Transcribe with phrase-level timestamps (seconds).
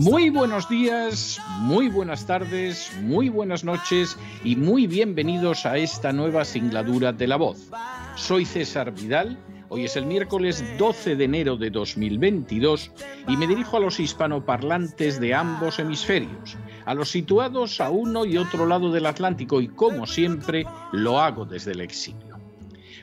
[0.00, 6.44] Muy buenos días, muy buenas tardes, muy buenas noches y muy bienvenidos a esta nueva
[6.44, 7.68] singladura de La Voz.
[8.14, 9.36] Soy César Vidal,
[9.68, 12.92] hoy es el miércoles 12 de enero de 2022
[13.26, 18.38] y me dirijo a los hispanoparlantes de ambos hemisferios, a los situados a uno y
[18.38, 22.27] otro lado del Atlántico y como siempre lo hago desde el exilio.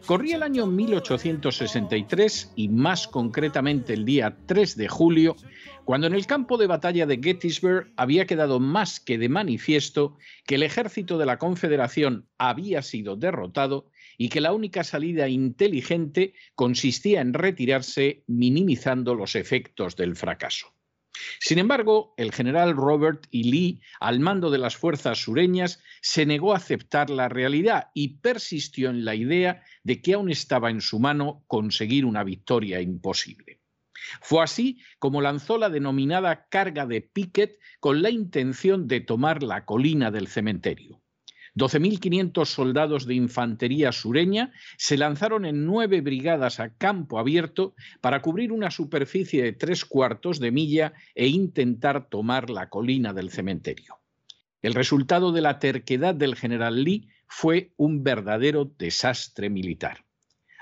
[0.05, 5.35] Corría el año 1863 y más concretamente el día 3 de julio,
[5.83, 10.55] cuando en el campo de batalla de Gettysburg había quedado más que de manifiesto que
[10.55, 17.21] el ejército de la Confederación había sido derrotado y que la única salida inteligente consistía
[17.21, 20.74] en retirarse minimizando los efectos del fracaso.
[21.39, 23.43] Sin embargo, el general Robert E.
[23.43, 28.89] Lee, al mando de las fuerzas sureñas, se negó a aceptar la realidad y persistió
[28.89, 33.61] en la idea de que aún estaba en su mano conseguir una victoria imposible.
[34.21, 39.65] Fue así como lanzó la denominada carga de Pickett con la intención de tomar la
[39.65, 41.01] colina del cementerio.
[41.55, 48.51] 12.500 soldados de infantería sureña se lanzaron en nueve brigadas a campo abierto para cubrir
[48.51, 53.99] una superficie de tres cuartos de milla e intentar tomar la colina del cementerio.
[54.61, 60.04] El resultado de la terquedad del general Lee fue un verdadero desastre militar.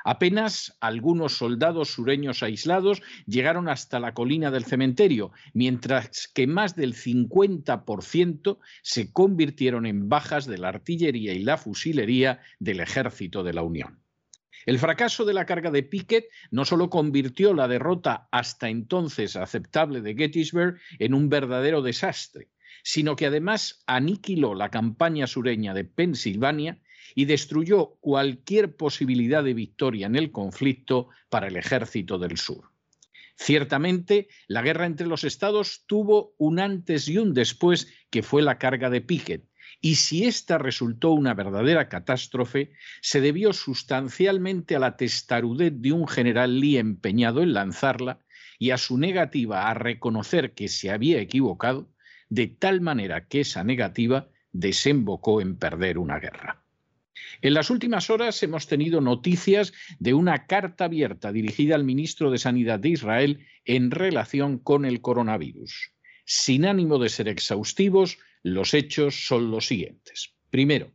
[0.03, 6.93] Apenas algunos soldados sureños aislados llegaron hasta la colina del cementerio, mientras que más del
[6.93, 13.63] 50% se convirtieron en bajas de la artillería y la fusilería del ejército de la
[13.63, 13.99] Unión.
[14.65, 20.01] El fracaso de la carga de Pickett no solo convirtió la derrota hasta entonces aceptable
[20.01, 22.49] de Gettysburg en un verdadero desastre,
[22.81, 26.79] sino que además aniquiló la campaña sureña de Pensilvania
[27.15, 32.71] y destruyó cualquier posibilidad de victoria en el conflicto para el ejército del sur.
[33.35, 38.57] Ciertamente, la guerra entre los estados tuvo un antes y un después que fue la
[38.57, 39.45] carga de Pickett,
[39.81, 46.07] y si esta resultó una verdadera catástrofe, se debió sustancialmente a la testarudez de un
[46.07, 48.19] general Lee empeñado en lanzarla
[48.59, 51.91] y a su negativa a reconocer que se había equivocado,
[52.29, 56.62] de tal manera que esa negativa desembocó en perder una guerra.
[57.43, 62.37] En las últimas horas hemos tenido noticias de una carta abierta dirigida al ministro de
[62.37, 65.91] Sanidad de Israel en relación con el coronavirus.
[66.23, 70.33] Sin ánimo de ser exhaustivos, los hechos son los siguientes.
[70.51, 70.93] Primero,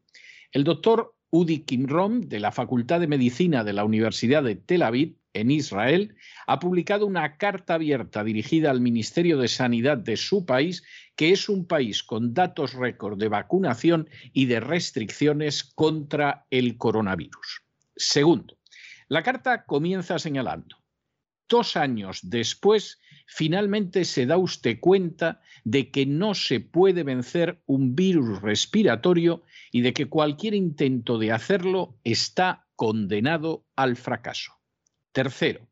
[0.51, 5.19] el doctor Udi Kimrom, de la Facultad de Medicina de la Universidad de Tel Aviv,
[5.41, 6.15] en Israel,
[6.47, 10.83] ha publicado una carta abierta dirigida al Ministerio de Sanidad de su país,
[11.17, 17.63] que es un país con datos récord de vacunación y de restricciones contra el coronavirus.
[17.97, 18.59] Segundo,
[19.09, 20.77] la carta comienza señalando,
[21.49, 27.95] dos años después, finalmente se da usted cuenta de que no se puede vencer un
[27.95, 34.58] virus respiratorio y de que cualquier intento de hacerlo está condenado al fracaso.
[35.13, 35.69] Tercero,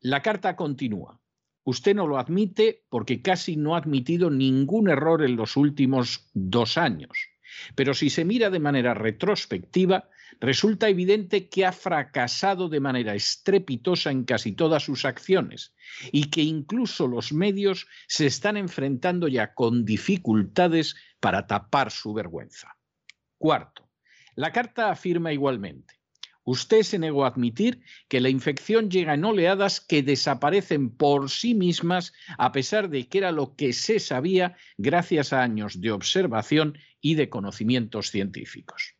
[0.00, 1.20] la carta continúa.
[1.64, 6.78] Usted no lo admite porque casi no ha admitido ningún error en los últimos dos
[6.78, 7.10] años.
[7.74, 10.08] Pero si se mira de manera retrospectiva,
[10.40, 15.74] resulta evidente que ha fracasado de manera estrepitosa en casi todas sus acciones
[16.12, 22.76] y que incluso los medios se están enfrentando ya con dificultades para tapar su vergüenza.
[23.36, 23.88] Cuarto,
[24.34, 25.97] la carta afirma igualmente,
[26.50, 31.54] Usted se negó a admitir que la infección llega en oleadas que desaparecen por sí
[31.54, 36.78] mismas a pesar de que era lo que se sabía gracias a años de observación
[37.02, 38.94] y de conocimientos científicos.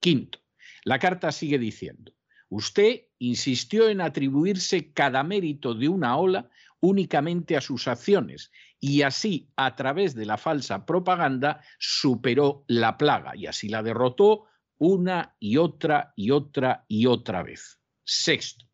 [0.00, 0.38] Quinto,
[0.84, 2.14] la carta sigue diciendo,
[2.48, 6.48] usted insistió en atribuirse cada mérito de una ola
[6.80, 8.50] únicamente a sus acciones
[8.80, 14.46] y así, a través de la falsa propaganda, superó la plaga y así la derrotó
[14.78, 17.80] una y otra y otra y otra vez.
[18.04, 18.64] Sexto,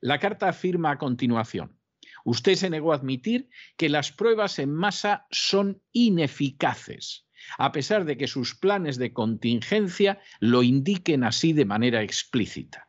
[0.00, 1.78] la carta afirma a continuación,
[2.24, 7.26] usted se negó a admitir que las pruebas en masa son ineficaces,
[7.58, 12.88] a pesar de que sus planes de contingencia lo indiquen así de manera explícita.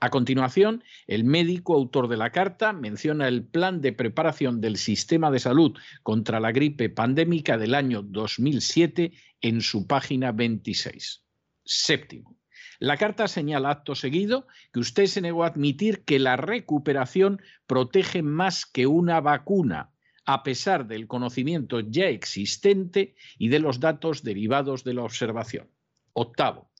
[0.00, 5.30] A continuación, el médico autor de la carta menciona el plan de preparación del sistema
[5.32, 11.24] de salud contra la gripe pandémica del año 2007 en su página 26.
[11.70, 12.34] Séptimo.
[12.78, 18.22] La carta señala acto seguido que usted se negó a admitir que la recuperación protege
[18.22, 19.92] más que una vacuna,
[20.24, 25.68] a pesar del conocimiento ya existente y de los datos derivados de la observación.
[26.14, 26.70] Octavo.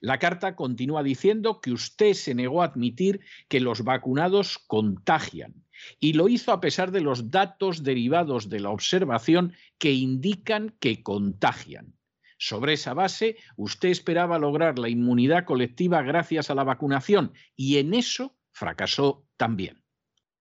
[0.00, 5.64] La carta continúa diciendo que usted se negó a admitir que los vacunados contagian
[5.98, 11.02] y lo hizo a pesar de los datos derivados de la observación que indican que
[11.02, 11.95] contagian.
[12.38, 17.94] Sobre esa base, usted esperaba lograr la inmunidad colectiva gracias a la vacunación y en
[17.94, 19.82] eso fracasó también.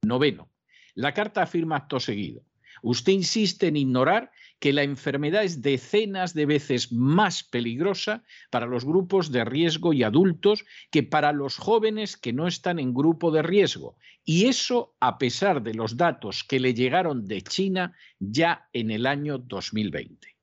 [0.01, 0.51] Noveno.
[0.93, 2.43] La carta afirma acto seguido.
[2.81, 8.85] Usted insiste en ignorar que la enfermedad es decenas de veces más peligrosa para los
[8.85, 13.41] grupos de riesgo y adultos que para los jóvenes que no están en grupo de
[13.41, 13.97] riesgo.
[14.23, 19.05] Y eso a pesar de los datos que le llegaron de China ya en el
[19.05, 20.35] año 2020.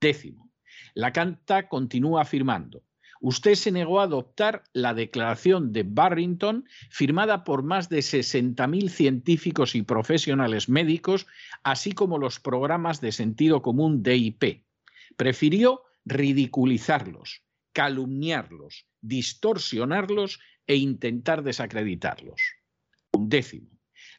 [0.00, 0.43] Décimo.
[0.94, 2.84] La Canta continúa afirmando,
[3.20, 9.74] usted se negó a adoptar la declaración de Barrington firmada por más de 60.000 científicos
[9.74, 11.26] y profesionales médicos,
[11.62, 14.64] así como los programas de sentido común DIP.
[15.16, 17.42] Prefirió ridiculizarlos,
[17.72, 22.40] calumniarlos, distorsionarlos e intentar desacreditarlos.
[23.12, 23.70] Un décimo.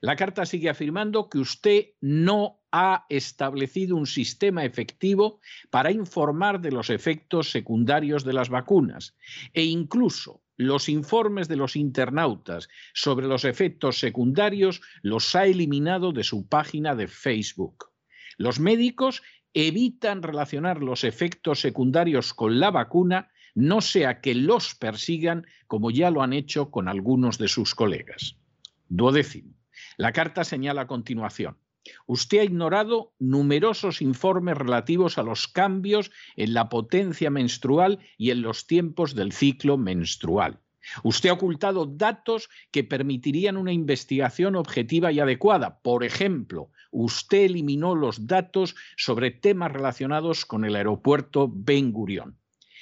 [0.01, 5.39] La carta sigue afirmando que usted no ha establecido un sistema efectivo
[5.69, 9.15] para informar de los efectos secundarios de las vacunas
[9.53, 16.25] e incluso los informes de los internautas sobre los efectos secundarios los ha eliminado de
[16.25, 17.91] su página de Facebook.
[18.37, 19.23] Los médicos
[19.53, 26.11] evitan relacionar los efectos secundarios con la vacuna, no sea que los persigan como ya
[26.11, 28.35] lo han hecho con algunos de sus colegas.
[28.89, 29.53] Duodécimo.
[29.95, 31.57] La carta señala a continuación.
[32.07, 38.41] Usted ha ignorado numerosos informes relativos a los cambios en la potencia menstrual y en
[38.41, 40.59] los tiempos del ciclo menstrual.
[41.03, 45.79] Usted ha ocultado datos que permitirían una investigación objetiva y adecuada.
[45.81, 52.37] Por ejemplo, usted eliminó los datos sobre temas relacionados con el aeropuerto Ben Gurion.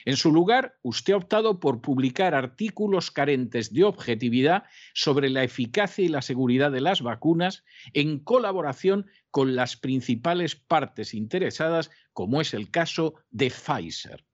[0.05, 6.03] En su lugar, usted ha optado por publicar artículos carentes de objetividad sobre la eficacia
[6.03, 7.63] y la seguridad de las vacunas
[7.93, 14.25] en colaboración con las principales partes interesadas, como es el caso de Pfizer.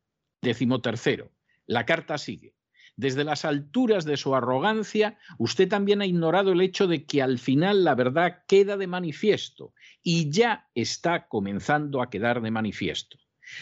[0.42, 1.32] Décimo tercero,
[1.66, 2.56] la carta sigue.
[2.96, 7.40] Desde las alturas de su arrogancia, usted también ha ignorado el hecho de que al
[7.40, 9.74] final la verdad queda de manifiesto
[10.04, 13.18] y ya está comenzando a quedar de manifiesto.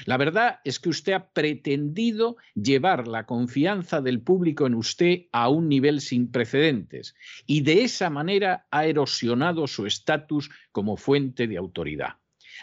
[0.05, 5.49] La verdad es que usted ha pretendido llevar la confianza del público en usted a
[5.49, 11.57] un nivel sin precedentes y de esa manera ha erosionado su estatus como fuente de
[11.57, 12.15] autoridad.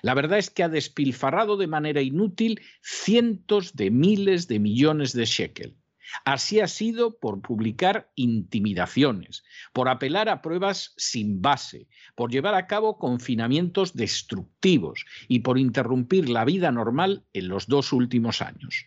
[0.03, 5.25] La verdad es que ha despilfarrado de manera inútil cientos de miles de millones de
[5.25, 5.77] shekel
[6.25, 12.67] Así ha sido por publicar intimidaciones, por apelar a pruebas sin base, por llevar a
[12.67, 18.87] cabo confinamientos destructivos y por interrumpir la vida normal en los dos últimos años.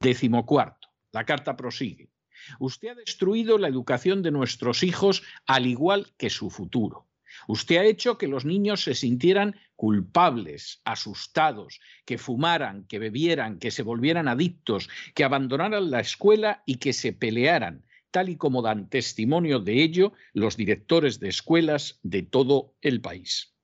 [0.00, 0.88] Décimo cuarto.
[1.12, 2.10] La carta prosigue.
[2.58, 7.07] Usted ha destruido la educación de nuestros hijos al igual que su futuro.
[7.48, 13.70] Usted ha hecho que los niños se sintieran culpables, asustados, que fumaran, que bebieran, que
[13.70, 18.90] se volvieran adictos, que abandonaran la escuela y que se pelearan, tal y como dan
[18.90, 23.54] testimonio de ello los directores de escuelas de todo el país.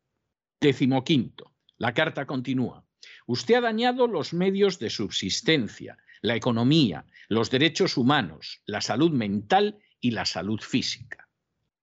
[0.62, 1.52] Décimo quinto.
[1.76, 2.86] La carta continúa.
[3.26, 9.78] Usted ha dañado los medios de subsistencia, la economía, los derechos humanos, la salud mental
[10.00, 11.28] y la salud física.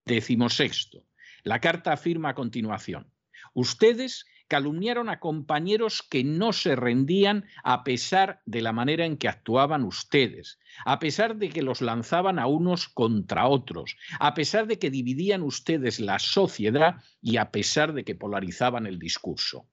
[0.03, 1.05] Décimo sexto.
[1.43, 3.11] La carta afirma a continuación,
[3.53, 9.29] ustedes calumniaron a compañeros que no se rendían a pesar de la manera en que
[9.29, 14.77] actuaban ustedes, a pesar de que los lanzaban a unos contra otros, a pesar de
[14.77, 19.69] que dividían ustedes la sociedad y a pesar de que polarizaban el discurso.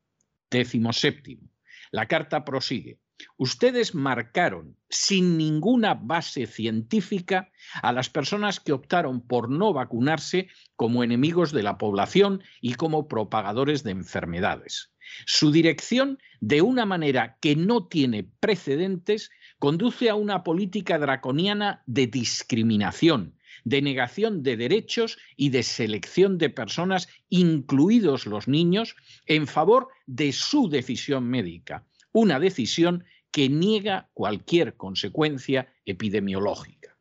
[0.49, 1.51] Décimo séptimo.
[1.91, 3.01] La carta prosigue.
[3.37, 7.51] Ustedes marcaron sin ninguna base científica
[7.83, 13.09] a las personas que optaron por no vacunarse como enemigos de la población y como
[13.09, 14.93] propagadores de enfermedades.
[15.27, 22.07] Su dirección, de una manera que no tiene precedentes, conduce a una política draconiana de
[22.07, 23.35] discriminación,
[23.65, 28.97] de negación de derechos y de selección de personas, incluidos los niños,
[29.27, 36.97] en favor de su decisión médica, una decisión que niega cualquier consecuencia epidemiológica.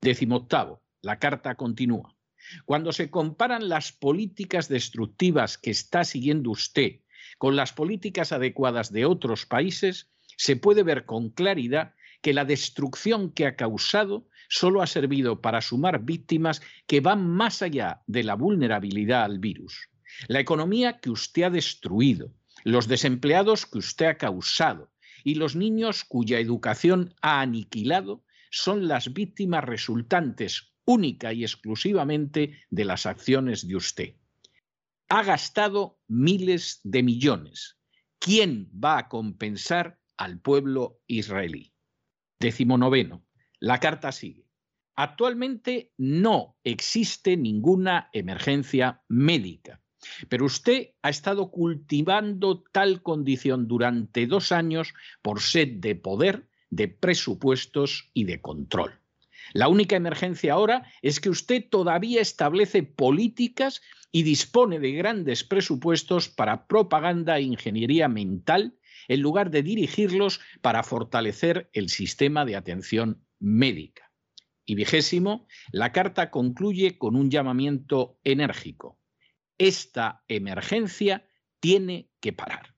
[0.00, 2.16] Décimo octavo, la carta continúa.
[2.64, 7.00] Cuando se comparan las políticas destructivas que está siguiendo usted
[7.38, 13.32] con las políticas adecuadas de otros países, se puede ver con claridad que la destrucción
[13.32, 18.34] que ha causado solo ha servido para sumar víctimas que van más allá de la
[18.34, 19.88] vulnerabilidad al virus.
[20.28, 22.32] La economía que usted ha destruido,
[22.64, 24.92] los desempleados que usted ha causado
[25.24, 32.84] y los niños cuya educación ha aniquilado son las víctimas resultantes única y exclusivamente de
[32.84, 34.16] las acciones de usted.
[35.08, 37.78] Ha gastado miles de millones.
[38.18, 41.72] ¿Quién va a compensar al pueblo israelí?
[42.40, 43.24] Décimo noveno.
[43.58, 44.48] La carta sigue.
[44.94, 49.81] Actualmente no existe ninguna emergencia médica,
[50.28, 56.88] pero usted ha estado cultivando tal condición durante dos años por sed de poder, de
[56.88, 58.98] presupuestos y de control.
[59.52, 66.28] La única emergencia ahora es que usted todavía establece políticas y dispone de grandes presupuestos
[66.28, 68.74] para propaganda e ingeniería mental
[69.08, 74.10] en lugar de dirigirlos para fortalecer el sistema de atención médica.
[74.64, 78.98] Y vigésimo, la carta concluye con un llamamiento enérgico.
[79.58, 81.26] Esta emergencia
[81.60, 82.72] tiene que parar.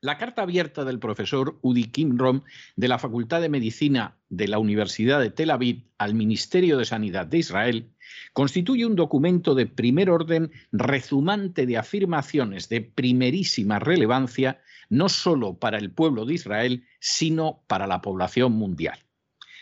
[0.00, 2.42] La carta abierta del profesor Udi Kimrom
[2.76, 7.26] de la Facultad de Medicina de la Universidad de Tel Aviv al Ministerio de Sanidad
[7.26, 7.90] de Israel
[8.32, 15.78] constituye un documento de primer orden rezumante de afirmaciones de primerísima relevancia no solo para
[15.78, 19.00] el pueblo de Israel, sino para la población mundial.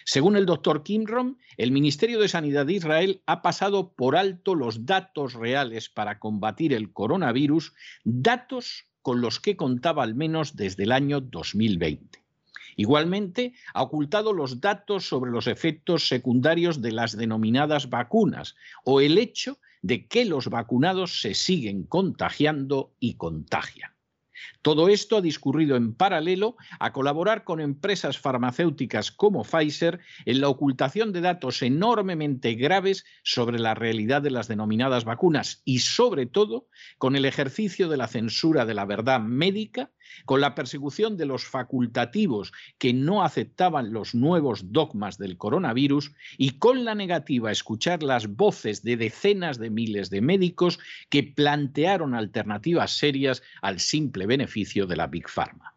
[0.09, 4.87] Según el doctor Kimrom, el Ministerio de Sanidad de Israel ha pasado por alto los
[4.87, 10.93] datos reales para combatir el coronavirus, datos con los que contaba al menos desde el
[10.93, 12.23] año 2020.
[12.77, 19.19] Igualmente, ha ocultado los datos sobre los efectos secundarios de las denominadas vacunas o el
[19.19, 23.96] hecho de que los vacunados se siguen contagiando y contagian.
[24.63, 30.49] Todo esto ha discurrido en paralelo a colaborar con empresas farmacéuticas como Pfizer en la
[30.49, 36.69] ocultación de datos enormemente graves sobre la realidad de las denominadas vacunas y sobre todo
[36.99, 39.91] con el ejercicio de la censura de la verdad médica
[40.25, 46.59] con la persecución de los facultativos que no aceptaban los nuevos dogmas del coronavirus y
[46.59, 50.79] con la negativa a escuchar las voces de decenas de miles de médicos
[51.11, 55.76] que plantearon alternativas serias al simple beneficio de la Big Pharma.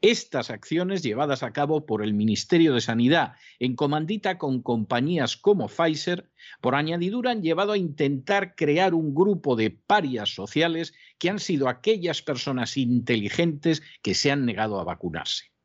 [0.00, 5.68] Estas acciones llevadas a cabo por el Ministerio de Sanidad en comandita con compañías como
[5.68, 11.38] Pfizer, por añadidura han llevado a intentar crear un grupo de parias sociales que han
[11.38, 15.55] sido aquellas personas inteligentes que se han negado a vacunarse.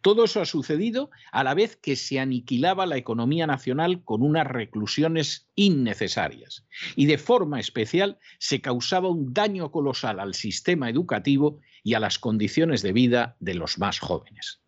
[0.00, 4.46] Todo eso ha sucedido a la vez que se aniquilaba la economía nacional con unas
[4.46, 11.94] reclusiones innecesarias y de forma especial se causaba un daño colosal al sistema educativo y
[11.94, 14.60] a las condiciones de vida de los más jóvenes.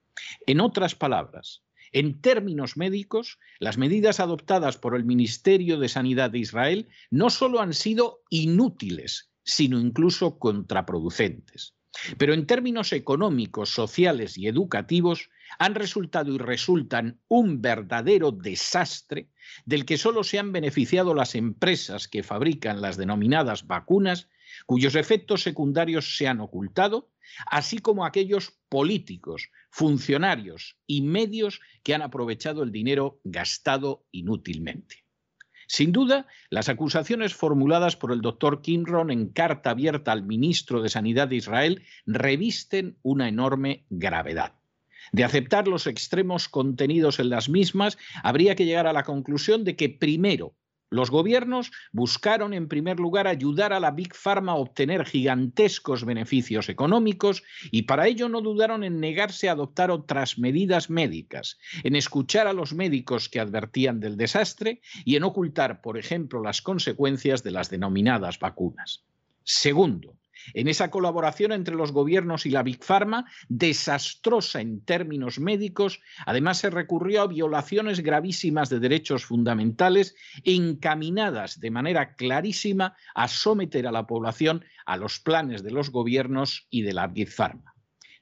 [0.47, 6.41] En otras palabras, en términos médicos, las medidas adoptadas por el Ministerio de Sanidad de
[6.41, 11.75] Israel no solo han sido inútiles, sino incluso contraproducentes.
[12.19, 19.31] Pero en términos económicos, sociales y educativos, han resultado y resultan un verdadero desastre
[19.65, 24.29] del que solo se han beneficiado las empresas que fabrican las denominadas vacunas,
[24.67, 27.13] cuyos efectos secundarios se han ocultado,
[27.47, 35.04] así como aquellos políticos, funcionarios y medios que han aprovechado el dinero gastado inútilmente.
[35.75, 40.89] Sin duda, las acusaciones formuladas por el doctor Kimron en carta abierta al ministro de
[40.89, 44.53] Sanidad de Israel revisten una enorme gravedad.
[45.11, 49.75] De aceptar los extremos contenidos en las mismas, habría que llegar a la conclusión de
[49.75, 50.55] que primero
[50.95, 56.69] los gobiernos buscaron en primer lugar ayudar a la Big Pharma a obtener gigantescos beneficios
[56.69, 62.47] económicos y para ello no dudaron en negarse a adoptar otras medidas médicas, en escuchar
[62.47, 67.51] a los médicos que advertían del desastre y en ocultar, por ejemplo, las consecuencias de
[67.51, 69.05] las denominadas vacunas.
[69.43, 70.17] Segundo,
[70.53, 76.59] En esa colaboración entre los gobiernos y la Big Pharma, desastrosa en términos médicos, además
[76.59, 83.93] se recurrió a violaciones gravísimas de derechos fundamentales encaminadas de manera clarísima a someter a
[83.93, 87.75] la población a los planes de los gobiernos y de la Big Pharma.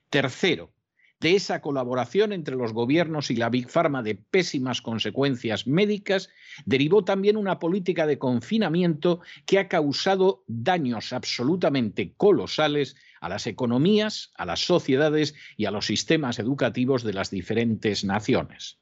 [0.08, 0.72] Tercero,
[1.22, 6.28] de esa colaboración entre los gobiernos y la Big Pharma de pésimas consecuencias médicas,
[6.66, 14.32] derivó también una política de confinamiento que ha causado daños absolutamente colosales a las economías,
[14.34, 18.80] a las sociedades y a los sistemas educativos de las diferentes naciones.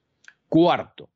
[0.48, 1.10] Cuarto,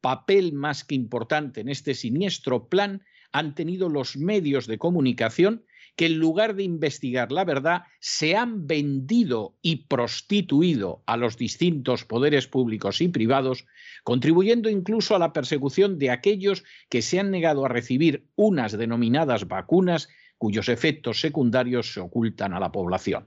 [0.00, 5.64] papel más que importante en este siniestro plan han tenido los medios de comunicación
[5.98, 12.04] que en lugar de investigar la verdad, se han vendido y prostituido a los distintos
[12.04, 13.66] poderes públicos y privados,
[14.04, 19.48] contribuyendo incluso a la persecución de aquellos que se han negado a recibir unas denominadas
[19.48, 23.26] vacunas cuyos efectos secundarios se ocultan a la población.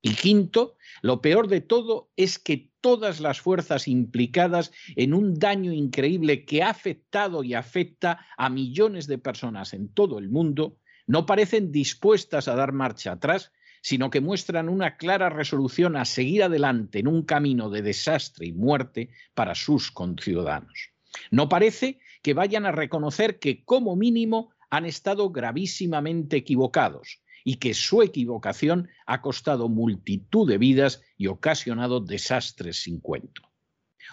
[0.00, 5.70] Y quinto, lo peor de todo es que todas las fuerzas implicadas en un daño
[5.70, 11.26] increíble que ha afectado y afecta a millones de personas en todo el mundo, no
[11.26, 16.98] parecen dispuestas a dar marcha atrás, sino que muestran una clara resolución a seguir adelante
[16.98, 20.90] en un camino de desastre y muerte para sus conciudadanos.
[21.30, 27.74] No parece que vayan a reconocer que como mínimo han estado gravísimamente equivocados y que
[27.74, 33.42] su equivocación ha costado multitud de vidas y ocasionado desastres sin cuento.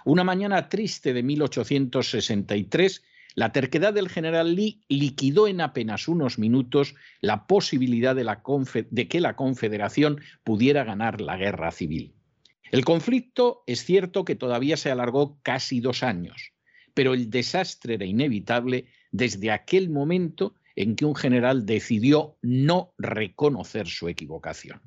[0.05, 3.03] Una mañana triste de 1863,
[3.35, 9.35] la terquedad del general Lee liquidó en apenas unos minutos la posibilidad de, que la
[9.35, 12.13] Confederación pudiera ganar la guerra civil.
[12.71, 16.53] El conflicto es cierto que todavía se alargó casi dos años,
[16.93, 23.87] pero el desastre era inevitable desde aquel momento en que un general decidió no reconocer
[23.87, 24.81] su equivocación.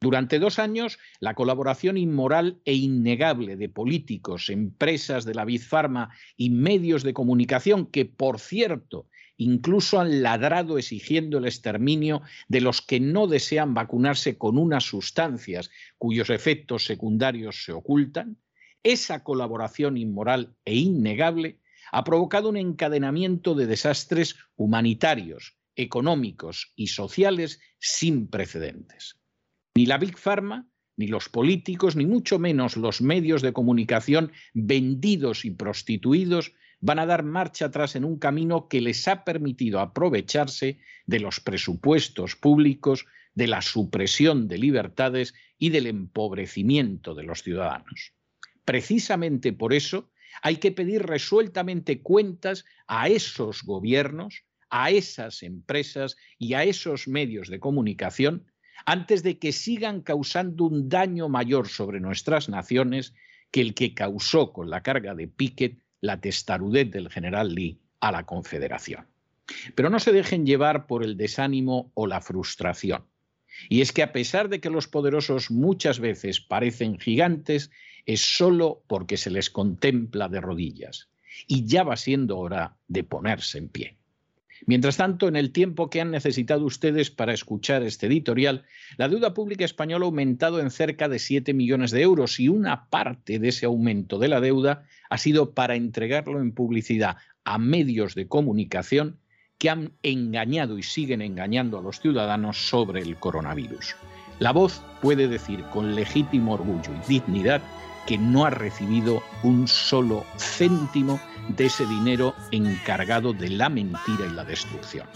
[0.00, 6.50] Durante dos años, la colaboración inmoral e innegable de políticos, empresas de la Bizfarma y
[6.50, 13.00] medios de comunicación, que, por cierto, incluso han ladrado exigiendo el exterminio de los que
[13.00, 18.36] no desean vacunarse con unas sustancias cuyos efectos secundarios se ocultan,
[18.82, 21.58] esa colaboración inmoral e innegable
[21.90, 29.18] ha provocado un encadenamiento de desastres humanitarios, económicos y sociales sin precedentes.
[29.76, 35.44] Ni la Big Pharma, ni los políticos, ni mucho menos los medios de comunicación vendidos
[35.44, 40.78] y prostituidos van a dar marcha atrás en un camino que les ha permitido aprovecharse
[41.04, 48.14] de los presupuestos públicos, de la supresión de libertades y del empobrecimiento de los ciudadanos.
[48.64, 50.10] Precisamente por eso
[50.40, 57.48] hay que pedir resueltamente cuentas a esos gobiernos, a esas empresas y a esos medios
[57.48, 58.46] de comunicación
[58.86, 63.12] antes de que sigan causando un daño mayor sobre nuestras naciones
[63.50, 68.12] que el que causó con la carga de Pickett la testarudez del general Lee a
[68.12, 69.06] la Confederación.
[69.74, 73.04] Pero no se dejen llevar por el desánimo o la frustración.
[73.68, 77.70] Y es que a pesar de que los poderosos muchas veces parecen gigantes,
[78.04, 81.08] es solo porque se les contempla de rodillas.
[81.46, 83.96] Y ya va siendo hora de ponerse en pie.
[84.64, 88.64] Mientras tanto, en el tiempo que han necesitado ustedes para escuchar este editorial,
[88.96, 92.88] la deuda pública española ha aumentado en cerca de 7 millones de euros y una
[92.88, 98.14] parte de ese aumento de la deuda ha sido para entregarlo en publicidad a medios
[98.14, 99.18] de comunicación
[99.58, 103.96] que han engañado y siguen engañando a los ciudadanos sobre el coronavirus.
[104.38, 107.62] La voz puede decir con legítimo orgullo y dignidad
[108.06, 114.34] que no ha recibido un solo céntimo de ese dinero encargado de la mentira y
[114.34, 115.06] la destrucción.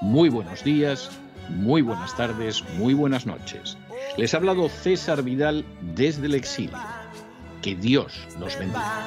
[0.00, 1.10] Muy buenos días,
[1.48, 3.76] muy buenas tardes, muy buenas noches.
[4.16, 6.78] Les ha hablado César Vidal desde el exilio.
[7.62, 9.06] Que Dios los bendiga.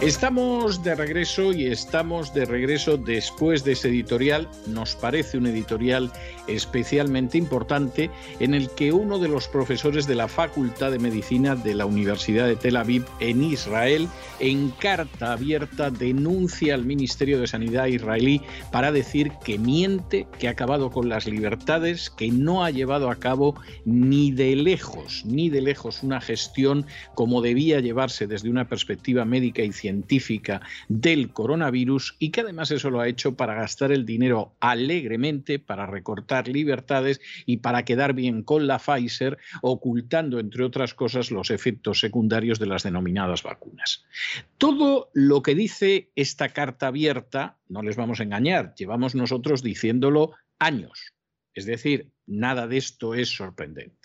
[0.00, 4.48] Estamos de regreso y estamos de regreso después de ese editorial.
[4.68, 6.12] Nos parece un editorial
[6.46, 8.08] especialmente importante
[8.38, 12.46] en el que uno de los profesores de la Facultad de Medicina de la Universidad
[12.46, 14.06] de Tel Aviv en Israel,
[14.38, 20.52] en carta abierta, denuncia al Ministerio de Sanidad israelí para decir que miente, que ha
[20.52, 25.60] acabado con las libertades, que no ha llevado a cabo ni de lejos, ni de
[25.60, 32.16] lejos una gestión como debía llevarse desde una perspectiva médica y científica científica del coronavirus
[32.18, 37.20] y que además eso lo ha hecho para gastar el dinero alegremente, para recortar libertades
[37.46, 42.66] y para quedar bien con la Pfizer, ocultando, entre otras cosas, los efectos secundarios de
[42.66, 44.04] las denominadas vacunas.
[44.58, 50.32] Todo lo que dice esta carta abierta, no les vamos a engañar, llevamos nosotros diciéndolo
[50.58, 51.14] años.
[51.54, 53.97] Es decir, nada de esto es sorprendente.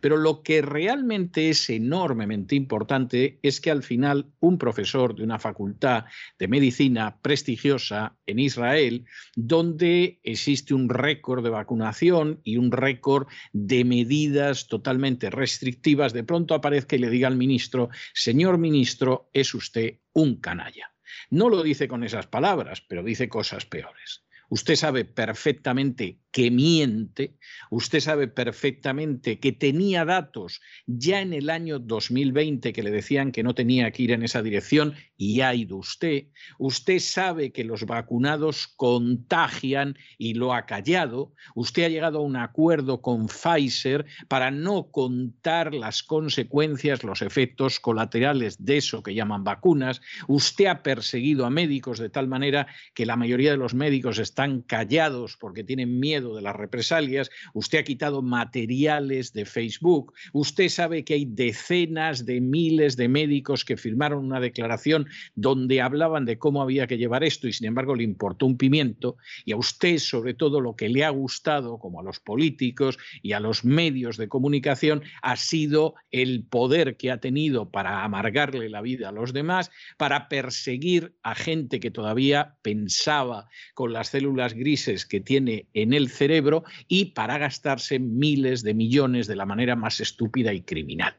[0.00, 5.38] Pero lo que realmente es enormemente importante es que al final un profesor de una
[5.38, 6.04] facultad
[6.38, 13.84] de medicina prestigiosa en Israel, donde existe un récord de vacunación y un récord de
[13.84, 19.98] medidas totalmente restrictivas, de pronto aparezca y le diga al ministro, señor ministro, es usted
[20.12, 20.92] un canalla.
[21.30, 24.24] No lo dice con esas palabras, pero dice cosas peores.
[24.52, 27.38] Usted sabe perfectamente que miente,
[27.70, 33.42] usted sabe perfectamente que tenía datos ya en el año 2020 que le decían que
[33.42, 36.24] no tenía que ir en esa dirección y ha ido usted,
[36.58, 42.36] usted sabe que los vacunados contagian y lo ha callado, usted ha llegado a un
[42.36, 49.44] acuerdo con Pfizer para no contar las consecuencias, los efectos colaterales de eso que llaman
[49.44, 54.18] vacunas, usted ha perseguido a médicos de tal manera que la mayoría de los médicos
[54.18, 60.68] están callados porque tienen miedo de las represalias, usted ha quitado materiales de Facebook, usted
[60.68, 66.38] sabe que hay decenas de miles de médicos que firmaron una declaración donde hablaban de
[66.38, 69.98] cómo había que llevar esto y sin embargo le importó un pimiento, y a usted
[69.98, 74.16] sobre todo lo que le ha gustado, como a los políticos y a los medios
[74.16, 79.32] de comunicación, ha sido el poder que ha tenido para amargarle la vida a los
[79.32, 85.92] demás, para perseguir a gente que todavía pensaba con las células grises que tiene en
[85.92, 91.16] el cerebro y para gastarse miles de millones de la manera más estúpida y criminal.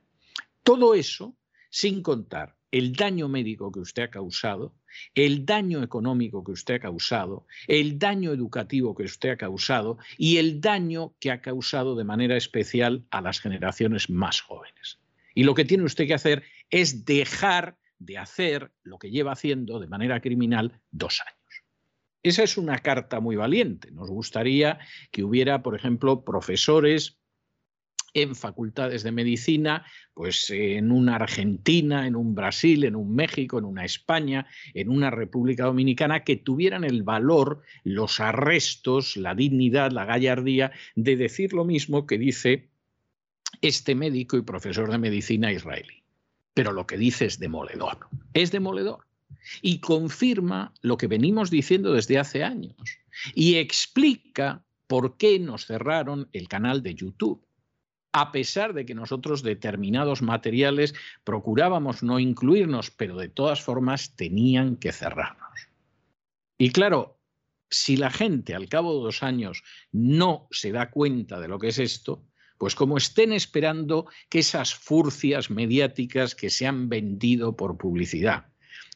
[0.63, 1.35] Todo eso
[1.69, 4.75] sin contar el daño médico que usted ha causado,
[5.13, 10.37] el daño económico que usted ha causado, el daño educativo que usted ha causado y
[10.37, 14.99] el daño que ha causado de manera especial a las generaciones más jóvenes.
[15.35, 19.79] Y lo que tiene usted que hacer es dejar de hacer lo que lleva haciendo
[19.79, 21.42] de manera criminal dos años.
[22.23, 23.91] Esa es una carta muy valiente.
[23.91, 24.79] Nos gustaría
[25.11, 27.19] que hubiera, por ejemplo, profesores
[28.13, 33.65] en facultades de medicina, pues en una Argentina, en un Brasil, en un México, en
[33.65, 40.05] una España, en una República Dominicana, que tuvieran el valor, los arrestos, la dignidad, la
[40.05, 42.69] gallardía de decir lo mismo que dice
[43.61, 46.03] este médico y profesor de medicina israelí.
[46.53, 48.07] Pero lo que dice es demoledor.
[48.33, 49.07] Es demoledor
[49.61, 52.75] y confirma lo que venimos diciendo desde hace años
[53.33, 57.45] y explica por qué nos cerraron el canal de YouTube.
[58.11, 60.93] A pesar de que nosotros determinados materiales
[61.23, 65.67] procurábamos no incluirnos, pero de todas formas tenían que cerrarnos.
[66.59, 67.19] Y claro,
[67.69, 71.69] si la gente al cabo de dos años no se da cuenta de lo que
[71.69, 72.23] es esto,
[72.59, 78.52] pues como estén esperando que esas furcias mediáticas que se han vendido por publicidad,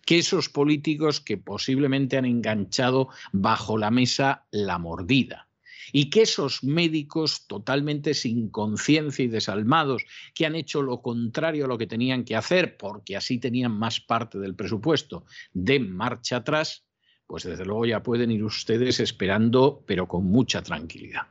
[0.07, 5.49] que esos políticos que posiblemente han enganchado bajo la mesa la mordida
[5.91, 11.67] y que esos médicos totalmente sin conciencia y desalmados, que han hecho lo contrario a
[11.67, 16.85] lo que tenían que hacer, porque así tenían más parte del presupuesto, de marcha atrás,
[17.25, 21.23] pues desde luego ya pueden ir ustedes esperando, pero con mucha tranquilidad.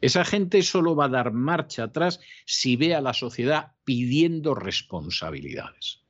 [0.00, 6.03] Esa gente solo va a dar marcha atrás si ve a la sociedad pidiendo responsabilidades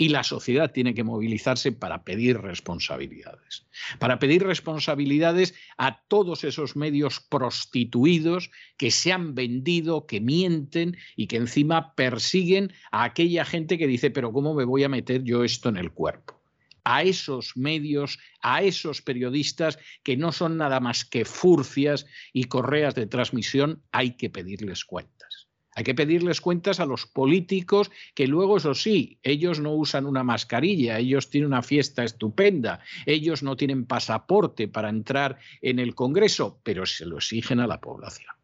[0.00, 3.66] y la sociedad tiene que movilizarse para pedir responsabilidades.
[3.98, 11.26] Para pedir responsabilidades a todos esos medios prostituidos que se han vendido, que mienten y
[11.26, 15.44] que encima persiguen a aquella gente que dice, pero ¿cómo me voy a meter yo
[15.44, 16.40] esto en el cuerpo?
[16.82, 22.94] a esos medios, a esos periodistas que no son nada más que furcias y correas
[22.94, 25.29] de transmisión, hay que pedirles cuentas.
[25.74, 30.24] Hay que pedirles cuentas a los políticos que luego, eso sí, ellos no usan una
[30.24, 36.60] mascarilla, ellos tienen una fiesta estupenda, ellos no tienen pasaporte para entrar en el Congreso,
[36.64, 38.34] pero se lo exigen a la población.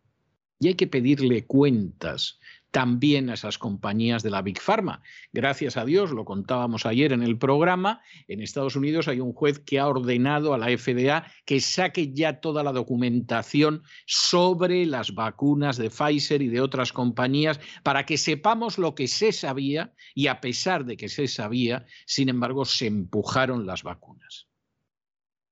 [0.59, 2.39] Y hay que pedirle cuentas
[2.77, 5.01] también a esas compañías de la Big Pharma.
[5.33, 9.59] Gracias a Dios, lo contábamos ayer en el programa, en Estados Unidos hay un juez
[9.59, 15.79] que ha ordenado a la FDA que saque ya toda la documentación sobre las vacunas
[15.79, 20.43] de Pfizer y de otras compañías para que sepamos lo que se sabía y a
[20.43, 24.49] pesar de que se sabía, sin embargo, se empujaron las vacunas.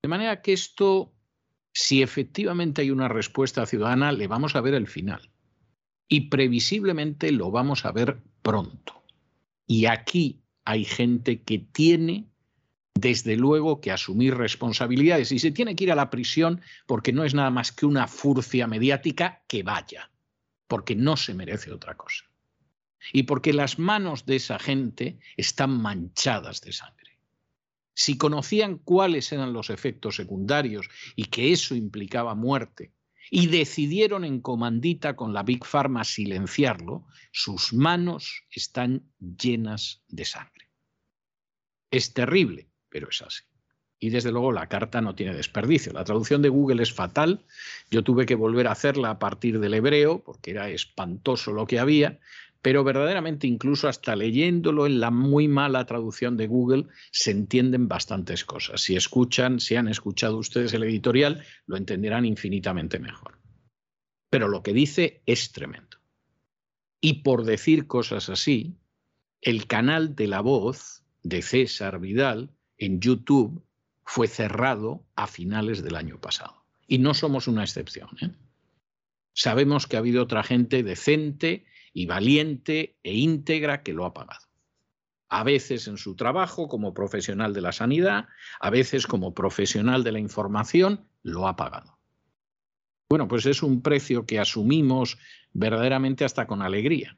[0.02, 1.14] De manera que esto,
[1.72, 5.30] si efectivamente hay una respuesta ciudadana, le vamos a ver el final
[6.08, 9.02] y previsiblemente lo vamos a ver pronto.
[9.66, 12.26] Y aquí hay gente que tiene,
[12.94, 17.24] desde luego, que asumir responsabilidades y se tiene que ir a la prisión porque no
[17.24, 20.10] es nada más que una furcia mediática que vaya,
[20.68, 22.24] porque no se merece otra cosa.
[23.12, 27.18] Y porque las manos de esa gente están manchadas de sangre.
[27.94, 32.92] Si conocían cuáles eran los efectos secundarios y que eso implicaba muerte,
[33.30, 40.70] y decidieron en comandita con la Big Pharma silenciarlo, sus manos están llenas de sangre.
[41.90, 43.44] Es terrible, pero es así.
[43.98, 45.92] Y desde luego la carta no tiene desperdicio.
[45.92, 47.44] La traducción de Google es fatal.
[47.90, 51.78] Yo tuve que volver a hacerla a partir del hebreo porque era espantoso lo que
[51.78, 52.18] había,
[52.64, 58.46] pero verdaderamente incluso hasta leyéndolo en la muy mala traducción de Google se entienden bastantes
[58.46, 58.80] cosas.
[58.80, 63.38] Si escuchan, si han escuchado ustedes el editorial, lo entenderán infinitamente mejor.
[64.30, 65.98] Pero lo que dice es tremendo.
[67.02, 68.78] Y por decir cosas así,
[69.42, 73.62] el canal de la voz de César Vidal en YouTube
[74.06, 76.64] fue cerrado a finales del año pasado.
[76.88, 78.08] Y no somos una excepción.
[78.22, 78.30] ¿eh?
[79.34, 84.46] Sabemos que ha habido otra gente decente y valiente e íntegra que lo ha pagado.
[85.30, 88.26] A veces en su trabajo como profesional de la sanidad,
[88.60, 91.98] a veces como profesional de la información, lo ha pagado.
[93.08, 95.18] Bueno, pues es un precio que asumimos
[95.52, 97.16] verdaderamente hasta con alegría.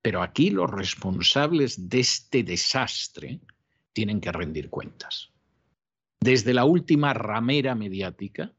[0.00, 3.40] Pero aquí los responsables de este desastre
[3.92, 5.32] tienen que rendir cuentas.
[6.20, 8.52] Desde la última ramera mediática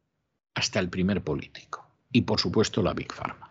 [0.53, 1.87] hasta el primer político.
[2.11, 3.48] Y por supuesto la Big Pharma.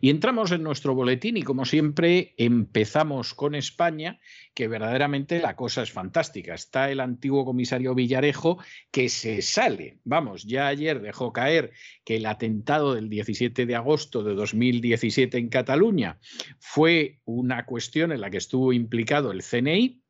[0.00, 4.20] Y entramos en nuestro boletín y como siempre empezamos con España,
[4.54, 6.54] que verdaderamente la cosa es fantástica.
[6.54, 8.58] Está el antiguo comisario Villarejo
[8.90, 9.98] que se sale.
[10.04, 11.72] Vamos, ya ayer dejó caer
[12.04, 16.18] que el atentado del 17 de agosto de 2017 en Cataluña
[16.58, 20.02] fue una cuestión en la que estuvo implicado el CNI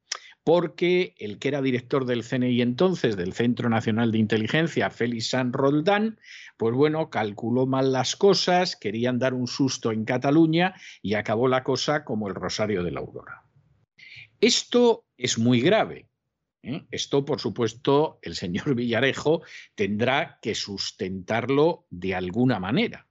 [0.48, 5.52] porque el que era director del CNI entonces, del Centro Nacional de Inteligencia, Félix San
[5.52, 6.18] Roldán,
[6.56, 11.62] pues bueno, calculó mal las cosas, querían dar un susto en Cataluña y acabó la
[11.62, 13.42] cosa como el Rosario de la Aurora.
[14.40, 16.08] Esto es muy grave.
[16.62, 16.86] ¿eh?
[16.92, 19.42] Esto, por supuesto, el señor Villarejo
[19.74, 23.06] tendrá que sustentarlo de alguna manera.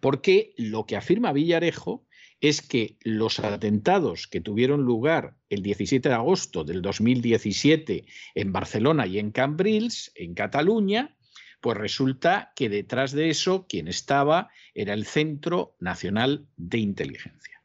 [0.00, 2.06] Porque lo que afirma Villarejo
[2.44, 8.04] es que los atentados que tuvieron lugar el 17 de agosto del 2017
[8.34, 11.16] en Barcelona y en Cambrils, en Cataluña,
[11.62, 17.62] pues resulta que detrás de eso quien estaba era el Centro Nacional de Inteligencia.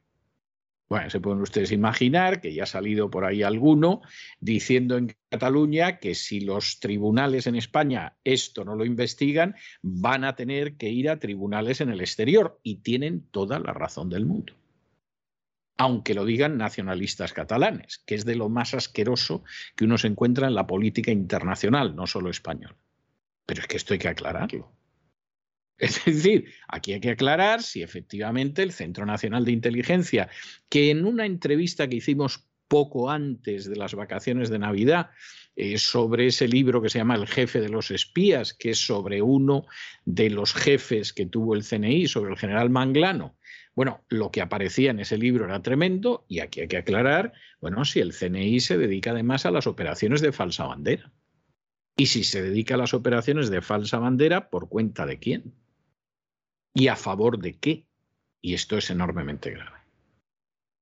[0.88, 4.02] Bueno, se pueden ustedes imaginar que ya ha salido por ahí alguno
[4.40, 10.38] diciendo en Cataluña que si los tribunales en España esto no lo investigan, van a
[10.38, 14.59] tener que ir a tribunales en el exterior y tienen toda la razón del mundo
[15.80, 19.46] aunque lo digan nacionalistas catalanes, que es de lo más asqueroso
[19.78, 22.76] que uno se encuentra en la política internacional, no solo española.
[23.46, 24.74] Pero es que esto hay que aclararlo.
[25.78, 30.30] Es decir, aquí hay que aclarar si efectivamente el Centro Nacional de Inteligencia,
[30.68, 35.12] que en una entrevista que hicimos poco antes de las vacaciones de Navidad,
[35.56, 39.22] eh, sobre ese libro que se llama El jefe de los espías, que es sobre
[39.22, 39.66] uno
[40.04, 43.38] de los jefes que tuvo el CNI, sobre el general Manglano,
[43.80, 47.86] bueno, lo que aparecía en ese libro era tremendo y aquí hay que aclarar, bueno,
[47.86, 51.14] si el CNI se dedica además a las operaciones de falsa bandera.
[51.96, 55.56] Y si se dedica a las operaciones de falsa bandera, ¿por cuenta de quién?
[56.74, 57.88] ¿Y a favor de qué?
[58.42, 59.79] Y esto es enormemente grave.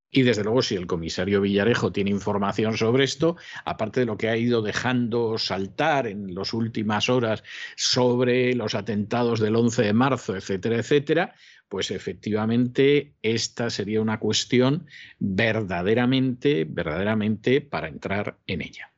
[0.10, 4.30] Y desde luego, si el comisario Villarejo tiene información sobre esto, aparte de lo que
[4.30, 7.44] ha ido dejando saltar en las últimas horas
[7.76, 11.36] sobre los atentados del 11 de marzo, etcétera, etcétera,
[11.68, 14.88] pues efectivamente esta sería una cuestión
[15.20, 18.94] verdaderamente, verdaderamente para entrar en ella.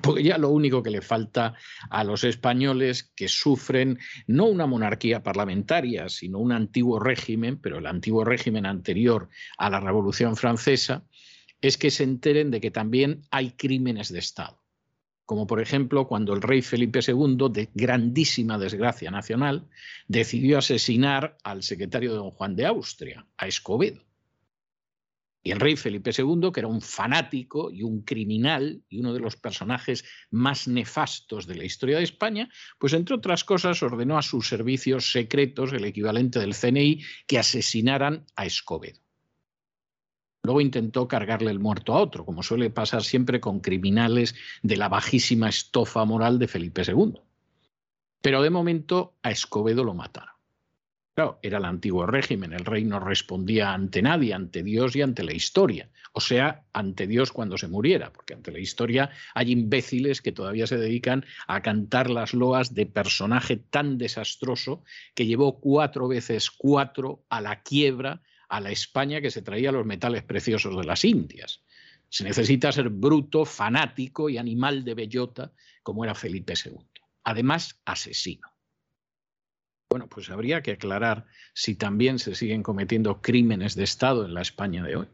[0.00, 1.54] Porque ya lo único que le falta
[1.90, 7.86] a los españoles que sufren no una monarquía parlamentaria, sino un antiguo régimen, pero el
[7.86, 9.28] antiguo régimen anterior
[9.58, 11.04] a la Revolución Francesa,
[11.60, 14.62] es que se enteren de que también hay crímenes de Estado
[15.32, 19.66] como por ejemplo cuando el rey Felipe II, de grandísima desgracia nacional,
[20.06, 24.02] decidió asesinar al secretario de don Juan de Austria, a Escobedo.
[25.44, 29.18] Y el rey Felipe II, que era un fanático y un criminal y uno de
[29.20, 34.22] los personajes más nefastos de la historia de España, pues entre otras cosas ordenó a
[34.22, 39.00] sus servicios secretos, el equivalente del CNI, que asesinaran a Escobedo.
[40.44, 44.88] Luego intentó cargarle el muerto a otro, como suele pasar siempre con criminales de la
[44.88, 47.20] bajísima estofa moral de Felipe II.
[48.20, 50.31] Pero de momento a Escobedo lo mataron.
[51.14, 55.22] Claro, era el antiguo régimen, el rey no respondía ante nadie, ante Dios y ante
[55.22, 60.22] la historia, o sea, ante Dios cuando se muriera, porque ante la historia hay imbéciles
[60.22, 66.08] que todavía se dedican a cantar las loas de personaje tan desastroso que llevó cuatro
[66.08, 70.84] veces cuatro a la quiebra a la España que se traía los metales preciosos de
[70.84, 71.62] las Indias.
[72.08, 76.76] Se necesita ser bruto, fanático y animal de bellota como era Felipe II.
[77.24, 78.51] Además, asesino.
[79.92, 84.40] Bueno, pues habría que aclarar si también se siguen cometiendo crímenes de Estado en la
[84.40, 85.06] España de hoy.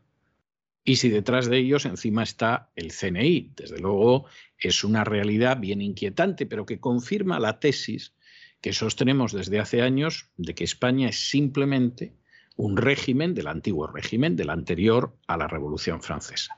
[0.84, 3.54] Y si detrás de ellos encima está el CNI.
[3.56, 8.14] Desde luego es una realidad bien inquietante, pero que confirma la tesis
[8.60, 12.14] que sostenemos desde hace años de que España es simplemente
[12.54, 16.57] un régimen del antiguo régimen, del anterior a la Revolución Francesa.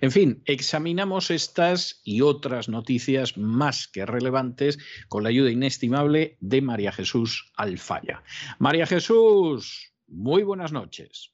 [0.00, 4.78] En fin, examinamos estas y otras noticias más que relevantes
[5.08, 8.22] con la ayuda inestimable de María Jesús Alfaya.
[8.58, 11.32] María Jesús, muy buenas noches.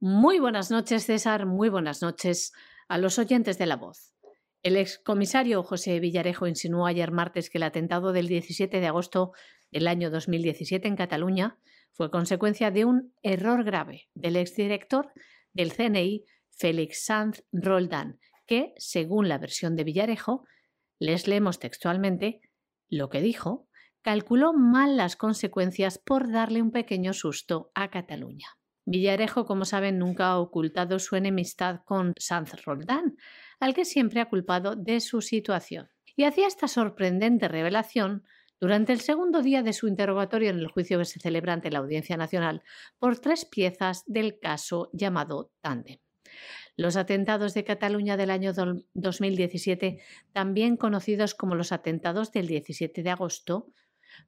[0.00, 1.46] Muy buenas noches, César.
[1.46, 2.52] Muy buenas noches
[2.88, 4.14] a los oyentes de la voz.
[4.62, 9.32] El excomisario José Villarejo insinuó ayer martes que el atentado del 17 de agosto
[9.70, 11.58] del año 2017 en Cataluña
[11.92, 15.12] fue consecuencia de un error grave del exdirector
[15.52, 16.24] del CNI
[16.56, 20.46] Félix Sanz Roldán, que, según la versión de Villarejo,
[20.98, 22.40] les leemos textualmente,
[22.88, 23.68] lo que dijo,
[24.02, 28.48] calculó mal las consecuencias por darle un pequeño susto a Cataluña.
[28.86, 33.16] Villarejo, como saben, nunca ha ocultado su enemistad con Sanz Roldán,
[33.60, 35.88] al que siempre ha culpado de su situación.
[36.16, 38.24] Y hacía esta sorprendente revelación
[38.60, 41.78] durante el segundo día de su interrogatorio en el juicio que se celebra ante la
[41.78, 42.62] Audiencia Nacional
[42.98, 46.03] por tres piezas del caso llamado Tandem.
[46.76, 48.52] Los atentados de Cataluña del año
[48.94, 50.00] 2017,
[50.32, 53.68] también conocidos como los atentados del 17 de agosto,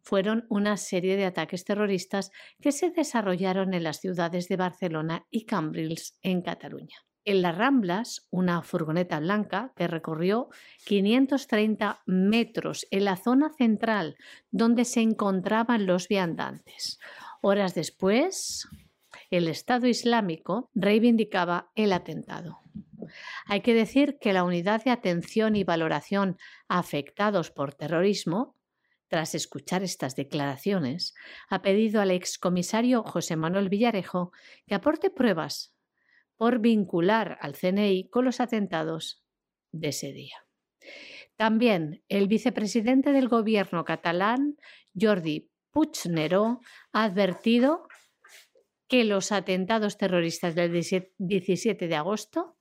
[0.00, 2.30] fueron una serie de ataques terroristas
[2.61, 6.96] que se desarrollaron en las ciudades de Barcelona y Cambrils, en Cataluña.
[7.24, 10.48] En las Ramblas, una furgoneta blanca que recorrió
[10.85, 14.16] 530 metros en la zona central
[14.52, 17.00] donde se encontraban los viandantes.
[17.42, 18.68] Horas después,
[19.31, 22.61] el Estado Islámico reivindicaba el atentado.
[23.47, 26.37] Hay que decir que la unidad de atención y valoración
[26.69, 28.57] afectados por terrorismo,
[29.09, 31.15] tras escuchar estas declaraciones,
[31.49, 34.33] ha pedido al excomisario José Manuel Villarejo
[34.67, 35.73] que aporte pruebas
[36.37, 39.25] por vincular al CNI con los atentados
[39.73, 40.37] de ese día.
[41.37, 44.57] También el vicepresidente del gobierno catalán,
[44.99, 46.61] Jordi Puigneró,
[46.93, 47.87] ha advertido
[48.88, 52.57] que los atentados terroristas del 17 de agosto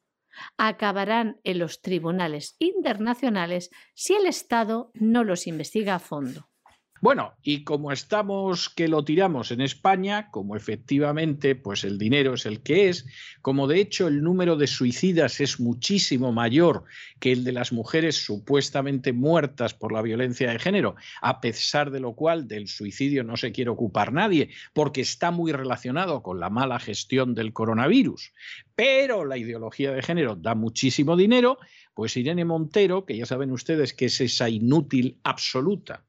[0.57, 6.49] acabarán en los tribunales internacionales si el Estado no los investiga a fondo.
[7.05, 12.47] Bueno, y como estamos que lo tiramos en España, como efectivamente pues el dinero es
[12.47, 13.05] el que es,
[13.43, 16.85] como de hecho el número de suicidas es muchísimo mayor
[17.19, 21.99] que el de las mujeres supuestamente muertas por la violencia de género, a pesar de
[21.99, 26.49] lo cual del suicidio no se quiere ocupar nadie, porque está muy relacionado con la
[26.49, 28.33] mala gestión del coronavirus.
[28.73, 31.59] Pero la ideología de género da muchísimo dinero,
[31.93, 36.03] pues Irene Montero, que ya saben ustedes que es esa inútil absoluta,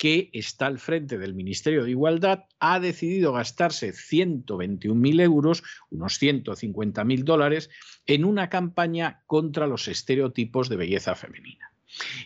[0.00, 7.22] que está al frente del Ministerio de Igualdad, ha decidido gastarse 121.000 euros, unos 150.000
[7.22, 7.68] dólares,
[8.06, 11.74] en una campaña contra los estereotipos de belleza femenina.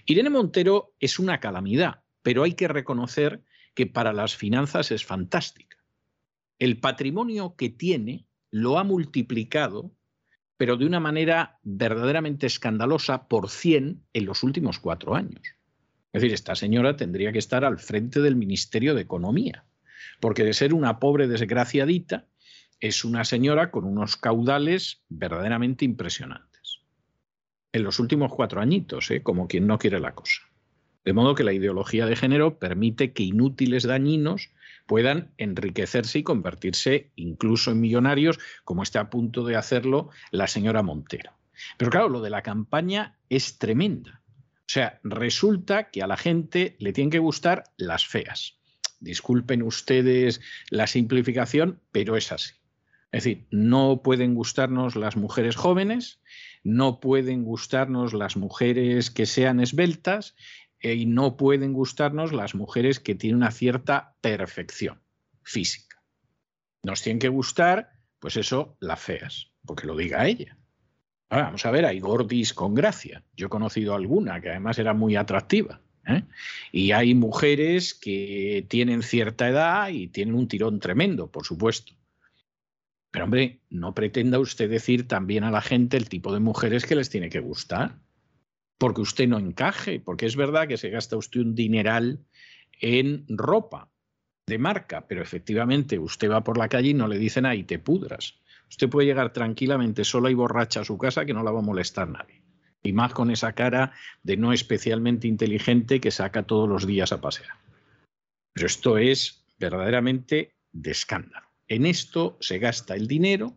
[0.07, 3.43] Irene Montero es una calamidad, pero hay que reconocer
[3.75, 5.79] que para las finanzas es fantástica.
[6.61, 9.91] El patrimonio que tiene lo ha multiplicado,
[10.57, 15.43] pero de una manera verdaderamente escandalosa, por 100 en los últimos cuatro años.
[16.14, 19.64] Es decir, esta señora tendría que estar al frente del Ministerio de Economía,
[20.20, 22.29] porque de ser una pobre desgraciadita,
[22.79, 26.83] es una señora con unos caudales verdaderamente impresionantes.
[27.72, 29.24] En los últimos cuatro añitos, ¿eh?
[29.24, 30.42] como quien no quiere la cosa.
[31.05, 34.53] De modo que la ideología de género permite que inútiles dañinos
[34.87, 40.85] puedan enriquecerse y convertirse incluso en millonarios, como está a punto de hacerlo la señora
[40.85, 41.33] Montero.
[41.77, 44.24] Pero claro, lo de la campaña es tremenda
[44.67, 48.59] O sea, resulta que a la gente le tienen que gustar las feas.
[48.99, 50.41] Disculpen ustedes
[50.71, 52.55] la simplificación, pero es así.
[53.12, 56.21] Es decir, no pueden gustarnos las mujeres jóvenes,
[56.65, 60.35] no pueden gustarnos las mujeres que sean esbeltas
[60.81, 65.01] eh, y no pueden gustarnos las mujeres que tienen una cierta perfección
[65.43, 66.03] física.
[66.83, 70.59] Nos tienen que gustar, pues eso, las feas, porque lo diga ella.
[71.31, 73.22] Vamos a ver, hay gordis con gracia.
[73.37, 75.81] Yo he conocido alguna que además era muy atractiva.
[76.07, 76.22] ¿eh?
[76.70, 81.95] Y hay mujeres que tienen cierta edad y tienen un tirón tremendo, por supuesto.
[83.11, 86.97] Pero hombre, no pretenda usted decir también a la gente el tipo de mujeres que
[86.97, 87.99] les tiene que gustar,
[88.77, 92.25] porque usted no encaje, porque es verdad que se gasta usted un dineral
[92.81, 93.89] en ropa
[94.47, 97.79] de marca, pero efectivamente usted va por la calle y no le dicen ahí te
[97.79, 98.35] pudras.
[98.75, 101.62] Usted puede llegar tranquilamente sola y borracha a su casa que no la va a
[101.62, 102.43] molestar nadie.
[102.83, 103.93] Y más con esa cara
[104.25, 107.57] de no especialmente inteligente que saca todos los días a pasear.
[108.53, 111.47] Pero esto es verdaderamente de escándalo.
[111.68, 113.57] En esto se gasta el dinero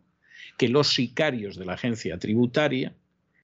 [0.56, 2.96] que los sicarios de la agencia tributaria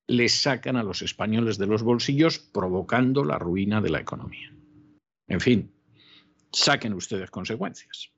[0.05, 4.53] les sacan a los españoles de los bolsillos, provocando la ruina de la economía.
[5.28, 5.74] En fin,
[6.51, 8.12] saquen ustedes consecuencias.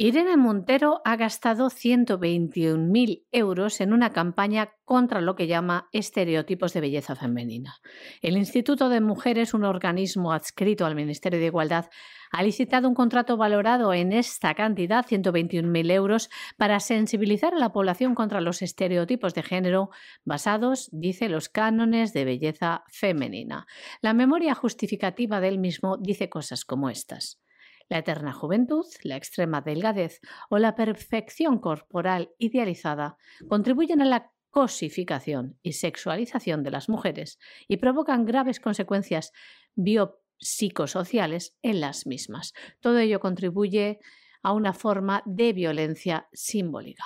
[0.00, 6.80] Irene Montero ha gastado 121.000 euros en una campaña contra lo que llama estereotipos de
[6.80, 7.78] belleza femenina.
[8.22, 11.86] El Instituto de Mujeres, un organismo adscrito al Ministerio de Igualdad,
[12.30, 18.14] ha licitado un contrato valorado en esta cantidad, 121.000 euros, para sensibilizar a la población
[18.14, 19.90] contra los estereotipos de género
[20.24, 23.66] basados, dice, los cánones de belleza femenina.
[24.00, 27.40] La memoria justificativa del mismo dice cosas como estas.
[27.88, 30.20] La eterna juventud, la extrema delgadez
[30.50, 33.16] o la perfección corporal idealizada
[33.48, 39.32] contribuyen a la cosificación y sexualización de las mujeres y provocan graves consecuencias
[39.74, 42.52] biopsicosociales en las mismas.
[42.80, 44.00] Todo ello contribuye
[44.42, 47.04] a una forma de violencia simbólica.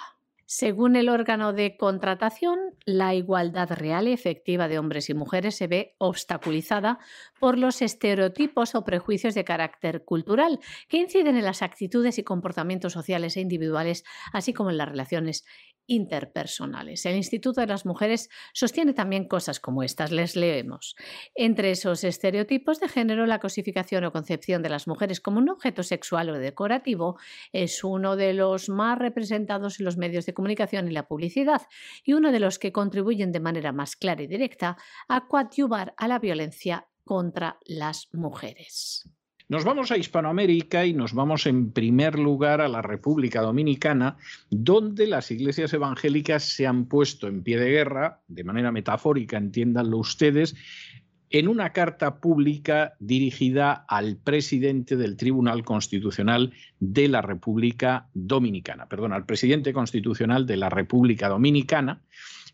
[0.55, 5.67] Según el órgano de contratación, la igualdad real y efectiva de hombres y mujeres se
[5.67, 6.99] ve obstaculizada
[7.41, 12.93] por los estereotipos o prejuicios de carácter cultural que inciden en las actitudes y comportamientos
[12.93, 15.47] sociales e individuales, así como en las relaciones
[15.87, 17.05] interpersonales.
[17.07, 20.13] El Instituto de las Mujeres sostiene también cosas como estas.
[20.13, 20.95] Les leemos.
[21.35, 25.83] Entre esos estereotipos de género, la cosificación o concepción de las mujeres como un objeto
[25.83, 27.19] sexual o decorativo
[27.53, 31.63] es uno de los más representados en los medios de comunicación y la publicidad
[32.05, 34.77] y uno de los que contribuyen de manera más clara y directa
[35.09, 39.09] a coadyuvar a la violencia contra las mujeres.
[39.49, 44.17] Nos vamos a Hispanoamérica y nos vamos en primer lugar a la República Dominicana,
[44.49, 49.99] donde las iglesias evangélicas se han puesto en pie de guerra, de manera metafórica, entiéndanlo
[49.99, 50.55] ustedes,
[51.33, 59.15] en una carta pública dirigida al presidente del Tribunal Constitucional de la República Dominicana, perdón,
[59.15, 62.03] al presidente constitucional de la República Dominicana,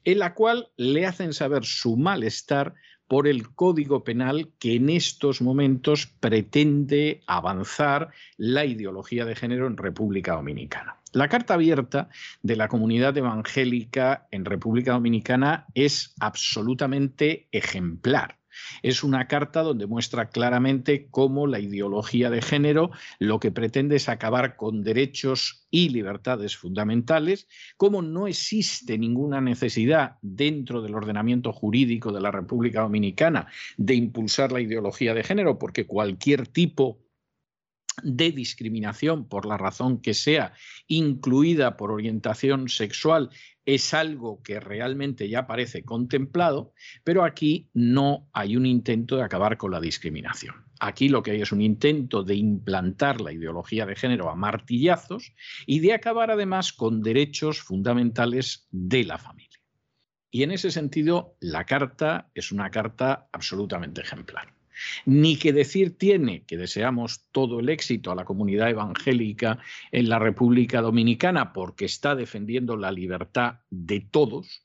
[0.05, 2.75] en la cual le hacen saber su malestar
[3.09, 9.77] por el Código Penal que en estos momentos pretende avanzar la ideología de género en
[9.77, 10.99] República Dominicana.
[11.13, 12.11] La carta abierta
[12.43, 18.38] de la comunidad evangélica en República Dominicana es absolutamente ejemplar.
[18.83, 24.09] Es una carta donde muestra claramente cómo la ideología de género lo que pretende es
[24.09, 27.47] acabar con derechos y libertades fundamentales,
[27.77, 34.53] cómo no existe ninguna necesidad dentro del ordenamiento jurídico de la República Dominicana de impulsar
[34.53, 37.08] la ideología de género, porque cualquier tipo
[38.03, 40.53] de discriminación por la razón que sea,
[40.87, 43.31] incluida por orientación sexual,
[43.65, 46.73] es algo que realmente ya parece contemplado,
[47.05, 50.55] pero aquí no hay un intento de acabar con la discriminación.
[50.81, 55.35] Aquí lo que hay es un intento de implantar la ideología de género a martillazos
[55.67, 59.59] y de acabar además con derechos fundamentales de la familia.
[60.31, 64.58] Y en ese sentido, la carta es una carta absolutamente ejemplar.
[65.05, 69.59] Ni que decir tiene que deseamos todo el éxito a la comunidad evangélica
[69.93, 74.63] en la República Dominicana porque está defendiendo la libertad de todos,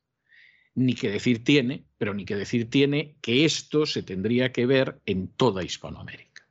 [0.75, 4.99] ni que decir tiene, pero ni que decir tiene que esto se tendría que ver
[5.05, 6.47] en toda Hispanoamérica.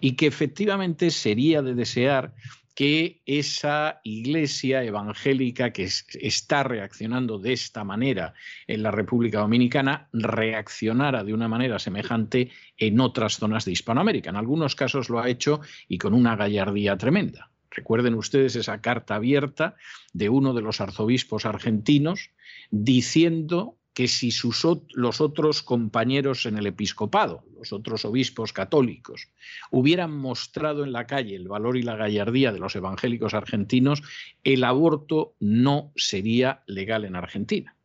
[0.00, 2.34] Y que efectivamente sería de desear
[2.74, 8.34] que esa iglesia evangélica que está reaccionando de esta manera
[8.66, 14.30] en la República Dominicana reaccionara de una manera semejante en otras zonas de Hispanoamérica.
[14.30, 17.50] En algunos casos lo ha hecho y con una gallardía tremenda.
[17.70, 19.76] Recuerden ustedes esa carta abierta
[20.12, 22.30] de uno de los arzobispos argentinos
[22.70, 29.28] diciendo que si sus, los otros compañeros en el episcopado, los otros obispos católicos,
[29.70, 34.02] hubieran mostrado en la calle el valor y la gallardía de los evangélicos argentinos,
[34.44, 37.76] el aborto no sería legal en Argentina.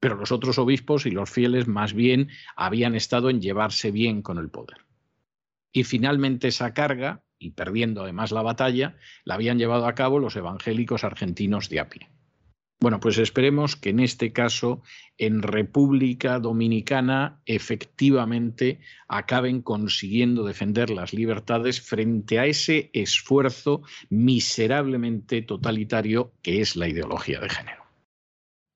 [0.00, 4.38] Pero los otros obispos y los fieles más bien habían estado en llevarse bien con
[4.38, 4.78] el poder.
[5.72, 10.34] Y finalmente esa carga, y perdiendo además la batalla, la habían llevado a cabo los
[10.34, 12.08] evangélicos argentinos de a pie.
[12.82, 14.82] Bueno, pues esperemos que en este caso,
[15.18, 26.32] en República Dominicana, efectivamente acaben consiguiendo defender las libertades frente a ese esfuerzo miserablemente totalitario
[26.42, 27.84] que es la ideología de género.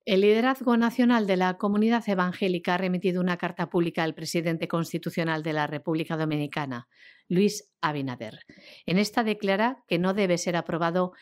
[0.04, 5.42] El liderazgo nacional de la comunidad evangélica ha remitido una carta pública al presidente constitucional
[5.42, 6.88] de la República Dominicana,
[7.26, 8.40] Luis Abinader.
[8.84, 11.12] En esta declara que no debe ser aprobado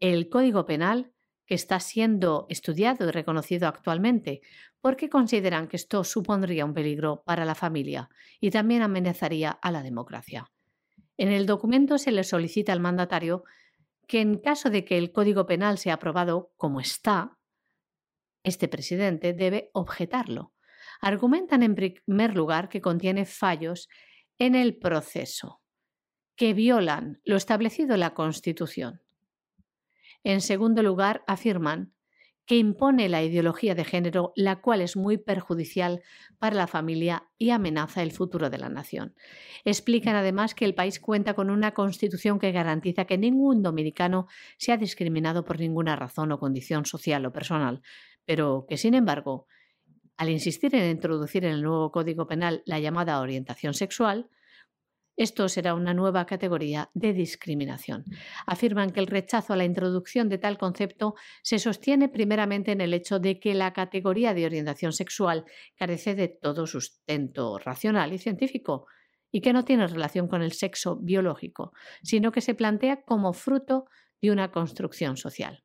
[0.00, 1.12] el Código Penal
[1.50, 4.40] que está siendo estudiado y reconocido actualmente,
[4.80, 9.82] porque consideran que esto supondría un peligro para la familia y también amenazaría a la
[9.82, 10.52] democracia.
[11.16, 13.42] En el documento se le solicita al mandatario
[14.06, 17.36] que en caso de que el Código Penal sea aprobado como está,
[18.44, 20.52] este presidente debe objetarlo.
[21.00, 23.88] Argumentan en primer lugar que contiene fallos
[24.38, 25.60] en el proceso,
[26.36, 29.02] que violan lo establecido en la Constitución.
[30.24, 31.92] En segundo lugar, afirman
[32.50, 36.02] que impone la ideología de género, la cual es muy perjudicial
[36.40, 39.14] para la familia y amenaza el futuro de la nación.
[39.64, 44.26] Explican además que el país cuenta con una constitución que garantiza que ningún dominicano
[44.58, 47.82] sea discriminado por ninguna razón o condición social o personal,
[48.24, 49.46] pero que, sin embargo,
[50.16, 54.28] al insistir en introducir en el nuevo Código Penal la llamada orientación sexual,
[55.20, 58.06] esto será una nueva categoría de discriminación.
[58.46, 62.94] Afirman que el rechazo a la introducción de tal concepto se sostiene primeramente en el
[62.94, 65.44] hecho de que la categoría de orientación sexual
[65.76, 68.86] carece de todo sustento racional y científico
[69.30, 73.84] y que no tiene relación con el sexo biológico, sino que se plantea como fruto
[74.22, 75.64] de una construcción social.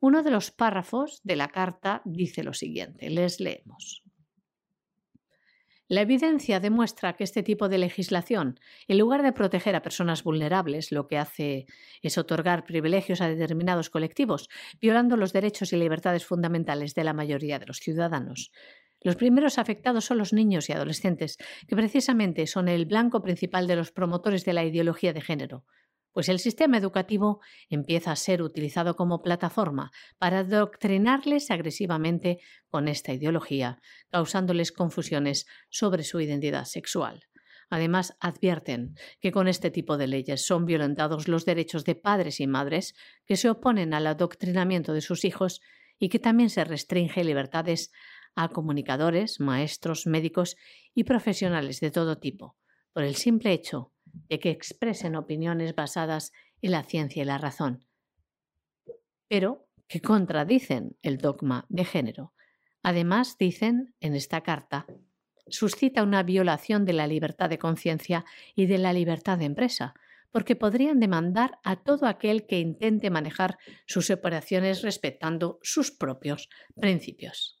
[0.00, 4.02] Uno de los párrafos de la carta dice lo siguiente, les leemos.
[5.90, 10.92] La evidencia demuestra que este tipo de legislación, en lugar de proteger a personas vulnerables,
[10.92, 11.66] lo que hace
[12.00, 14.48] es otorgar privilegios a determinados colectivos,
[14.80, 18.52] violando los derechos y libertades fundamentales de la mayoría de los ciudadanos.
[19.00, 23.74] Los primeros afectados son los niños y adolescentes, que precisamente son el blanco principal de
[23.74, 25.64] los promotores de la ideología de género
[26.12, 33.12] pues el sistema educativo empieza a ser utilizado como plataforma para adoctrinarles agresivamente con esta
[33.12, 33.80] ideología,
[34.10, 37.24] causándoles confusiones sobre su identidad sexual.
[37.70, 42.48] Además, advierten que con este tipo de leyes son violentados los derechos de padres y
[42.48, 42.94] madres
[43.24, 45.60] que se oponen al adoctrinamiento de sus hijos
[46.00, 47.92] y que también se restringe libertades
[48.34, 50.56] a comunicadores, maestros, médicos
[50.94, 52.56] y profesionales de todo tipo,
[52.92, 53.92] por el simple hecho
[54.28, 56.32] de que expresen opiniones basadas
[56.62, 57.86] en la ciencia y la razón,
[59.28, 62.32] pero que contradicen el dogma de género.
[62.82, 64.86] Además, dicen en esta carta,
[65.48, 69.94] suscita una violación de la libertad de conciencia y de la libertad de empresa,
[70.30, 76.48] porque podrían demandar a todo aquel que intente manejar sus operaciones respetando sus propios
[76.80, 77.60] principios.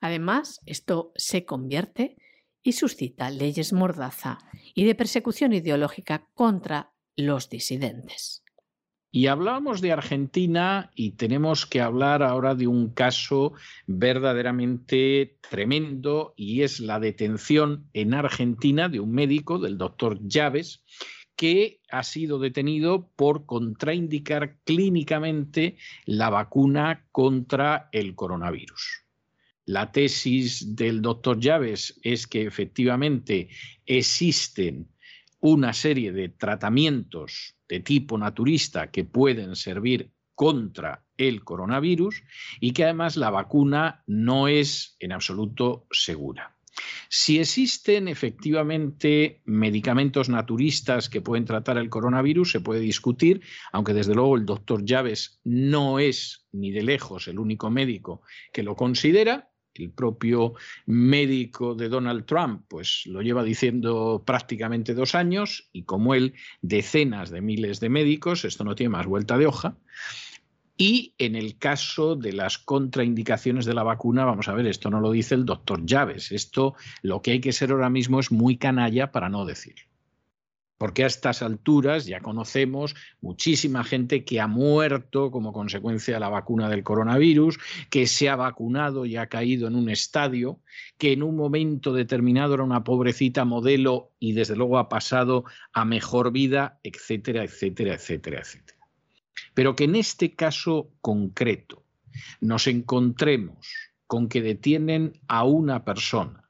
[0.00, 2.16] Además, esto se convierte
[2.62, 4.38] y suscita leyes mordaza
[4.76, 8.44] y de persecución ideológica contra los disidentes.
[9.10, 13.54] Y hablábamos de Argentina y tenemos que hablar ahora de un caso
[13.86, 20.84] verdaderamente tremendo y es la detención en Argentina de un médico, del doctor Llaves,
[21.36, 29.05] que ha sido detenido por contraindicar clínicamente la vacuna contra el coronavirus.
[29.66, 33.48] La tesis del doctor Llaves es que efectivamente
[33.84, 34.88] existen
[35.40, 42.22] una serie de tratamientos de tipo naturista que pueden servir contra el coronavirus
[42.60, 46.56] y que además la vacuna no es en absoluto segura.
[47.08, 53.40] Si existen efectivamente medicamentos naturistas que pueden tratar el coronavirus, se puede discutir,
[53.72, 58.62] aunque desde luego el doctor Llaves no es ni de lejos el único médico que
[58.62, 60.54] lo considera, el propio
[60.86, 67.30] médico de Donald Trump, pues lo lleva diciendo prácticamente dos años y como él, decenas
[67.30, 69.76] de miles de médicos, esto no tiene más vuelta de hoja.
[70.78, 75.00] Y en el caso de las contraindicaciones de la vacuna, vamos a ver, esto no
[75.00, 78.58] lo dice el doctor Llaves, esto lo que hay que ser ahora mismo es muy
[78.58, 79.95] canalla para no decirlo.
[80.78, 86.28] Porque a estas alturas ya conocemos muchísima gente que ha muerto como consecuencia de la
[86.28, 87.58] vacuna del coronavirus,
[87.90, 90.60] que se ha vacunado y ha caído en un estadio,
[90.98, 95.84] que en un momento determinado era una pobrecita modelo y desde luego ha pasado a
[95.84, 98.78] mejor vida, etcétera, etcétera, etcétera, etcétera.
[99.54, 101.84] Pero que en este caso concreto
[102.40, 103.66] nos encontremos
[104.06, 106.45] con que detienen a una persona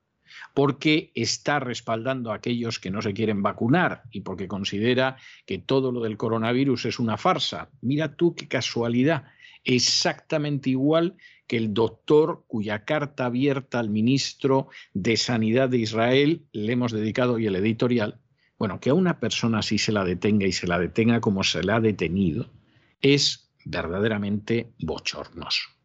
[0.56, 5.92] porque está respaldando a aquellos que no se quieren vacunar y porque considera que todo
[5.92, 7.68] lo del coronavirus es una farsa.
[7.82, 9.24] Mira tú qué casualidad,
[9.64, 16.72] exactamente igual que el doctor cuya carta abierta al ministro de Sanidad de Israel le
[16.72, 18.18] hemos dedicado hoy el editorial.
[18.58, 21.62] Bueno, que a una persona así se la detenga y se la detenga como se
[21.64, 22.48] la ha detenido
[23.02, 25.75] es verdaderamente bochornoso.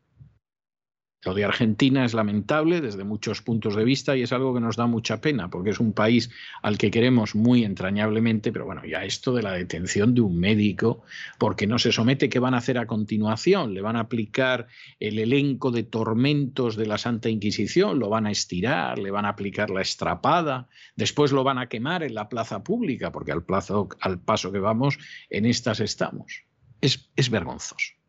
[1.23, 4.75] Lo de Argentina es lamentable desde muchos puntos de vista y es algo que nos
[4.75, 6.31] da mucha pena porque es un país
[6.63, 11.03] al que queremos muy entrañablemente, pero bueno, ya esto de la detención de un médico
[11.37, 13.75] porque no se somete, ¿qué van a hacer a continuación?
[13.75, 14.67] ¿Le van a aplicar
[14.99, 17.99] el elenco de tormentos de la Santa Inquisición?
[17.99, 18.97] ¿Lo van a estirar?
[18.97, 20.69] ¿Le van a aplicar la estrapada?
[20.95, 24.97] Después lo van a quemar en la plaza pública porque al, paso que vamos,
[25.29, 26.45] en estas estamos.
[26.81, 28.00] Es, es vergonzoso.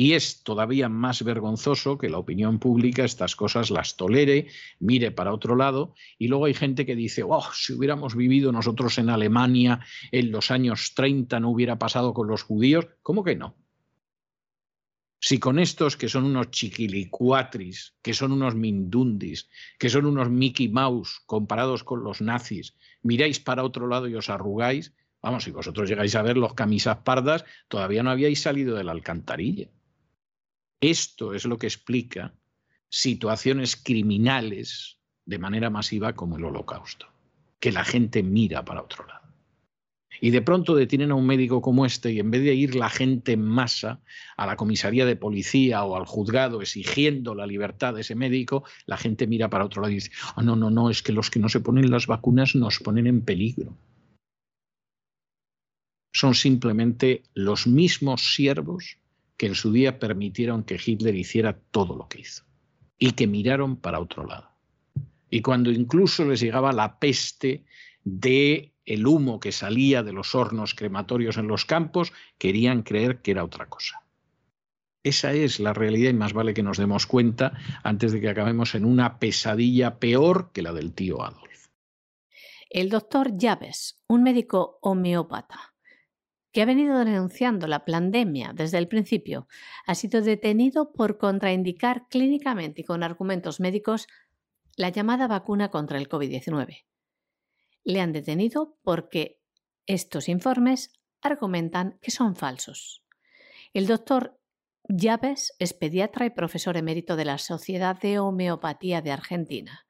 [0.00, 4.46] Y es todavía más vergonzoso que la opinión pública estas cosas las tolere,
[4.78, 8.96] mire para otro lado, y luego hay gente que dice, oh, si hubiéramos vivido nosotros
[8.98, 9.80] en Alemania
[10.12, 12.86] en los años 30 no hubiera pasado con los judíos.
[13.02, 13.56] ¿Cómo que no?
[15.18, 19.48] Si con estos que son unos chiquilicuatris, que son unos mindundis,
[19.80, 24.30] que son unos Mickey Mouse comparados con los nazis, miráis para otro lado y os
[24.30, 28.84] arrugáis, vamos, si vosotros llegáis a ver los camisas pardas, todavía no habíais salido de
[28.84, 29.68] la alcantarilla.
[30.80, 32.34] Esto es lo que explica
[32.88, 37.06] situaciones criminales de manera masiva como el holocausto,
[37.58, 39.28] que la gente mira para otro lado.
[40.20, 42.90] Y de pronto detienen a un médico como este y en vez de ir la
[42.90, 44.00] gente en masa
[44.36, 48.96] a la comisaría de policía o al juzgado exigiendo la libertad de ese médico, la
[48.96, 51.38] gente mira para otro lado y dice, oh, no, no, no, es que los que
[51.38, 53.76] no se ponen las vacunas nos ponen en peligro.
[56.12, 58.98] Son simplemente los mismos siervos
[59.38, 62.44] que en su día permitieron que Hitler hiciera todo lo que hizo
[62.98, 64.50] y que miraron para otro lado.
[65.30, 67.64] Y cuando incluso les llegaba la peste
[68.04, 73.30] de el humo que salía de los hornos crematorios en los campos, querían creer que
[73.30, 74.02] era otra cosa.
[75.04, 77.52] Esa es la realidad y más vale que nos demos cuenta
[77.84, 81.68] antes de que acabemos en una pesadilla peor que la del tío Adolf.
[82.70, 85.67] El doctor Llaves, un médico homeópata,
[86.52, 89.48] que ha venido denunciando la pandemia desde el principio,
[89.86, 94.06] ha sido detenido por contraindicar clínicamente y con argumentos médicos
[94.76, 96.84] la llamada vacuna contra el COVID-19.
[97.84, 99.40] Le han detenido porque
[99.86, 103.04] estos informes argumentan que son falsos.
[103.74, 104.38] El doctor
[104.88, 109.87] Llaves es pediatra y profesor emérito de la Sociedad de Homeopatía de Argentina.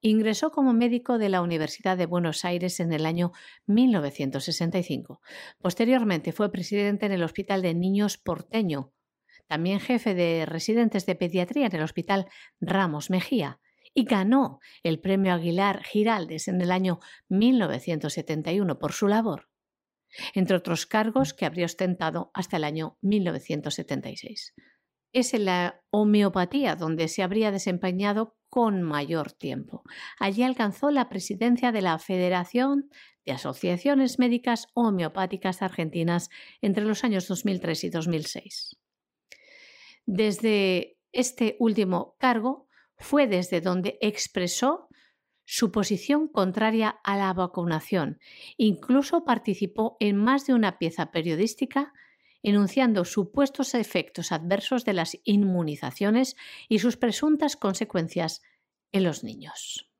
[0.00, 3.32] Ingresó como médico de la Universidad de Buenos Aires en el año
[3.66, 5.20] 1965.
[5.60, 8.92] Posteriormente fue presidente en el Hospital de Niños Porteño,
[9.46, 12.26] también jefe de residentes de pediatría en el Hospital
[12.60, 13.60] Ramos Mejía
[13.94, 19.48] y ganó el Premio Aguilar Giraldes en el año 1971 por su labor,
[20.34, 24.54] entre otros cargos que habría ostentado hasta el año 1976
[25.16, 29.82] es en la homeopatía donde se habría desempeñado con mayor tiempo.
[30.18, 32.88] Allí alcanzó la presidencia de la Federación
[33.26, 36.30] de Asociaciones Médicas Homeopáticas Argentinas
[36.62, 38.78] entre los años 2003 y 2006.
[40.06, 44.88] Desde este último cargo fue desde donde expresó
[45.44, 48.20] su posición contraria a la vacunación.
[48.56, 51.92] Incluso participó en más de una pieza periodística
[52.46, 56.36] enunciando supuestos efectos adversos de las inmunizaciones
[56.68, 58.40] y sus presuntas consecuencias
[58.92, 59.90] en los niños.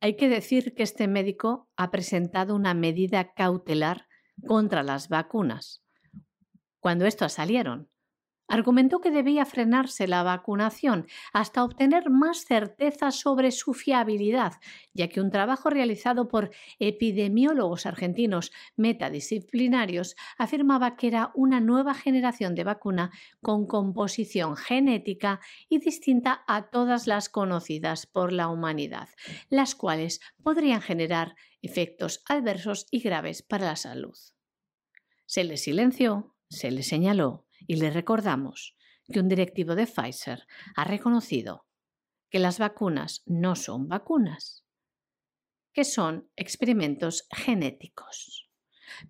[0.00, 4.08] Hay que decir que este médico ha presentado una medida cautelar
[4.46, 5.82] contra las vacunas
[6.80, 7.88] cuando éstas salieron,
[8.48, 14.54] argumentó que debía frenarse la vacunación hasta obtener más certeza sobre su fiabilidad,
[14.92, 22.54] ya que un trabajo realizado por epidemiólogos argentinos metadisciplinarios afirmaba que era una nueva generación
[22.54, 29.08] de vacuna con composición genética y distinta a todas las conocidas por la humanidad,
[29.48, 34.16] las cuales podrían generar efectos adversos y graves para la salud.
[35.26, 38.76] Se le silenció, se le señaló y le recordamos
[39.12, 40.46] que un directivo de Pfizer
[40.76, 41.66] ha reconocido
[42.30, 44.64] que las vacunas no son vacunas.
[45.74, 48.50] que son experimentos genéticos.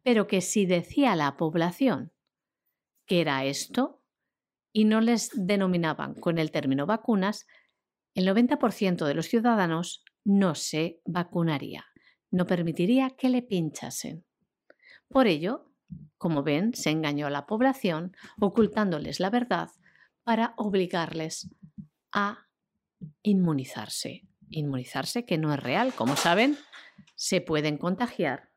[0.05, 2.13] Pero que si decía la población
[3.05, 4.01] que era esto
[4.73, 7.47] y no les denominaban con el término vacunas,
[8.15, 11.85] el 90% de los ciudadanos no se vacunaría,
[12.31, 14.25] no permitiría que le pinchasen.
[15.09, 15.72] Por ello,
[16.19, 19.71] como ven, se engañó a la población ocultándoles la verdad
[20.25, 21.51] para obligarles
[22.13, 22.47] a
[23.23, 24.23] inmunizarse.
[24.49, 25.93] Inmunizarse que no es real.
[25.95, 26.57] Como saben,
[27.17, 28.51] se pueden contagiar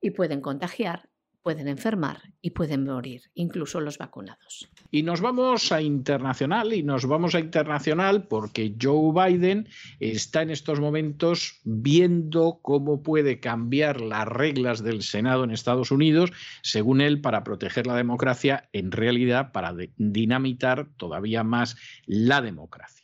[0.00, 1.09] y pueden contagiar
[1.42, 4.68] pueden enfermar y pueden morir, incluso los vacunados.
[4.90, 9.68] Y nos vamos a internacional, y nos vamos a internacional porque Joe Biden
[10.00, 16.32] está en estos momentos viendo cómo puede cambiar las reglas del Senado en Estados Unidos,
[16.62, 21.76] según él, para proteger la democracia, en realidad para dinamitar todavía más
[22.06, 23.00] la democracia.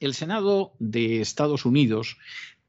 [0.00, 2.18] El Senado de Estados Unidos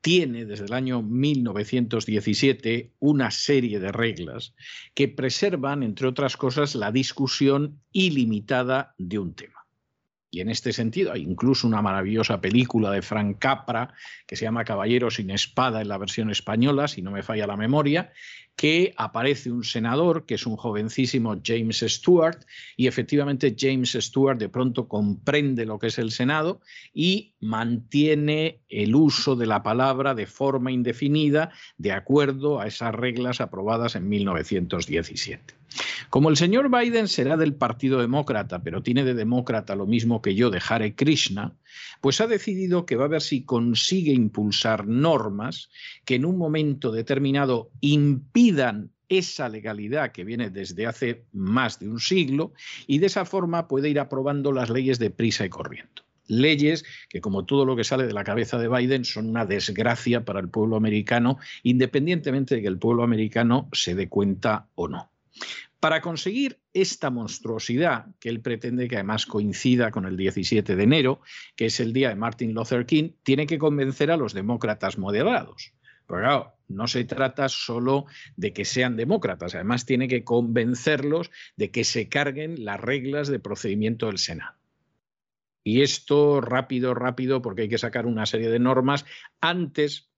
[0.02, 4.56] tiene desde el año 1917 una serie de reglas
[4.94, 9.59] que preservan, entre otras cosas, la discusión ilimitada de un tema.
[10.32, 13.94] Y en este sentido hay incluso una maravillosa película de Frank Capra
[14.28, 17.58] que se llama Caballero sin espada en la versión española, si no me falla la
[17.58, 18.12] memoria,
[18.56, 24.50] que aparece un senador, que es un jovencísimo James Stewart, y efectivamente James Stewart de
[24.50, 26.60] pronto comprende lo que es el Senado
[26.94, 33.40] y mantiene el uso de la palabra de forma indefinida de acuerdo a esas reglas
[33.40, 35.59] aprobadas en 1917.
[36.10, 40.36] Como el señor Biden será del Partido Demócrata, pero tiene de demócrata lo mismo que
[40.36, 41.56] yo de Hare Krishna,
[42.02, 45.70] pues ha decidido que va a ver si consigue impulsar normas
[46.06, 52.00] que en un momento determinado impidan esa legalidad que viene desde hace más de un
[52.00, 52.54] siglo
[52.88, 56.04] y de esa forma puede ir aprobando las leyes de prisa y corriendo.
[56.28, 60.26] Leyes que, como todo lo que sale de la cabeza de Biden, son una desgracia
[60.26, 65.10] para el pueblo americano, independientemente de que el pueblo americano se dé cuenta o no.
[65.80, 71.22] Para conseguir esta monstruosidad, que él pretende que además coincida con el 17 de enero,
[71.56, 75.74] que es el día de Martin Luther King, tiene que convencer a los demócratas moderados.
[76.06, 81.72] Pero claro, no se trata solo de que sean demócratas, además tiene que convencerlos de
[81.72, 84.58] que se carguen las reglas de procedimiento del Senado.
[85.64, 89.06] Y esto rápido, rápido, porque hay que sacar una serie de normas
[89.40, 90.10] antes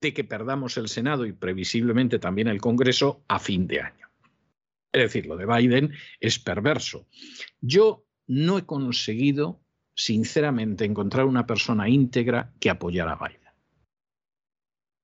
[0.00, 4.11] de que perdamos el Senado y previsiblemente también el Congreso a fin de año.
[4.92, 7.08] Es decir, lo de Biden es perverso.
[7.60, 9.62] Yo no he conseguido,
[9.94, 13.42] sinceramente, encontrar una persona íntegra que apoyara a Biden.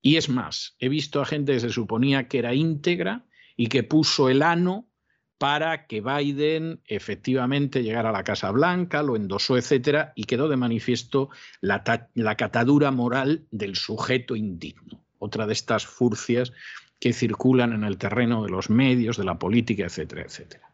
[0.03, 3.26] Y es más, he visto a gente que se suponía que era íntegra
[3.57, 4.89] y que puso el ano
[5.39, 10.57] para que Biden efectivamente llegara a la Casa Blanca, lo endosó, etcétera, y quedó de
[10.57, 11.30] manifiesto
[11.61, 11.82] la,
[12.14, 15.05] la catadura moral del sujeto indigno.
[15.18, 16.53] Otra de estas furcias
[17.01, 20.69] que circulan en el terreno de los medios, de la política, etcétera, etcétera.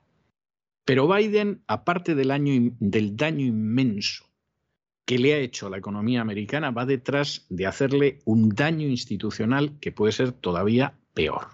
[0.84, 4.26] Pero Biden, aparte del, daño inmenso
[5.06, 9.78] que le ha hecho a la economía americana, va detrás de hacerle un daño institucional
[9.80, 11.48] que puede ser todavía peor.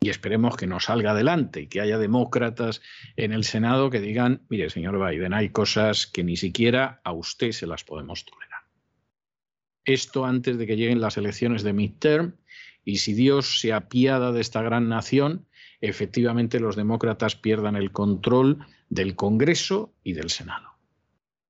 [0.00, 2.82] Y esperemos que no salga adelante y que haya demócratas
[3.16, 7.52] en el Senado que digan, mire, señor Biden, hay cosas que ni siquiera a usted
[7.52, 8.64] se las podemos tolerar.
[9.84, 12.34] Esto antes de que lleguen las elecciones de midterm
[12.84, 15.46] y si Dios se apiada de esta gran nación,
[15.80, 20.68] efectivamente los demócratas pierdan el control del Congreso y del Senado.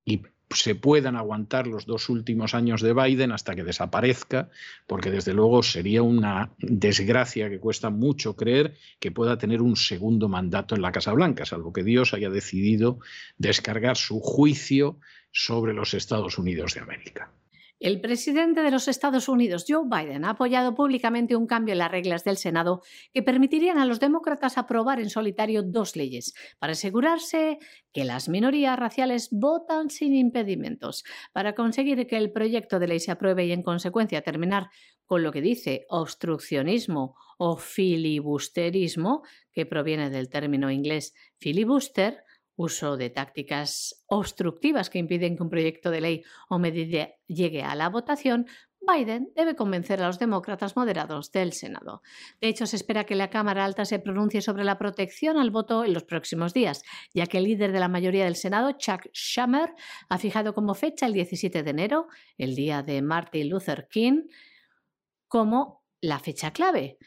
[0.04, 4.50] Y se puedan aguantar los dos últimos años de Biden hasta que desaparezca,
[4.86, 10.28] porque desde luego sería una desgracia que cuesta mucho creer que pueda tener un segundo
[10.28, 13.00] mandato en la Casa Blanca, salvo que Dios haya decidido
[13.38, 14.98] descargar su juicio
[15.32, 17.32] sobre los Estados Unidos de América.
[17.80, 21.90] El presidente de los Estados Unidos, Joe Biden, ha apoyado públicamente un cambio en las
[21.90, 27.58] reglas del Senado que permitirían a los demócratas aprobar en solitario dos leyes para asegurarse
[27.92, 33.10] que las minorías raciales votan sin impedimentos, para conseguir que el proyecto de ley se
[33.10, 34.68] apruebe y en consecuencia terminar
[35.04, 39.22] con lo que dice obstruccionismo o filibusterismo,
[39.52, 42.22] que proviene del término inglés filibuster,
[42.56, 47.74] uso de tácticas obstructivas que impiden que un proyecto de ley o medida llegue a
[47.74, 48.46] la votación,
[48.86, 52.02] Biden debe convencer a los demócratas moderados del Senado.
[52.40, 55.84] De hecho, se espera que la Cámara Alta se pronuncie sobre la protección al voto
[55.84, 56.82] en los próximos días,
[57.14, 59.74] ya que el líder de la mayoría del Senado, Chuck Schumer,
[60.08, 64.24] ha fijado como fecha el 17 de enero, el día de Martin Luther King,
[65.28, 66.98] como la fecha clave.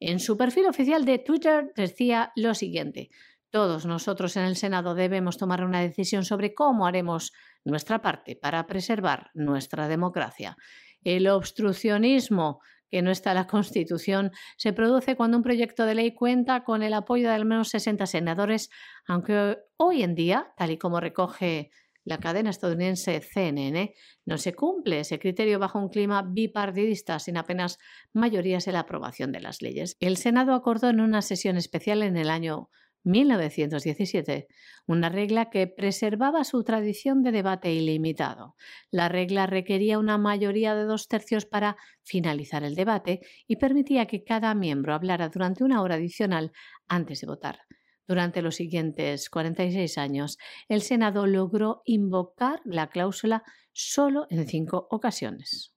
[0.00, 3.10] En su perfil oficial de Twitter decía lo siguiente.
[3.52, 7.32] Todos nosotros en el Senado debemos tomar una decisión sobre cómo haremos
[7.64, 10.56] nuestra parte para preservar nuestra democracia.
[11.04, 16.14] El obstruccionismo que no está en la Constitución, se produce cuando un proyecto de ley
[16.14, 18.68] cuenta con el apoyo de al menos 60 senadores,
[19.06, 21.70] aunque hoy en día, tal y como recoge
[22.04, 23.94] la cadena estadounidense CNN,
[24.26, 27.78] no se cumple ese criterio bajo un clima bipartidista sin apenas
[28.12, 29.96] mayorías en la aprobación de las leyes.
[30.00, 32.68] El Senado acordó en una sesión especial en el año
[33.04, 34.46] 1917,
[34.86, 38.56] una regla que preservaba su tradición de debate ilimitado.
[38.90, 44.24] La regla requería una mayoría de dos tercios para finalizar el debate y permitía que
[44.24, 46.52] cada miembro hablara durante una hora adicional
[46.88, 47.60] antes de votar.
[48.06, 50.38] Durante los siguientes 46 años,
[50.68, 53.42] el Senado logró invocar la cláusula
[53.72, 55.74] solo en cinco ocasiones.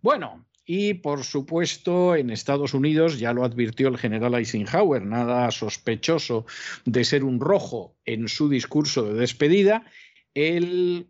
[0.00, 6.46] Bueno, y por supuesto, en Estados Unidos, ya lo advirtió el general Eisenhower, nada sospechoso
[6.84, 9.84] de ser un rojo en su discurso de despedida,
[10.34, 11.08] el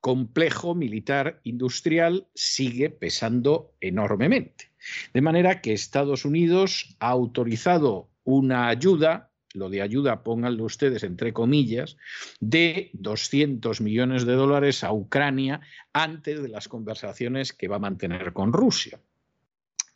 [0.00, 4.72] complejo militar industrial sigue pesando enormemente.
[5.12, 11.32] De manera que Estados Unidos ha autorizado una ayuda lo de ayuda, pónganlo ustedes entre
[11.32, 11.96] comillas,
[12.40, 15.60] de 200 millones de dólares a Ucrania
[15.92, 19.00] antes de las conversaciones que va a mantener con Rusia.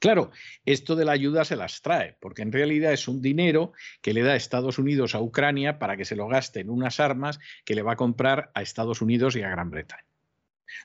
[0.05, 0.33] Claro,
[0.67, 4.23] esto de la ayuda se las trae, porque en realidad es un dinero que le
[4.23, 7.81] da Estados Unidos a Ucrania para que se lo gaste en unas armas que le
[7.81, 10.05] va a comprar a Estados Unidos y a Gran Bretaña.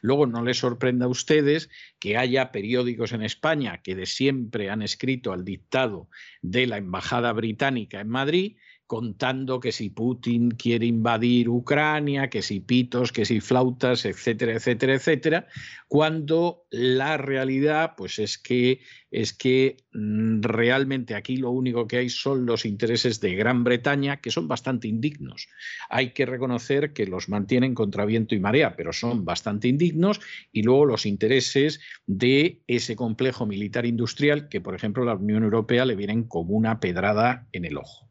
[0.01, 1.69] Luego no les sorprenda a ustedes
[1.99, 6.09] que haya periódicos en España que de siempre han escrito al dictado
[6.41, 8.57] de la Embajada Británica en Madrid
[8.89, 14.95] contando que si Putin quiere invadir Ucrania, que si pitos, que si flautas, etcétera, etcétera,
[14.95, 15.47] etcétera,
[15.87, 18.81] cuando la realidad pues es que
[19.11, 24.21] es que mm, realmente aquí lo único que hay son los intereses de Gran Bretaña
[24.21, 25.49] que son bastante indignos.
[25.91, 30.19] Hay que reconocer que los mantienen contra viento y marea, pero son bastante indignos
[30.51, 35.85] y luego los intereses de ese complejo militar industrial que por ejemplo la Unión Europea
[35.85, 38.09] le vienen como una pedrada en el ojo.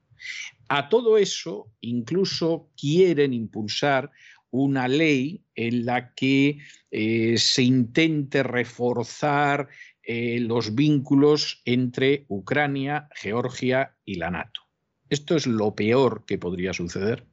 [0.68, 4.10] A todo eso, incluso quieren impulsar
[4.50, 6.58] una ley en la que
[6.90, 9.68] eh, se intente reforzar
[10.02, 14.62] eh, los vínculos entre Ucrania, Georgia y la NATO.
[15.08, 17.26] Esto es lo peor que podría suceder.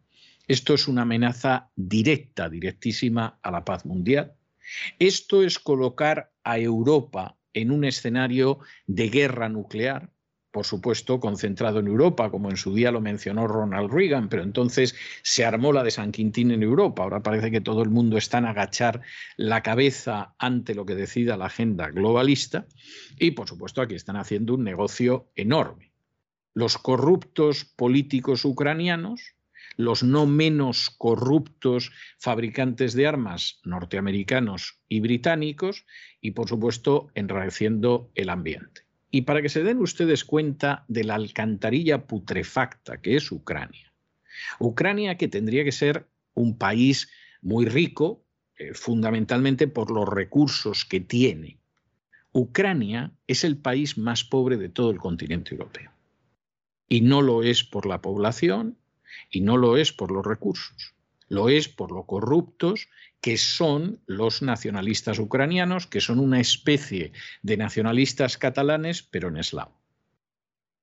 [0.47, 4.35] Esto es una amenaza directa, directísima a la paz mundial.
[4.99, 10.11] Esto es colocar a Europa en un escenario de guerra nuclear
[10.55, 14.95] por supuesto, concentrado en Europa, como en su día lo mencionó Ronald Reagan, pero entonces
[15.21, 17.03] se armó la de San Quintín en Europa.
[17.03, 19.01] Ahora parece que todo el mundo está en agachar
[19.35, 22.67] la cabeza ante lo que decida la agenda globalista.
[23.19, 25.91] Y, por supuesto, aquí están haciendo un negocio enorme.
[26.53, 29.35] Los corruptos políticos ucranianos,
[29.75, 35.85] los no menos corruptos fabricantes de armas norteamericanos y británicos,
[36.21, 38.84] y, por supuesto, enrareciendo el ambiente.
[39.15, 43.93] Y para que se den ustedes cuenta de la alcantarilla putrefacta que es Ucrania.
[44.59, 47.09] Ucrania que tendría que ser un país
[47.41, 48.25] muy rico,
[48.57, 51.59] eh, fundamentalmente por los recursos que tiene.
[52.33, 55.91] Ucrania es el país más pobre de todo el continente europeo.
[56.89, 58.77] Y no lo es por la población
[59.31, 60.93] y no lo es por los recursos.
[61.29, 62.89] Lo es por lo corruptos
[63.25, 67.11] que son los nacionalistas ucranianos, que son una especie
[67.41, 69.81] de nacionalistas catalanes, pero en eslavo.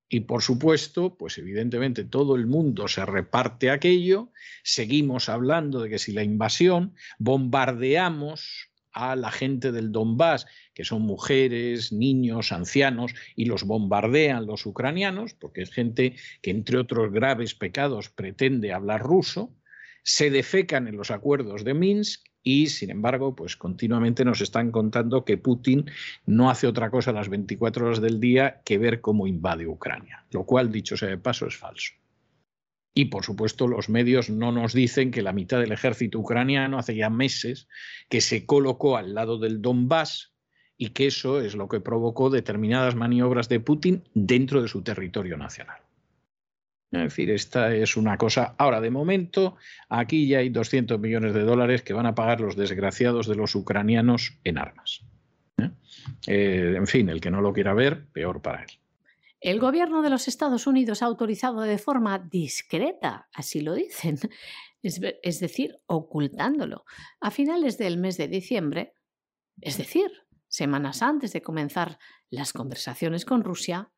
[0.09, 4.33] Y por supuesto, pues evidentemente todo el mundo se reparte aquello,
[4.65, 11.03] seguimos hablando de que si la invasión, bombardeamos a la gente del Donbass, que son
[11.03, 17.55] mujeres, niños, ancianos, y los bombardean los ucranianos, porque es gente que entre otros graves
[17.55, 19.55] pecados pretende hablar ruso,
[20.03, 25.25] se defecan en los acuerdos de Minsk y sin embargo, pues continuamente nos están contando
[25.25, 25.87] que Putin
[26.27, 30.45] no hace otra cosa las 24 horas del día que ver cómo invade Ucrania, lo
[30.45, 31.93] cual, dicho sea de paso, es falso.
[32.95, 36.95] Y por supuesto, los medios no nos dicen que la mitad del ejército ucraniano hace
[36.95, 37.69] ya meses
[38.09, 40.35] que se colocó al lado del Donbass
[40.77, 45.39] y que eso es lo que provocó determinadas maniobras de Putin dentro de su territorio
[45.39, 45.81] nacional.
[46.93, 48.55] Es decir, esta es una cosa.
[48.59, 49.57] Ahora, de momento,
[49.89, 53.55] aquí ya hay 200 millones de dólares que van a pagar los desgraciados de los
[53.55, 55.03] ucranianos en armas.
[55.57, 55.71] ¿eh?
[56.27, 58.71] Eh, en fin, el que no lo quiera ver, peor para él.
[59.41, 64.19] El gobierno de los Estados Unidos ha autorizado de forma discreta, así lo dicen,
[64.83, 66.85] es decir, ocultándolo,
[67.21, 68.95] a finales del mes de diciembre,
[69.61, 70.11] es decir,
[70.47, 73.91] semanas antes de comenzar las conversaciones con Rusia,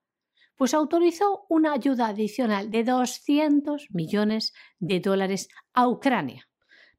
[0.56, 6.48] pues autorizó una ayuda adicional de 200 millones de dólares a Ucrania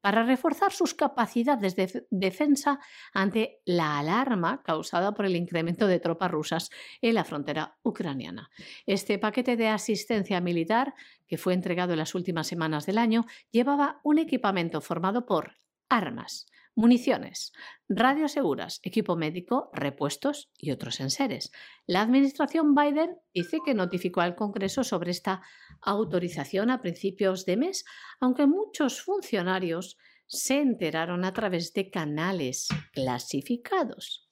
[0.05, 2.79] para reforzar sus capacidades de defensa
[3.11, 6.69] ante la alarma causada por el incremento de tropas rusas
[7.01, 8.51] en la frontera ucraniana.
[8.85, 10.93] Este paquete de asistencia militar,
[11.27, 15.55] que fue entregado en las últimas semanas del año, llevaba un equipamiento formado por
[15.89, 16.45] armas,
[16.75, 17.53] municiones,
[17.87, 21.51] radios seguras, equipo médico, repuestos y otros enseres.
[21.87, 25.41] La administración Biden dice que notificó al Congreso sobre esta
[25.81, 27.85] autorización a principios de mes,
[28.19, 29.97] aunque muchos funcionarios
[30.27, 34.24] se enteraron a través de canales clasificados.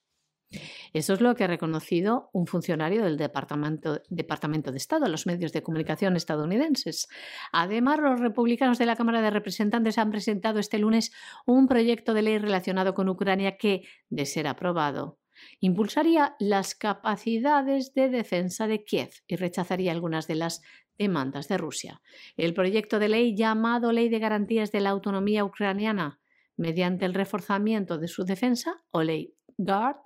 [0.94, 5.54] Eso es lo que ha reconocido un funcionario del Departamento, de Estado a los medios
[5.54, 7.08] de comunicación estadounidenses.
[7.52, 11.12] Además, los republicanos de la Cámara de Representantes han presentado este lunes
[11.46, 15.20] un proyecto de ley relacionado con Ucrania que, de ser aprobado,
[15.60, 20.62] impulsaría las capacidades de defensa de Kiev y rechazaría algunas de las
[20.98, 22.02] demandas de Rusia.
[22.38, 26.20] El proyecto de ley llamado Ley de Garantías de la Autonomía Ucraniana
[26.56, 29.98] mediante el reforzamiento de su defensa o ley GUARD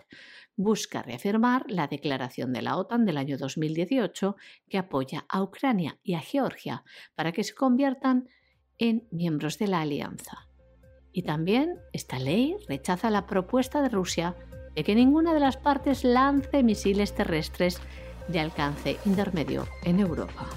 [0.55, 4.35] busca reafirmar la declaración de la OTAN del año 2018
[4.69, 6.83] que apoya a Ucrania y a Georgia
[7.15, 8.27] para que se conviertan
[8.77, 10.49] en miembros de la alianza.
[11.11, 14.35] Y también esta ley rechaza la propuesta de Rusia
[14.75, 17.81] de que ninguna de las partes lance misiles terrestres
[18.27, 20.47] de alcance intermedio en Europa.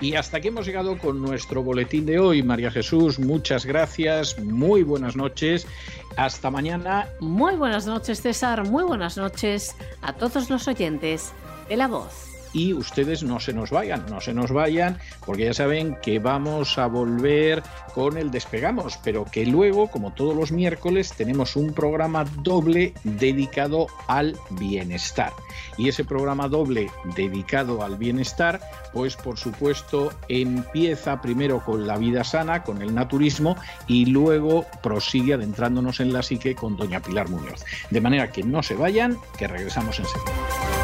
[0.00, 2.42] Y hasta aquí hemos llegado con nuestro boletín de hoy.
[2.42, 5.66] María Jesús, muchas gracias, muy buenas noches.
[6.16, 7.08] Hasta mañana.
[7.20, 8.68] Muy buenas noches, César.
[8.68, 11.32] Muy buenas noches a todos los oyentes
[11.68, 15.54] de La Voz y ustedes no se nos vayan, no se nos vayan, porque ya
[15.54, 21.12] saben que vamos a volver con el despegamos, pero que luego, como todos los miércoles,
[21.14, 25.32] tenemos un programa doble dedicado al bienestar.
[25.76, 28.60] Y ese programa doble dedicado al bienestar,
[28.92, 33.56] pues por supuesto empieza primero con la vida sana, con el naturismo,
[33.88, 37.64] y luego prosigue adentrándonos en la psique con doña Pilar Muñoz.
[37.90, 40.83] De manera que no se vayan, que regresamos enseguida.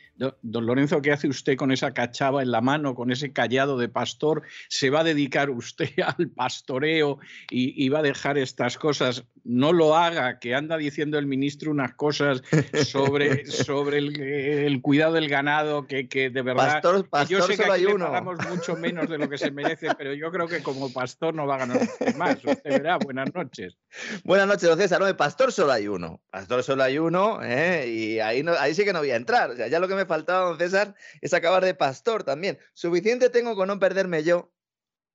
[0.15, 3.89] Don Lorenzo, ¿qué hace usted con esa cachava en la mano, con ese callado de
[3.89, 4.43] pastor?
[4.69, 9.23] ¿Se va a dedicar usted al pastoreo y, va a dejar estas cosas?
[9.43, 12.43] No lo haga, que anda diciendo el ministro unas cosas
[12.85, 16.81] sobre, sobre el, cuidado del ganado, que, de verdad...
[17.27, 20.31] yo sé que aquí le pagamos mucho menos de lo que se merece, pero yo
[20.31, 21.79] creo que como pastor no va a ganar
[22.17, 22.37] más.
[22.43, 23.77] Usted verá, buenas noches.
[24.23, 24.99] Buenas noches, don César.
[24.99, 26.21] No, de pastor solo hay uno.
[26.29, 27.87] Pastor solo hay uno, ¿eh?
[27.87, 29.49] y ahí, no, ahí sí que no voy a entrar.
[29.49, 32.59] O sea, ya lo que me faltaba, don César, es acabar de pastor también.
[32.73, 34.51] Suficiente tengo con no perderme yo,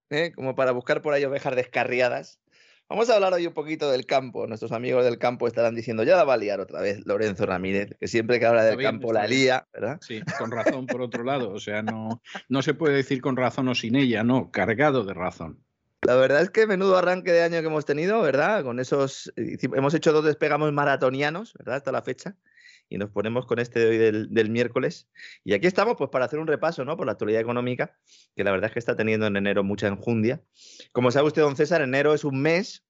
[0.08, 0.32] ¿eh?
[0.34, 2.40] como para buscar por ahí ovejas descarriadas.
[2.88, 4.46] Vamos a hablar hoy un poquito del campo.
[4.46, 7.90] Nuestros amigos del campo estarán diciendo, ya la va a liar otra vez Lorenzo Ramírez,
[7.98, 9.98] que siempre que habla del campo la lía, ¿verdad?
[10.00, 11.50] Sí, con razón por otro lado.
[11.50, 15.14] O sea, no, no se puede decir con razón o sin ella, no, cargado de
[15.14, 15.62] razón.
[16.02, 18.62] La verdad es que menudo arranque de año que hemos tenido, ¿verdad?
[18.62, 21.76] Con esos, hemos hecho dos despegamos maratonianos, ¿verdad?
[21.76, 22.36] Hasta la fecha
[22.88, 25.08] y nos ponemos con este de hoy del, miércoles.
[25.44, 26.96] Y aquí estamos pues para hacer un repaso ¿no?
[26.96, 27.96] por la actualidad económica,
[28.34, 30.42] que la verdad es que está teniendo en enero mucha enjundia.
[30.92, 32.84] Como sabe usted, don César, enero es un mes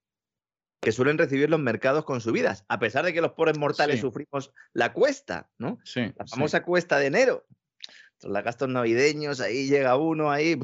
[0.80, 4.52] que suelen recibir los mercados con subidas, a pesar de que los pobres mortales sufrimos
[4.72, 5.78] la cuesta, ¿no?
[5.84, 7.46] Sí, la famosa cuesta de enero.
[8.22, 10.58] Los gastos navideños, ahí llega uno, ahí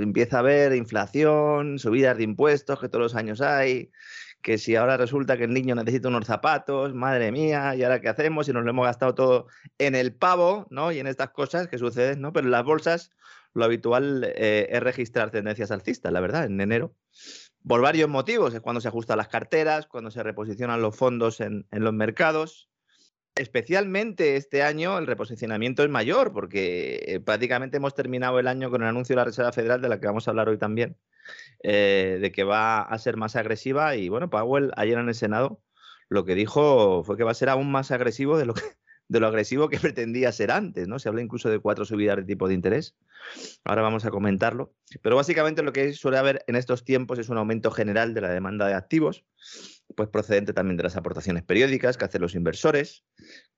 [0.00, 3.90] empieza a haber inflación, subidas de impuestos que todos los años hay,
[4.42, 8.08] que si ahora resulta que el niño necesita unos zapatos, madre mía, ¿y ahora qué
[8.08, 8.48] hacemos?
[8.48, 9.46] Y nos lo hemos gastado todo
[9.78, 10.92] en el pavo, ¿no?
[10.92, 12.32] Y en estas cosas que suceden, ¿no?
[12.32, 13.10] Pero en las bolsas
[13.52, 16.94] lo habitual eh, es registrar tendencias alcistas, la verdad, en enero.
[17.66, 21.66] Por varios motivos, es cuando se ajustan las carteras, cuando se reposicionan los fondos en,
[21.70, 22.70] en los mercados.
[23.34, 28.82] especialmente este año el reposicionamiento es mayor, porque eh, prácticamente hemos terminado el año con
[28.82, 30.96] el anuncio de la Reserva Federal, de la que vamos a hablar hoy también,
[31.62, 33.96] eh, de que va a ser más agresiva.
[33.96, 35.62] Y bueno, Powell ayer en el Senado
[36.08, 38.54] lo que dijo fue que va a ser aún más agresivo de lo
[39.10, 40.98] de lo agresivo que pretendía ser antes, ¿no?
[40.98, 42.96] Se habla incluso de cuatro subidas de tipo de interés.
[43.64, 44.72] Ahora vamos a comentarlo.
[45.02, 48.30] Pero básicamente lo que suele haber en estos tiempos es un aumento general de la
[48.30, 49.24] demanda de activos,
[49.96, 53.04] pues procedente también de las aportaciones periódicas que hacen los inversores.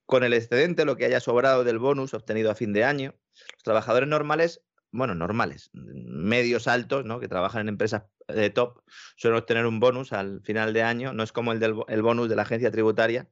[0.06, 3.14] Con el excedente, lo que haya sobrado del bonus obtenido a fin de año,
[3.52, 4.62] los trabajadores normales,
[4.92, 7.18] bueno, normales, medios altos, ¿no?
[7.18, 8.82] que trabajan en empresas de top,
[9.16, 11.12] suelen obtener un bonus al final de año.
[11.12, 13.28] No es como el del el bonus de la agencia tributaria,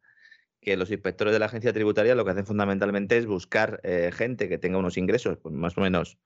[0.61, 4.49] que los inspectores de la agencia tributaria lo que hacen fundamentalmente es buscar eh, gente
[4.49, 6.19] que tenga unos ingresos pues, más o menos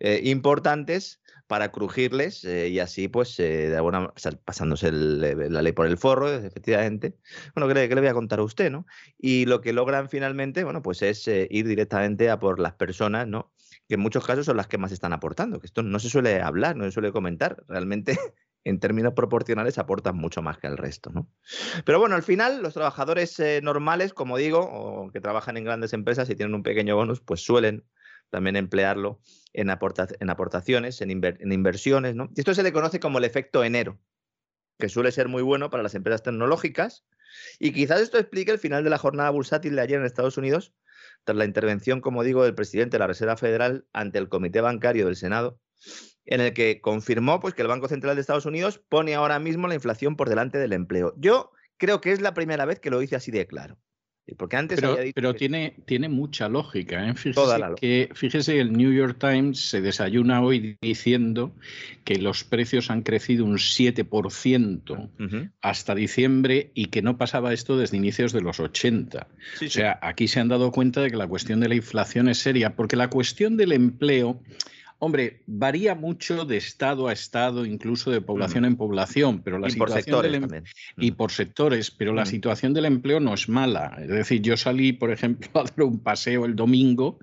[0.00, 4.12] eh, importantes para crujirles eh, y así, pues, de alguna
[4.44, 7.16] pasándose la ley por el forro, efectivamente.
[7.54, 8.86] Bueno, ¿qué le, le, voy a contar a usted, no?
[9.18, 13.52] Y lo que logran finalmente, bueno, pues es ir directamente a por las personas, ¿no?
[13.88, 16.40] Que en muchos casos son las que más están aportando, que esto no se suele
[16.40, 17.64] hablar, no se suele comentar.
[17.68, 18.16] Realmente
[18.64, 21.10] en términos proporcionales aportan mucho más que el resto.
[21.10, 21.28] ¿no?
[21.84, 25.92] Pero bueno, al final los trabajadores eh, normales, como digo, o que trabajan en grandes
[25.92, 27.84] empresas y tienen un pequeño bonus, pues suelen
[28.30, 29.20] también emplearlo
[29.52, 32.14] en, en aportaciones, en, en, inversiones.
[32.14, 32.30] ¿no?
[32.34, 34.00] Y esto se le conoce como el efecto enero,
[34.78, 37.04] que suele ser muy bueno para las empresas tecnológicas.
[37.58, 40.72] Y quizás esto explique el final de la jornada bursátil de ayer en Estados Unidos,
[41.24, 45.06] tras la intervención, como digo, del presidente de la Reserva Federal ante el Comité Bancario
[45.06, 45.58] del Senado,
[46.24, 49.68] en el que confirmó pues, que el Banco Central de Estados Unidos pone ahora mismo
[49.68, 51.14] la inflación por delante del empleo.
[51.16, 53.78] Yo creo que es la primera vez que lo dice así de claro.
[54.36, 55.38] Porque antes pero, había dicho pero que...
[55.38, 57.08] tiene, tiene mucha lógica.
[57.08, 57.14] ¿eh?
[57.14, 61.52] Fíjese, que, fíjese, el New York Times se desayuna hoy diciendo
[62.04, 65.50] que los precios han crecido un 7% uh -huh.
[65.60, 69.26] hasta diciembre y que no pasaba esto desde inicios de los 80.
[69.58, 69.98] Sí, o sea, sí.
[70.02, 72.96] aquí se han dado cuenta de que la cuestión de la inflación es seria, porque
[72.96, 74.40] la cuestión del empleo
[75.04, 78.66] Hombre, varía mucho de estado a estado, incluso de población mm.
[78.66, 80.62] en población, pero la y situación por del em...
[80.96, 83.98] y por sectores, pero la situación del empleo no es mala.
[84.00, 87.18] Es decir, yo salí, por ejemplo, a dar un paseo el domingo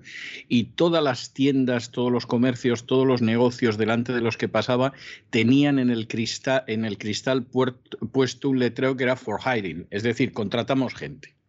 [0.46, 4.92] y todas las tiendas, todos los comercios, todos los negocios delante de los que pasaba
[5.30, 9.86] tenían en el cristal, en el cristal puerto- puesto un letrero que era for hiring,
[9.90, 11.39] es decir, contratamos gente.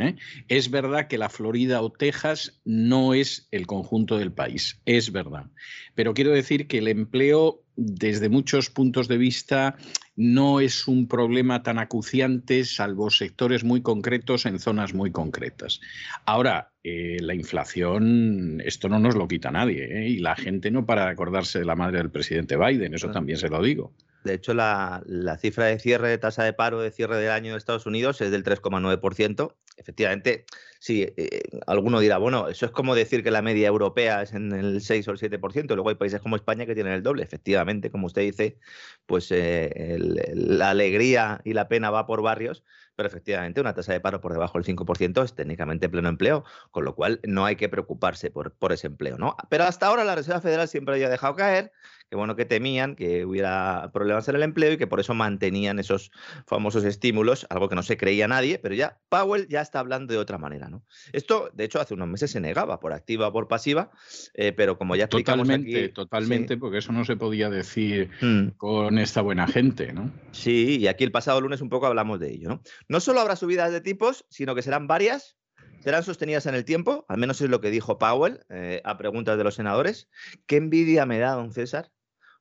[0.00, 0.16] ¿Eh?
[0.48, 5.46] Es verdad que la Florida o Texas no es el conjunto del país, es verdad.
[5.94, 9.76] Pero quiero decir que el empleo, desde muchos puntos de vista,
[10.16, 15.80] no es un problema tan acuciante, salvo sectores muy concretos en zonas muy concretas.
[16.26, 20.08] Ahora, eh, la inflación, esto no nos lo quita nadie, ¿eh?
[20.08, 23.38] y la gente no para de acordarse de la madre del presidente Biden, eso también
[23.38, 23.94] se lo digo.
[24.24, 27.52] De hecho, la, la cifra de cierre de tasa de paro de cierre del año
[27.52, 29.54] de Estados Unidos es del 3,9%.
[29.80, 30.44] Efectivamente,
[30.78, 34.52] sí, eh, alguno dirá, bueno, eso es como decir que la media europea es en
[34.52, 35.74] el 6 o el 7%.
[35.74, 37.22] Luego hay países como España que tienen el doble.
[37.22, 38.58] Efectivamente, como usted dice,
[39.06, 39.96] pues eh,
[40.34, 42.62] la alegría y la pena va por barrios,
[42.94, 46.84] pero efectivamente una tasa de paro por debajo del 5% es técnicamente pleno empleo, con
[46.84, 49.16] lo cual no hay que preocuparse por, por ese empleo.
[49.16, 49.34] ¿no?
[49.48, 51.72] Pero hasta ahora la Reserva Federal siempre había dejado caer
[52.10, 55.78] que bueno que temían que hubiera problemas en el empleo y que por eso mantenían
[55.78, 56.10] esos
[56.44, 60.18] famosos estímulos, algo que no se creía nadie, pero ya Powell ya está hablando de
[60.18, 60.82] otra manera, ¿no?
[61.12, 63.90] Esto, de hecho, hace unos meses se negaba por activa o por pasiva,
[64.34, 68.10] eh, pero como ya explicamos Totalmente, aquí, totalmente, sí, porque eso no se podía decir
[68.20, 70.10] mm, con esta buena gente, ¿no?
[70.32, 72.62] sí, y aquí el pasado lunes un poco hablamos de ello, ¿no?
[72.88, 75.36] No solo habrá subidas de tipos, sino que serán varias.
[75.80, 79.38] Serán sostenidas en el tiempo, al menos es lo que dijo Powell eh, a preguntas
[79.38, 80.10] de los senadores.
[80.46, 81.90] Qué envidia me da, don César,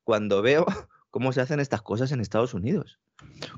[0.10, 0.66] cuando veo
[1.12, 2.97] cómo se hacen estas cosas en Estados Unidos.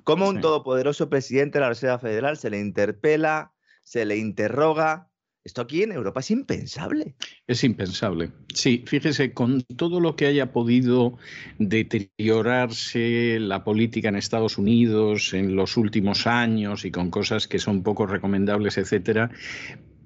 [0.04, 0.42] Cómo un Sí.
[0.42, 5.08] todopoderoso presidente de la Reserva Federal se le interpela, se le interroga.
[5.46, 7.16] Esto aquí en Europa es impensable.
[7.48, 8.34] Es impensable.
[8.54, 11.18] Sí, fíjese, con todo lo que haya podido
[11.58, 17.82] deteriorarse la política en Estados Unidos en los últimos años y con cosas que son
[17.82, 19.32] poco recomendables, etcétera,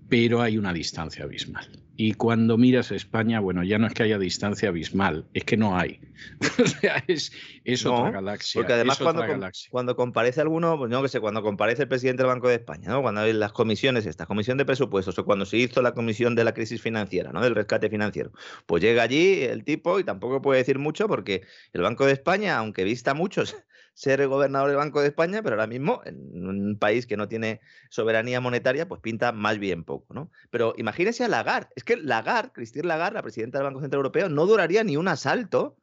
[0.10, 1.68] pero hay una distancia abismal.
[1.98, 5.78] Y cuando miras España, bueno, ya no es que haya distancia abismal, es que no
[5.78, 6.02] hay.
[6.64, 7.32] o sea, es,
[7.64, 8.60] es No, otra galaxia.
[8.60, 9.70] Porque además cuando, com- galaxia.
[9.72, 12.90] cuando comparece alguno, pues no que sé, cuando comparece el presidente del Banco de España,
[12.90, 13.02] ¿no?
[13.02, 16.44] cuando hay las comisiones, esta comisión de presupuestos, o cuando se hizo la comisión de
[16.44, 17.42] la crisis financiera, ¿no?
[17.42, 18.32] del rescate financiero,
[18.66, 22.58] pues llega allí el tipo y tampoco puede decir mucho porque el Banco de España,
[22.58, 23.56] aunque vista a muchos
[23.96, 27.30] ser el gobernador del Banco de España, pero ahora mismo en un país que no
[27.30, 30.30] tiene soberanía monetaria, pues pinta más bien poco, ¿no?
[30.52, 34.28] Pero imagínese a Lagarde, es que Lagarde, Christine Lagarde, la presidenta del Banco Central Europeo,
[34.28, 35.78] no duraría ni un asalto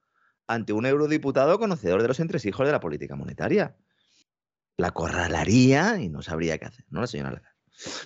[0.46, 3.76] ante un eurodiputado conocedor de los entresijos de la política monetaria.
[4.76, 7.00] La corralaría y no sabría qué hacer, ¿no?
[7.00, 7.48] La señora Lagarde.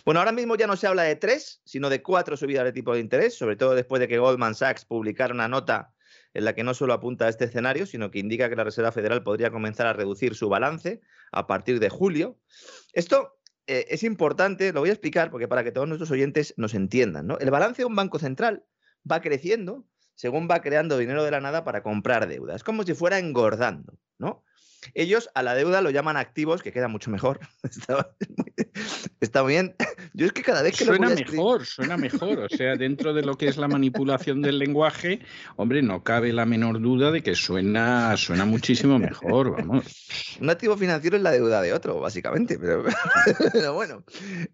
[0.04, 2.94] Bueno, ahora mismo ya no se habla de tres, sino de cuatro subidas de tipo
[2.94, 5.95] de interés, sobre todo después de que Goldman Sachs publicara una nota
[6.34, 8.92] en la que no solo apunta a este escenario, sino que indica que la Reserva
[8.92, 11.00] Federal podría comenzar a reducir su balance
[11.32, 12.38] a partir de julio.
[12.92, 16.74] Esto eh, es importante, lo voy a explicar porque para que todos nuestros oyentes nos
[16.74, 17.26] entiendan.
[17.26, 17.38] ¿no?
[17.38, 18.64] El balance de un banco central
[19.10, 19.86] va creciendo
[20.16, 22.56] según va creando dinero de la nada para comprar deuda.
[22.56, 24.42] Es como si fuera engordando, ¿no?
[24.94, 27.40] Ellos a la deuda lo llaman activos, que queda mucho mejor.
[29.20, 29.74] Está, bien.
[30.14, 32.38] Yo es que cada vez que suena mejor, suena mejor.
[32.38, 35.20] O sea, dentro de lo que es la manipulación del lenguaje,
[35.56, 40.36] hombre, no cabe la menor duda de que suena, suena muchísimo mejor, vamos.
[40.40, 42.58] Un activo financiero es la deuda de otro, básicamente.
[42.58, 42.84] Pero,
[43.74, 44.04] bueno,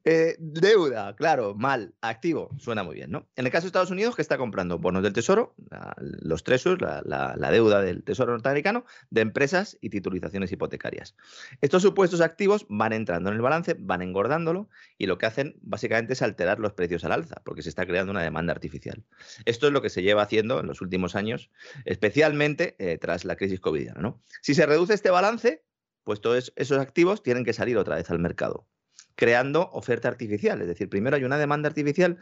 [0.04, 1.94] eh, deuda, claro, mal.
[2.00, 3.26] Activo, suena muy bien, ¿no?
[3.36, 5.54] En el caso de Estados Unidos, que está comprando bonos del Tesoro,
[5.98, 11.14] los tresos, la, la deuda del Tesoro norteamericano, de empresas y titulares hipotecarias.
[11.60, 16.14] Estos supuestos activos van entrando en el balance, van engordándolo y lo que hacen básicamente
[16.14, 19.04] es alterar los precios al alza, porque se está creando una demanda artificial.
[19.44, 21.50] Esto es lo que se lleva haciendo en los últimos años,
[21.84, 24.00] especialmente eh, tras la crisis covidiana.
[24.00, 24.22] ¿no?
[24.40, 25.62] Si se reduce este balance,
[26.04, 28.66] pues todos esos activos tienen que salir otra vez al mercado,
[29.14, 30.60] creando oferta artificial.
[30.60, 32.18] Es decir, primero hay una demanda artificial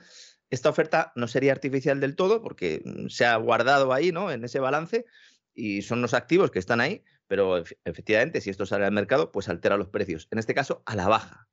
[0.51, 4.31] esta oferta no sería artificial del todo porque mm, se ha guardado ahí, ¿no?
[4.31, 5.07] En ese balance
[5.55, 9.49] y son los activos que están ahí, pero efectivamente, si esto sale al mercado, pues
[9.49, 10.27] altera los precios.
[10.33, 11.49] En este caso, a la baja.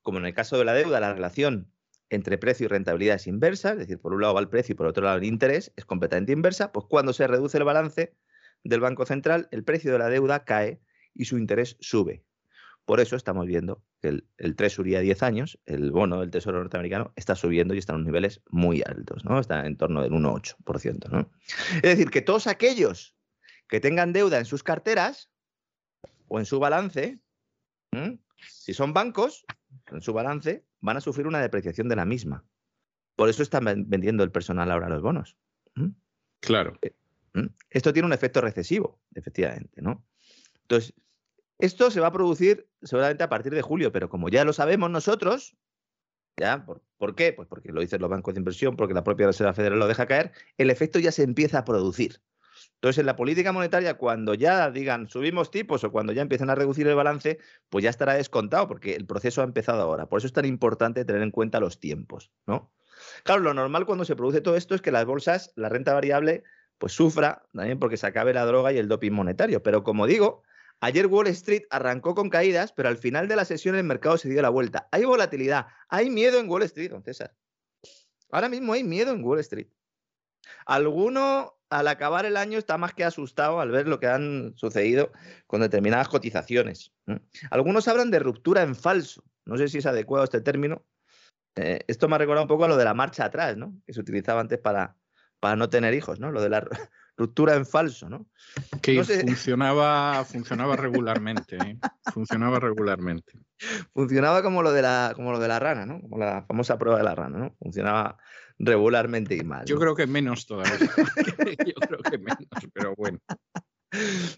[0.00, 1.72] Como en el caso de la deuda, la relación
[2.08, 4.76] entre precio y rentabilidad es inversa, es decir, por un lado va el precio y
[4.76, 8.14] por otro lado el interés, es completamente inversa, pues cuando se reduce el balance
[8.62, 10.80] del Banco Central, el precio de la deuda cae
[11.14, 12.24] y su interés sube.
[12.84, 16.58] Por eso estamos viendo que el, el Treasury a 10 años, el bono del Tesoro
[16.58, 19.40] norteamericano, está subiendo y está en unos niveles muy altos, ¿no?
[19.40, 21.28] Está en torno del 1,8%, ¿no?
[21.74, 23.17] Es decir, que todos aquellos
[23.68, 25.30] que tengan deuda en sus carteras
[26.28, 27.20] o en su balance,
[28.46, 29.44] si son bancos,
[29.86, 32.44] en su balance van a sufrir una depreciación de la misma.
[33.16, 35.36] Por eso están vendiendo el personal ahora los bonos.
[36.40, 36.78] Claro.
[36.82, 36.94] Eh,
[37.70, 40.06] esto tiene un efecto recesivo, efectivamente, ¿no?
[40.62, 40.94] Entonces,
[41.58, 44.90] esto se va a producir seguramente a partir de julio, pero como ya lo sabemos
[44.90, 45.56] nosotros,
[46.38, 46.64] ¿ya?
[46.64, 47.32] ¿Por, ¿Por, qué?
[47.32, 50.06] Pues porque lo dicen los bancos de inversión, porque la propia Reserva Federal lo deja
[50.06, 52.20] caer, el efecto ya se empieza a producir.
[52.78, 56.54] Entonces, en la política monetaria, cuando ya digan subimos tipos o cuando ya empiezan a
[56.54, 57.40] reducir el balance,
[57.70, 60.08] pues ya estará descontado porque el proceso ha empezado ahora.
[60.08, 62.72] Por eso es tan importante tener en cuenta los tiempos, ¿no?
[63.24, 66.44] Claro, lo normal cuando se produce todo esto es que las bolsas, la renta variable,
[66.78, 69.60] pues sufra también porque se acabe la droga y el doping monetario.
[69.60, 70.44] Pero como digo,
[70.78, 74.28] ayer Wall Street arrancó con caídas, pero al final de la sesión el mercado se
[74.28, 74.88] dio la vuelta.
[74.92, 77.34] Hay volatilidad, hay miedo en Wall Street, don César.
[78.30, 79.68] Ahora mismo hay miedo en Wall Street.
[80.66, 85.12] Alguno al acabar el año está más que asustado al ver lo que han sucedido
[85.46, 86.92] con determinadas cotizaciones.
[87.50, 89.24] Algunos hablan de ruptura en falso.
[89.44, 90.84] No sé si es adecuado este término.
[91.56, 93.74] Eh, esto me ha recordado un poco a lo de la marcha atrás, ¿no?
[93.86, 94.96] Que se utilizaba antes para,
[95.40, 96.30] para no tener hijos, ¿no?
[96.30, 96.60] Lo de la
[97.16, 98.26] ruptura en falso, ¿no?
[98.80, 101.78] Que funcionaba, funcionaba regularmente, ¿eh?
[102.12, 103.40] funcionaba regularmente.
[103.92, 106.00] Funcionaba como lo de la, como lo de la rana, ¿no?
[106.00, 107.56] Como la famosa prueba de la rana, ¿no?
[107.58, 108.18] Funcionaba
[108.58, 109.64] regularmente y mal.
[109.66, 110.74] Yo creo que menos todavía.
[111.66, 113.18] Yo creo que menos, pero bueno.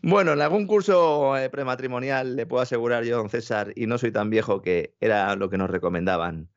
[0.02, 4.12] Bueno, en algún curso eh, prematrimonial le puedo asegurar yo, don César, y no soy
[4.12, 6.48] tan viejo que era lo que nos recomendaban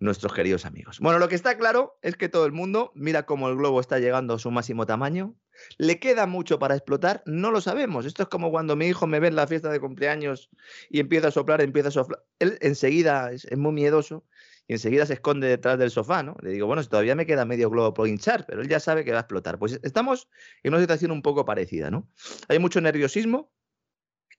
[0.00, 0.98] nuestros queridos amigos.
[0.98, 4.00] Bueno, lo que está claro es que todo el mundo mira cómo el globo está
[4.00, 5.36] llegando a su máximo tamaño.
[5.78, 7.22] ¿Le queda mucho para explotar?
[7.24, 8.04] No lo sabemos.
[8.04, 10.50] Esto es como cuando mi hijo me ve en la fiesta de cumpleaños
[10.88, 12.24] y empieza a soplar, empieza a soplar.
[12.40, 14.24] Él enseguida es muy miedoso
[14.70, 16.36] y enseguida se esconde detrás del sofá, ¿no?
[16.42, 19.10] Le digo, bueno, todavía me queda medio globo por hinchar, pero él ya sabe que
[19.10, 19.58] va a explotar.
[19.58, 20.28] Pues estamos
[20.62, 22.08] en una situación un poco parecida, ¿no?
[22.46, 23.52] Hay mucho nerviosismo.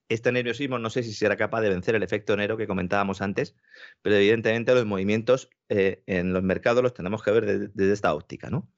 [0.08, 3.58] Este nerviosismo no sé si será capaz de vencer el efecto enero que comentábamos antes,
[4.02, 8.14] pero evidentemente los movimientos eh, en los mercados los tenemos que ver desde, desde esta
[8.14, 8.72] óptica, ¿no?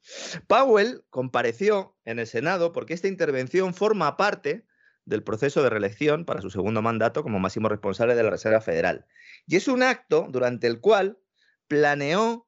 [0.48, 4.66] Powell compareció en el Senado porque esta intervención forma parte
[5.04, 9.06] del proceso de reelección para su segundo mandato como máximo responsable de la Reserva Federal.
[9.46, 11.16] Y es un acto durante el cual
[11.68, 12.46] planeó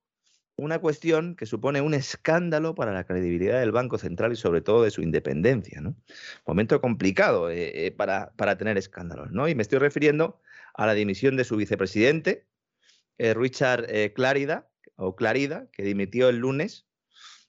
[0.57, 4.83] una cuestión que supone un escándalo para la credibilidad del Banco Central y sobre todo
[4.83, 5.83] de su independencia.
[6.47, 9.31] Momento complicado eh, eh, para, para, tener escándalos.
[9.33, 9.49] ¿no?
[9.49, 10.41] Y me estoy refiriendo
[10.75, 12.47] a la dimisión de su vicepresidente,
[13.19, 16.87] eh, Richard Clarida, o Clarida, que dimitió el lunes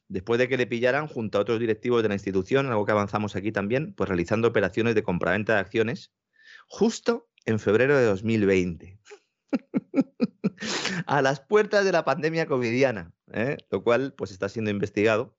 [0.09, 3.35] después de que le pillaran junto a otros directivos de la institución, algo que avanzamos
[3.37, 6.13] aquí también, pues realizando operaciones de compraventa de acciones
[6.67, 8.99] justo en febrero de 2020.
[11.05, 13.57] a las puertas de la pandemia covidiana, ¿eh?
[13.69, 15.37] lo cual pues está siendo investigado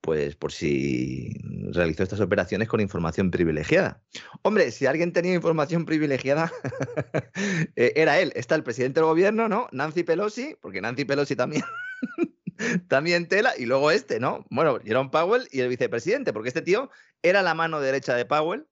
[0.00, 1.34] pues por si
[1.72, 4.02] realizó estas operaciones con información privilegiada.
[4.42, 6.50] Hombre, si alguien tenía información privilegiada,
[7.76, 8.32] eh, era él.
[8.34, 9.68] Está el presidente del gobierno, ¿no?
[9.72, 11.64] Nancy Pelosi, porque Nancy Pelosi también,
[12.88, 14.46] también tela, y luego este, ¿no?
[14.50, 16.90] Bueno, Jerome Powell y el vicepresidente, porque este tío
[17.22, 18.66] era la mano derecha de Powell,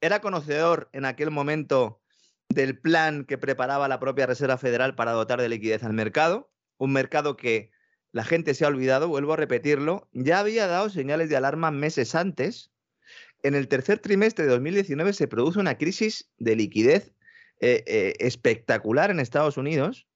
[0.00, 2.00] era conocedor en aquel momento
[2.48, 6.92] del plan que preparaba la propia Reserva Federal para dotar de liquidez al mercado, un
[6.92, 7.70] mercado que
[8.12, 12.14] la gente se ha olvidado, vuelvo a repetirlo, ya había dado señales de alarma meses
[12.14, 12.70] antes.
[13.42, 17.12] En el tercer trimestre de 2019 se produce una crisis de liquidez
[17.60, 20.06] eh, eh, espectacular en Estados Unidos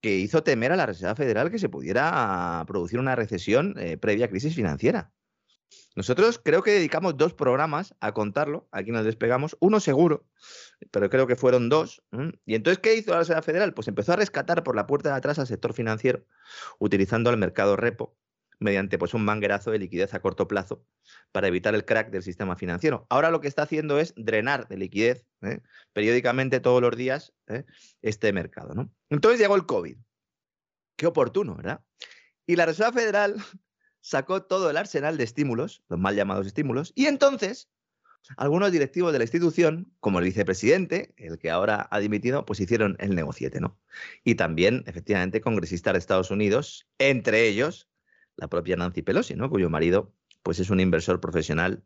[0.00, 4.30] que hizo temer a la Reserva Federal que se pudiera producir una recesión eh, previa
[4.30, 5.12] crisis financiera.
[5.96, 10.24] Nosotros creo que dedicamos dos programas a contarlo, aquí nos despegamos, uno seguro,
[10.90, 12.02] pero creo que fueron dos.
[12.46, 13.74] Y entonces, ¿qué hizo la Reserva Federal?
[13.74, 16.24] Pues empezó a rescatar por la puerta de atrás al sector financiero,
[16.78, 18.16] utilizando el mercado repo
[18.60, 20.84] mediante pues, un manguerazo de liquidez a corto plazo
[21.32, 23.06] para evitar el crack del sistema financiero.
[23.08, 25.60] Ahora lo que está haciendo es drenar de liquidez ¿eh?
[25.92, 27.64] periódicamente todos los días ¿eh?
[28.02, 28.74] este mercado.
[28.74, 28.92] ¿no?
[29.08, 29.96] Entonces llegó el COVID.
[30.96, 31.80] Qué oportuno, ¿verdad?
[32.46, 33.36] Y la Reserva Federal
[34.00, 37.70] sacó todo el arsenal de estímulos, los mal llamados estímulos, y entonces
[38.36, 42.96] algunos directivos de la institución, como el vicepresidente, el que ahora ha dimitido, pues hicieron
[43.00, 43.78] el negociete, ¿no?
[44.24, 47.88] Y también, efectivamente, congresistas de Estados Unidos, entre ellos
[48.36, 49.50] la propia Nancy Pelosi, ¿no?
[49.50, 51.84] Cuyo marido, pues es un inversor profesional,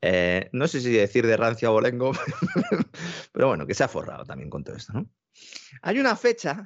[0.00, 2.12] eh, no sé si decir de rancia o bolengo,
[3.32, 5.08] pero bueno, que se ha forrado también con todo esto, ¿no?
[5.80, 6.64] Hay una fecha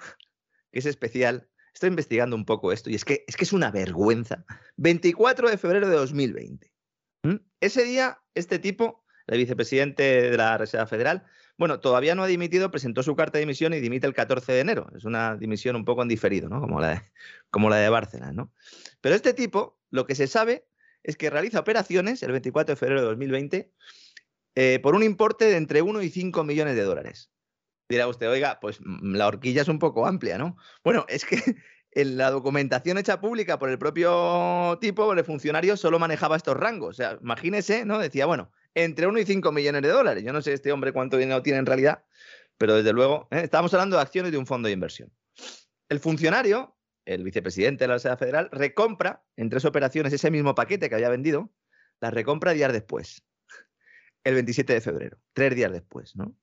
[0.72, 3.70] que es especial Estoy investigando un poco esto y es que es, que es una
[3.70, 4.46] vergüenza.
[4.78, 6.72] 24 de febrero de 2020.
[7.60, 11.26] Ese día, este tipo, el vicepresidente de la Reserva Federal,
[11.58, 14.60] bueno, todavía no ha dimitido, presentó su carta de dimisión y dimite el 14 de
[14.60, 14.86] enero.
[14.96, 16.62] Es una dimisión un poco en diferido, ¿no?
[16.62, 17.02] Como la de,
[17.50, 18.54] como la de ¿no?
[19.02, 20.66] Pero este tipo, lo que se sabe
[21.02, 23.70] es que realiza operaciones el 24 de febrero de 2020
[24.54, 27.30] eh, por un importe de entre 1 y 5 millones de dólares.
[27.88, 30.56] Dirá usted, oiga, pues mm, la horquilla es un poco amplia, ¿no?
[30.82, 31.36] Bueno, es que
[31.92, 36.90] en la documentación hecha pública por el propio tipo, el funcionario solo manejaba estos rangos.
[36.90, 37.98] O sea, imagínese, ¿no?
[37.98, 40.24] Decía, bueno, entre 1 y 5 millones de dólares.
[40.24, 42.04] Yo no sé este hombre cuánto dinero tiene en realidad,
[42.58, 43.40] pero desde luego, ¿eh?
[43.44, 45.12] estábamos hablando de acciones de un fondo de inversión.
[45.88, 50.88] El funcionario, el vicepresidente de la Reserva Federal, recompra en tres operaciones ese mismo paquete
[50.88, 51.50] que había vendido,
[52.00, 53.24] la recompra días después,
[54.24, 56.36] el 27 de febrero, tres días después, ¿no?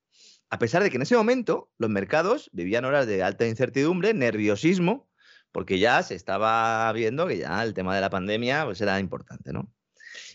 [0.53, 5.09] A pesar de que en ese momento los mercados vivían horas de alta incertidumbre, nerviosismo,
[5.51, 9.51] porque ya se estaba viendo que ya el tema de la pandemia pues, era importante,
[9.51, 9.73] ¿no?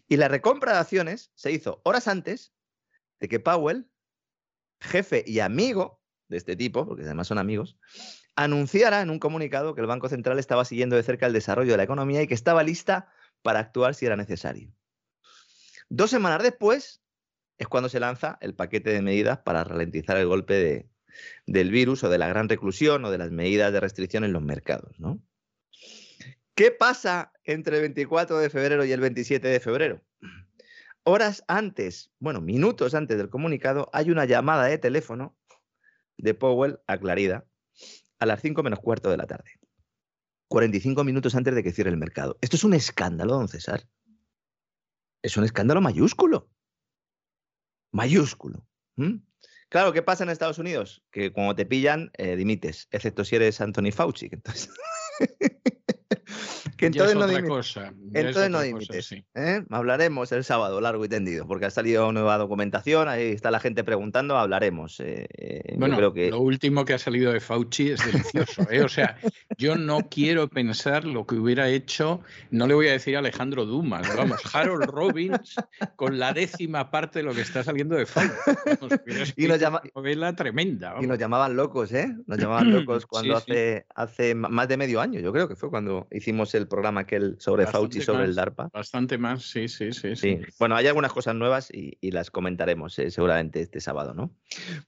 [0.08, 2.52] Y la recompra de acciones se hizo horas antes
[3.20, 3.88] de que Powell,
[4.80, 7.78] jefe y amigo de este tipo, porque además son amigos,
[8.34, 11.76] anunciara en un comunicado que el Banco Central estaba siguiendo de cerca el desarrollo de
[11.76, 13.08] la economía y que estaba lista
[13.42, 14.74] para actuar si era necesario.
[15.88, 17.04] Dos semanas después,
[17.58, 20.88] es cuando se lanza el paquete de medidas para ralentizar el golpe
[21.46, 24.42] del virus o de la gran reclusión o de las medidas de restricción en los
[24.42, 24.98] mercados.
[25.00, 25.20] ¿no?
[26.54, 30.02] ¿Qué pasa entre el 24 de febrero y el 27 de febrero?
[31.02, 35.36] Horas antes, bueno, minutos antes del comunicado, hay una llamada de teléfono
[36.16, 37.46] de Powell a Clarida
[38.20, 39.50] a las 5 menos cuarto de la tarde.
[40.48, 42.38] 45 minutos antes de que cierre el mercado.
[42.40, 43.88] Esto es un escándalo, don César.
[45.22, 46.50] Es un escándalo mayúsculo
[47.90, 48.66] mayúsculo.
[49.68, 51.02] Claro, ¿qué pasa en Estados Unidos?
[51.10, 54.28] Que cuando te pillan, eh, dimites, excepto si eres Anthony Fauci.
[54.32, 54.70] Entonces...
[56.78, 59.12] que entonces no Cosa, entonces no dimites.
[59.34, 59.64] ¿eh?
[59.68, 63.82] Hablaremos el sábado, largo y tendido, porque ha salido nueva documentación, ahí está la gente
[63.82, 65.00] preguntando, hablaremos.
[65.00, 66.30] Eh, eh, bueno, creo que...
[66.30, 68.62] lo último que ha salido de Fauci es delicioso.
[68.84, 69.18] O sea,
[69.56, 73.66] yo no quiero pensar lo que hubiera hecho, no le voy a decir a Alejandro
[73.66, 75.56] Dumas, vamos, Harold Robbins
[75.96, 78.32] con la décima parte de lo que está saliendo de Fauci.
[79.36, 79.82] y nos llama...
[79.96, 80.94] novela tremenda.
[81.00, 82.14] Y nos llamaban locos, ¿eh?
[82.26, 86.06] Nos llamaban locos cuando hace, hace más de medio año, yo creo que fue cuando
[86.12, 88.68] hicimos el programa aquel sobre Fauci, sobre el DARPA.
[88.72, 90.40] Bastante más, sí, sí, sí, sí.
[90.58, 94.34] Bueno, hay algunas cosas nuevas y, las comentaremos eh, seguramente este sábado, ¿no?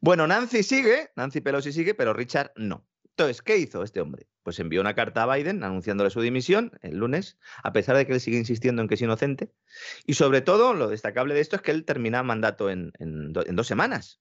[0.01, 2.87] Bueno, Nancy sigue, Nancy Pelosi sigue, pero Richard no.
[3.11, 4.27] Entonces, ¿qué hizo este hombre?
[4.43, 8.15] Pues envió una carta a Biden anunciándole su dimisión el lunes, a pesar de que
[8.15, 9.53] él sigue insistiendo en que es inocente.
[10.07, 13.67] Y sobre todo, lo destacable de esto es que él termina mandato en, en dos
[13.67, 14.21] semanas.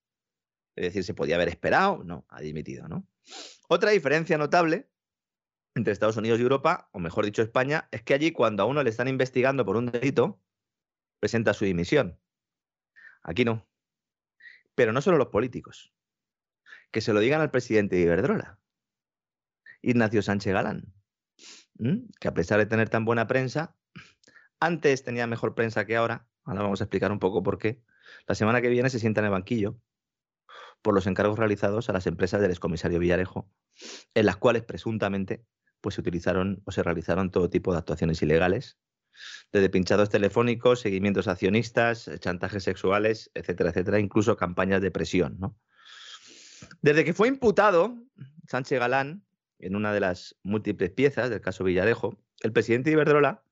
[0.75, 3.05] Es decir, se podía haber esperado, no, ha dimitido, ¿no?
[3.67, 4.89] Otra diferencia notable
[5.79, 8.83] entre Estados Unidos y Europa, o mejor dicho España, es que allí cuando a uno
[8.83, 10.39] le están investigando por un delito,
[11.19, 12.19] presenta su dimisión.
[13.23, 13.67] Aquí no.
[14.75, 15.93] Pero no solo los políticos.
[16.91, 18.59] Que se lo digan al presidente de Iberdrola,
[19.81, 20.93] Ignacio Sánchez Galán,
[22.19, 23.75] que a pesar de tener tan buena prensa,
[24.59, 26.27] antes tenía mejor prensa que ahora.
[26.43, 27.81] Ahora vamos a explicar un poco por qué.
[28.27, 29.79] La semana que viene se sienta en el banquillo
[30.81, 33.49] por los encargos realizados a las empresas del excomisario Villarejo,
[34.13, 35.45] en las cuales presuntamente
[35.81, 38.77] pues, se utilizaron o se realizaron todo tipo de actuaciones ilegales,
[39.51, 45.55] desde pinchados telefónicos, seguimientos accionistas, chantajes sexuales, etcétera, etcétera, incluso campañas de presión.
[46.81, 47.97] Desde que fue imputado
[48.47, 49.23] Sánchez Galán
[49.59, 53.43] en una de las múltiples piezas del caso Villarejo, el presidente Iberdrola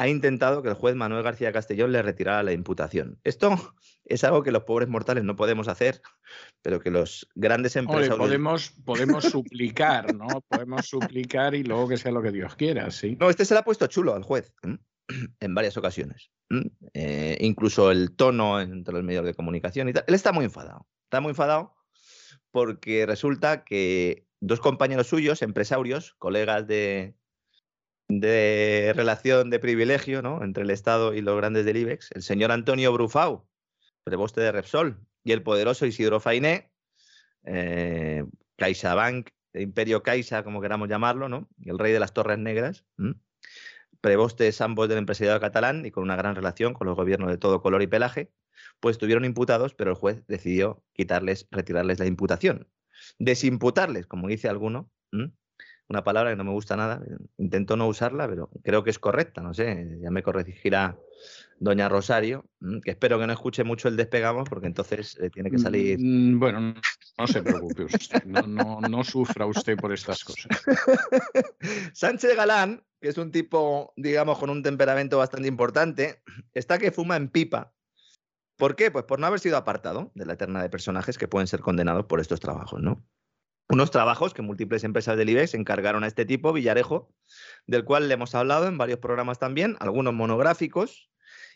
[0.00, 3.20] ha intentado que el juez Manuel García Castellón le retirara la imputación.
[3.22, 3.50] Esto
[4.06, 6.00] es algo que los pobres mortales no podemos hacer,
[6.62, 8.16] pero que los grandes empresarios...
[8.16, 10.26] podemos, podemos suplicar, ¿no?
[10.48, 13.18] Podemos suplicar y luego que sea lo que Dios quiera, sí.
[13.20, 14.54] No, este se le ha puesto chulo al juez
[15.40, 16.30] en varias ocasiones.
[16.94, 20.04] Eh, incluso el tono entre los medios de comunicación y tal.
[20.06, 20.86] Él está muy enfadado.
[21.04, 21.76] Está muy enfadado
[22.52, 27.19] porque resulta que dos compañeros suyos, empresarios, colegas de,
[28.18, 30.42] de relación de privilegio ¿no?
[30.42, 33.46] entre el Estado y los grandes del IBEX, el señor Antonio Brufau,
[34.02, 36.72] preboste de Repsol, y el poderoso Isidro Fainé,
[37.44, 38.24] eh,
[38.56, 41.48] CaixaBank, Imperio Caixa, como queramos llamarlo, ¿no?
[41.64, 42.84] el rey de las Torres Negras,
[44.00, 47.62] prebostes ambos del empresariado catalán y con una gran relación con los gobiernos de todo
[47.62, 48.32] color y pelaje,
[48.80, 52.68] pues estuvieron imputados, pero el juez decidió quitarles, retirarles la imputación.
[53.18, 54.90] Desimputarles, como dice alguno,
[55.90, 57.02] una palabra que no me gusta nada,
[57.36, 60.96] intento no usarla, pero creo que es correcta, no sé, ya me corregirá
[61.58, 62.46] doña Rosario,
[62.82, 65.98] que espero que no escuche mucho el despegamos, porque entonces eh, tiene que salir...
[66.00, 66.74] Mm, bueno,
[67.18, 70.46] no se preocupe usted, no, no sufra usted por estas cosas.
[71.92, 76.22] Sánchez Galán, que es un tipo, digamos, con un temperamento bastante importante,
[76.54, 77.74] está que fuma en pipa
[78.60, 78.90] ¿Por qué?
[78.90, 82.04] Pues por no haber sido apartado de la eterna de personajes que pueden ser condenados
[82.04, 83.02] por estos trabajos, ¿no?
[83.70, 87.08] Unos trabajos que múltiples empresas del IBEX encargaron a este tipo, Villarejo,
[87.68, 91.08] del cual le hemos hablado en varios programas también, algunos monográficos,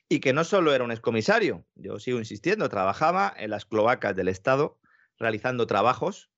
[0.08, 4.28] y que no solo era un excomisario, yo sigo insistiendo, trabajaba en las cloacas del
[4.28, 4.78] Estado
[5.18, 6.30] realizando trabajos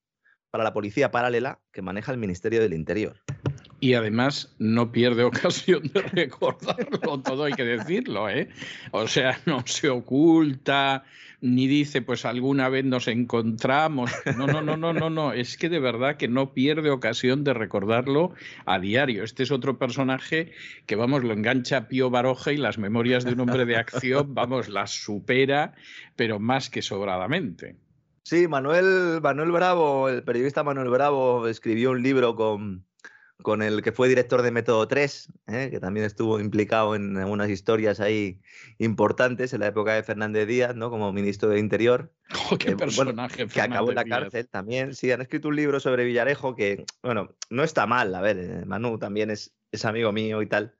[0.51, 3.23] para la policía paralela que maneja el Ministerio del Interior
[3.81, 8.49] y además no pierde ocasión de recordarlo, todo hay que decirlo, ¿eh?
[8.91, 11.05] O sea, no se oculta
[11.41, 14.11] ni dice, pues alguna vez nos encontramos.
[14.37, 17.55] No, no, no, no, no, no, es que de verdad que no pierde ocasión de
[17.55, 18.33] recordarlo
[18.65, 19.23] a diario.
[19.23, 20.53] Este es otro personaje
[20.87, 24.69] que, vamos, lo engancha Pío Baroja y las memorias de un hombre de acción, vamos,
[24.69, 25.75] las supera,
[26.17, 27.77] pero más que sobradamente.
[28.23, 32.85] Sí, Manuel, Manuel Bravo, el periodista Manuel Bravo, escribió un libro con,
[33.47, 35.69] con el que fue director de Método 3, ¿eh?
[35.71, 38.41] que también estuvo implicado en algunas historias ahí
[38.79, 40.91] importantes en la época de Fernández Díaz, ¿no?
[40.91, 42.13] Como ministro de Interior.
[42.51, 44.97] Oh, qué eh, personaje, Que acabó en la cárcel también.
[44.97, 48.13] Sí, han escrito un libro sobre Villarejo que, bueno, no está mal.
[48.17, 50.75] A ver, eh, Manu también es, es amigo mío y tal.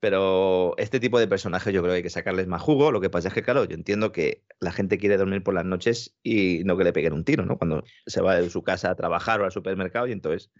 [0.00, 2.90] Pero este tipo de personajes yo creo que hay que sacarles más jugo.
[2.90, 5.66] Lo que pasa es que, claro, yo entiendo que la gente quiere dormir por las
[5.66, 7.58] noches y no que le peguen un tiro, ¿no?
[7.58, 10.50] Cuando se va de su casa a trabajar o al supermercado y entonces...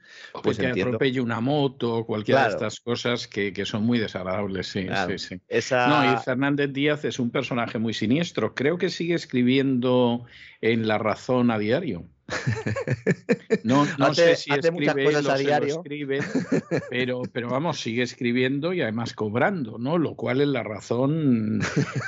[0.43, 0.91] pues que entiendo...
[0.91, 5.41] atropelle una moto, cualquiera de estas cosas que, que, son muy desagradables, sí, sí, sí.
[5.71, 8.55] No, y Fernández Díaz es un personaje muy siniestro.
[8.55, 10.27] Creo que sigue escribiendo
[10.61, 12.05] en La Razón a diario.
[13.65, 15.77] No, no sé si escribe o a diario.
[15.77, 16.21] escribe,
[16.91, 19.99] pero, pero vamos, sigue escribiendo y además cobrando, ¿no?
[19.99, 21.61] Lo cual es la razón.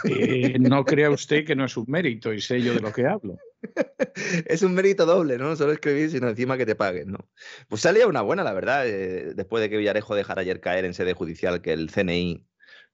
[0.05, 3.07] Eh, no crea usted que no es un mérito y sé yo de lo que
[3.07, 3.39] hablo.
[4.47, 5.49] Es un mérito doble, ¿no?
[5.49, 7.29] No solo escribir, sino encima que te paguen, ¿no?
[7.69, 10.95] Pues salía una buena, la verdad, eh, después de que Villarejo dejara ayer caer en
[10.95, 12.47] sede judicial que el CNI,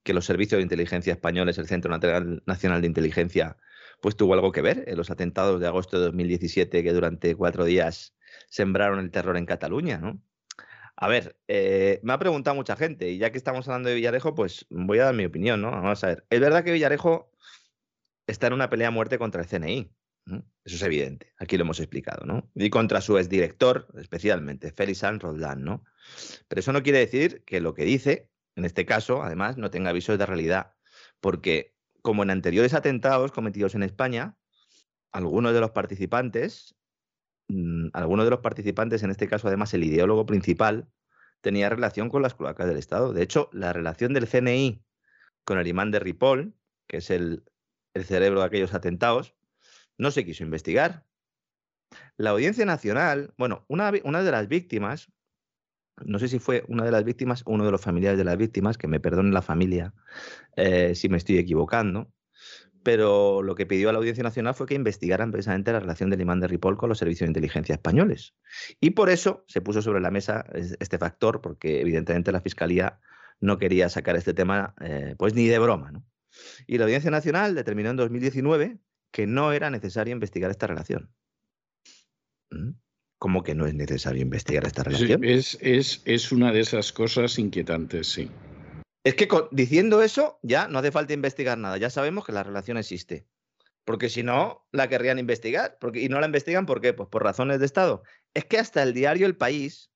[0.03, 3.57] que los servicios de inteligencia españoles, el Centro Nacional de Inteligencia,
[4.01, 7.65] pues tuvo algo que ver en los atentados de agosto de 2017 que durante cuatro
[7.65, 8.15] días
[8.49, 10.23] sembraron el terror en Cataluña, ¿no?
[11.01, 14.35] A ver, eh, me ha preguntado mucha gente y ya que estamos hablando de Villarejo,
[14.35, 15.71] pues voy a dar mi opinión, ¿no?
[15.71, 16.27] Vamos a ver.
[16.29, 17.31] Es verdad que Villarejo
[18.27, 19.93] está en una pelea a muerte contra el CNI.
[20.65, 21.33] Eso es evidente.
[21.39, 22.51] Aquí lo hemos explicado, ¿no?
[22.55, 25.85] Y contra su exdirector, especialmente, Félix San Roldán, ¿no?
[26.49, 29.91] Pero eso no quiere decir que lo que dice, en este caso, además, no tenga
[29.91, 30.75] avisos de realidad.
[31.21, 31.78] Porque
[32.09, 34.35] como en anteriores atentados cometidos en España,
[35.13, 36.75] algunos de los participantes,
[37.49, 40.89] mm, algunos de los participantes, en este caso además el ideólogo principal,
[41.43, 43.13] tenía relación con las cloacas del Estado.
[43.13, 44.83] De hecho, la relación del CNI
[45.45, 46.55] con el imán de Ripoll,
[46.87, 47.45] que es el,
[47.95, 49.35] cerebro de aquellos atentados,
[49.99, 51.05] no se quiso investigar.
[52.17, 55.13] La Audiencia Nacional, bueno, una, una de las víctimas,
[56.05, 58.79] no sé si fue una de las víctimas uno de los familiares de las víctimas,
[58.79, 59.95] que me perdone la familia
[60.57, 62.13] eh, si me estoy equivocando,
[62.83, 66.21] pero lo que pidió a la Audiencia Nacional fue que investigaran precisamente la relación del
[66.21, 68.35] imán de Ripoll con los servicios de inteligencia españoles.
[68.81, 73.01] Y por eso se puso sobre la mesa este factor, porque evidentemente la Fiscalía
[73.41, 75.93] no quería sacar este tema, eh, pues ni de broma.
[75.93, 76.05] ¿no?
[76.67, 78.79] Y la Audiencia Nacional determinó en 2019
[79.11, 81.11] que no era necesario investigar esta relación.
[82.51, 82.71] ¿Mm?
[83.19, 85.25] ¿Cómo que no es necesario investigar esta relación?
[85.25, 88.31] es, es, es una de esas cosas inquietantes, sí.
[89.05, 91.79] Es que diciendo eso, ya no hace falta investigar nada.
[91.79, 93.27] Ya sabemos que la relación existe.
[93.85, 95.79] Porque si no, la querrían investigar.
[95.81, 96.93] Porque, y no la investigan, ¿por qué?
[96.93, 98.03] Pues por razones de Estado.
[98.35, 99.91] Es que hasta el diario El País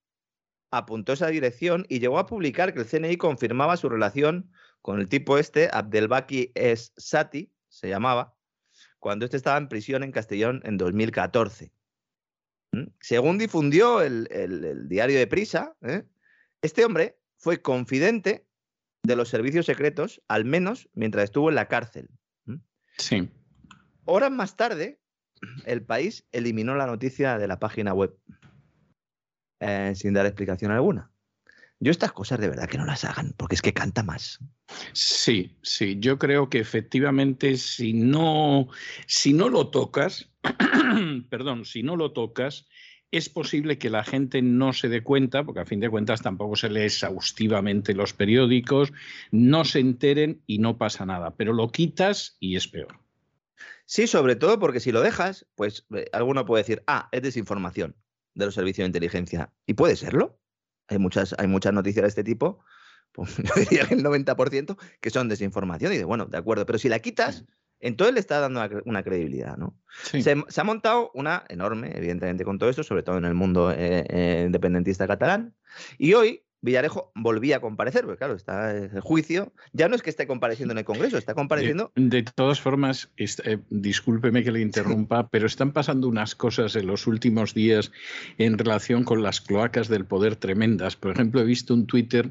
[0.70, 4.50] apuntó esa dirección y llegó a publicar que el CNI confirmaba su relación
[4.80, 8.34] con el tipo este, Abdelbaki Es Sati, se llamaba,
[8.98, 11.70] cuando este estaba en prisión en Castellón en 2014.
[13.00, 16.04] Según difundió el, diario de Prisa, ¿eh?
[16.62, 18.46] este hombre fue confidente
[19.02, 22.08] de los servicios secretos, al menos mientras estuvo en la cárcel.
[22.96, 23.30] Sí.
[24.04, 25.00] Horas más tarde,
[25.66, 28.16] el país eliminó la noticia de la página web
[29.60, 31.10] eh, sin dar explicación alguna.
[31.78, 34.38] Yo estas cosas de verdad que no las hagan, porque es que canta más.
[34.92, 38.68] Sí, sí, yo creo que efectivamente si no,
[39.06, 40.31] si no lo tocas,
[41.30, 42.66] perdón, si no lo tocas,
[43.10, 46.56] es posible que la gente no se dé cuenta, porque a fin de cuentas tampoco
[46.56, 48.92] se lee exhaustivamente los periódicos,
[49.30, 52.98] no se enteren y no pasa nada, pero lo quitas y es peor.
[53.84, 57.94] Sí, sobre todo porque si lo dejas, pues eh, alguno puede decir, ah, es desinformación
[58.34, 59.52] de los servicios de inteligencia.
[59.66, 60.38] Y puede serlo.
[60.88, 62.64] Hay muchas, hay muchas noticias de este tipo,
[63.12, 65.92] pues, yo diría que el 90% que son desinformación.
[65.92, 67.44] Y de bueno, de acuerdo, pero si la quitas,
[67.82, 69.76] entonces le está dando una, credibilidad, ¿no?
[70.04, 74.06] Se, ha montado una enorme, evidentemente, con todo esto, sobre todo en el mundo eh,
[74.08, 75.54] eh, independentista catalán.
[75.98, 79.52] Y hoy Villarejo volvía a comparecer, porque claro, está el juicio.
[79.72, 81.90] Ya no es que esté compareciendo en el Congreso, está compareciendo.
[81.96, 87.08] De, todas formas, eh, discúlpeme que le interrumpa, pero están pasando unas cosas en los
[87.08, 87.90] últimos días
[88.38, 90.94] en relación con las cloacas del poder tremendas.
[90.94, 92.30] Por ejemplo, he visto un Twitter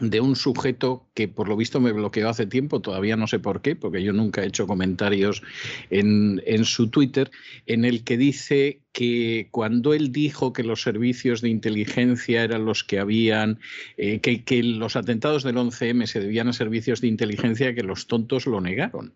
[0.00, 3.62] de un sujeto que por lo visto me bloqueó hace tiempo, todavía no sé por
[3.62, 5.42] qué, porque yo nunca he hecho comentarios
[5.90, 7.30] en, su Twitter,
[7.66, 12.84] en el que dice que cuando él dijo que los servicios de inteligencia eran los
[12.84, 13.58] que habían,
[13.96, 18.06] eh, que, que, los atentados del 11M se debían a servicios de inteligencia, que los
[18.06, 19.12] tontos lo negaron.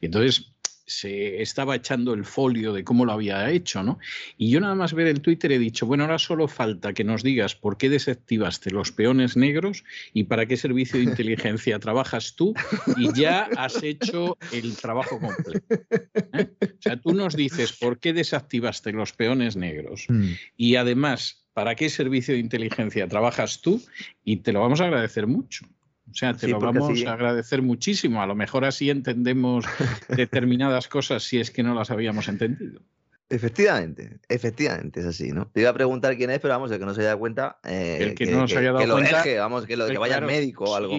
[0.00, 0.52] Entonces
[0.88, 3.98] se estaba echando el folio de cómo lo había hecho, ¿no?
[4.36, 7.22] Y yo nada más ver el Twitter he dicho, bueno, ahora solo falta que nos
[7.22, 9.84] digas por qué desactivaste los peones negros
[10.14, 12.54] y para qué servicio de inteligencia trabajas tú
[12.96, 15.66] y ya has hecho el trabajo completo.
[16.32, 16.48] ¿eh?
[16.62, 20.32] O sea, tú nos dices por qué desactivaste los peones negros mm.
[20.56, 23.82] y además para qué servicio de inteligencia trabajas tú
[24.24, 25.66] y te lo vamos a agradecer mucho.
[26.10, 28.22] O sea, te lo vamos a agradecer muchísimo.
[28.22, 29.64] A lo mejor así entendemos
[30.08, 32.80] determinadas cosas si es que no las habíamos entendido.
[33.30, 35.50] Efectivamente, efectivamente es así, ¿no?
[35.52, 37.58] Te iba a preguntar quién es, pero vamos, el que no se haya dado cuenta.
[37.62, 39.22] Eh, el que, no se haya dado cuenta.
[39.38, 40.98] vamos, que, lo, que vaya al médico o algo.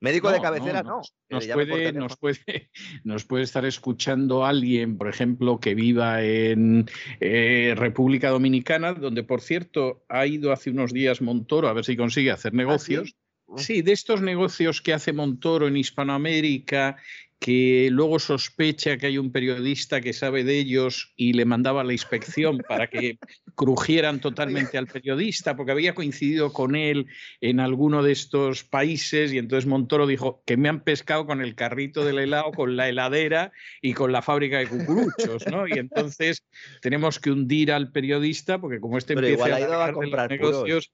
[0.00, 1.00] Médico de cabecera, no.
[1.30, 2.70] Nos, puede, nos, puede,
[3.04, 9.40] nos, puede, estar escuchando alguien, por ejemplo, que viva en eh, República Dominicana, donde, por
[9.40, 13.14] cierto, ha ido hace unos días Montoro a ver si consigue hacer ¿Ah, negocios.
[13.56, 16.96] Sí, de estos negocios que hace Montoro en Hispanoamérica,
[17.42, 21.92] que luego sospecha que hay un periodista que sabe de ellos y le mandaba la
[21.92, 23.18] inspección para que
[23.56, 27.08] crujieran totalmente al periodista, porque había coincidido con él
[27.40, 31.56] en alguno de estos países y entonces Montoro dijo que me han pescado con el
[31.56, 33.50] carrito del helado, con la heladera
[33.80, 35.66] y con la fábrica de cucuruchos, ¿no?
[35.66, 36.44] Y entonces
[36.80, 40.92] tenemos que hundir al periodista porque como este empieza a, a comprar negocios...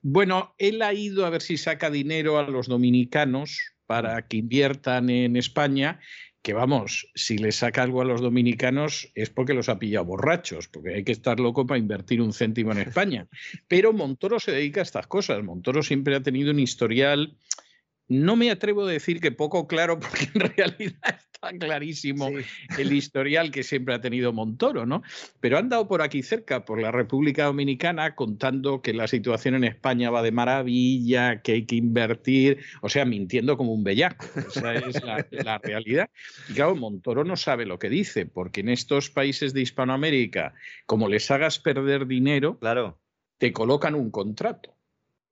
[0.00, 5.10] Bueno, él ha ido a ver si saca dinero a los dominicanos para que inviertan
[5.10, 6.00] en España,
[6.42, 10.66] que vamos, si le saca algo a los dominicanos es porque los ha pillado borrachos,
[10.66, 13.28] porque hay que estar loco para invertir un céntimo en España.
[13.68, 15.42] Pero Montoro se dedica a estas cosas.
[15.44, 17.36] Montoro siempre ha tenido un historial
[18.12, 22.28] no me atrevo a decir que poco claro, porque en realidad está clarísimo
[22.78, 25.02] el historial que siempre ha tenido Montoro, ¿no?
[25.40, 29.64] Pero han dado por aquí cerca, por la República Dominicana, contando que la situación en
[29.64, 34.26] España va de maravilla, que hay que invertir, o sea, mintiendo como un bellaco.
[34.36, 36.10] Esa es la, la realidad.
[36.48, 40.54] Y claro, Montoro no sabe lo que dice, porque en estos países de Hispanoamérica,
[40.86, 43.00] como les hagas perder dinero, claro.
[43.38, 44.76] te colocan un contrato.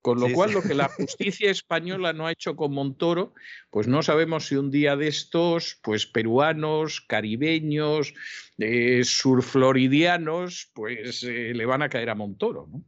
[0.02, 3.34] Con lo cual, lo que la justicia española no ha hecho con Montoro,
[3.70, 8.14] pues no sabemos si un día de estos, pues peruanos, caribeños,
[8.58, 12.82] eh, surfloridianos, pues eh, le van a caer a Montoro, ¿no?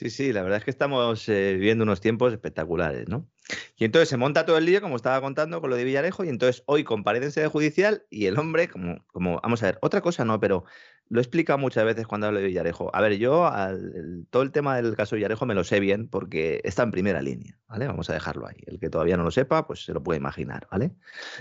[0.00, 3.28] Sí, sí, la verdad es que estamos eh, viviendo unos tiempos espectaculares, ¿no?
[3.76, 6.30] Y entonces se monta todo el lío, como estaba contando, con lo de Villarejo, y
[6.30, 10.00] entonces hoy comparece en sede judicial y el hombre, como, como, vamos a ver, otra
[10.00, 10.64] cosa no, pero
[11.10, 12.90] lo he explicado muchas veces cuando hablo de Villarejo.
[12.96, 16.62] A ver, yo al- todo el tema del caso Villarejo me lo sé bien porque
[16.64, 17.86] está en primera línea, ¿vale?
[17.86, 18.56] Vamos a dejarlo ahí.
[18.68, 20.92] El que todavía no lo sepa, pues se lo puede imaginar, ¿vale?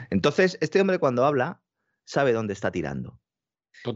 [0.09, 1.61] Entonces, este hombre cuando habla,
[2.03, 3.21] sabe dónde está tirando.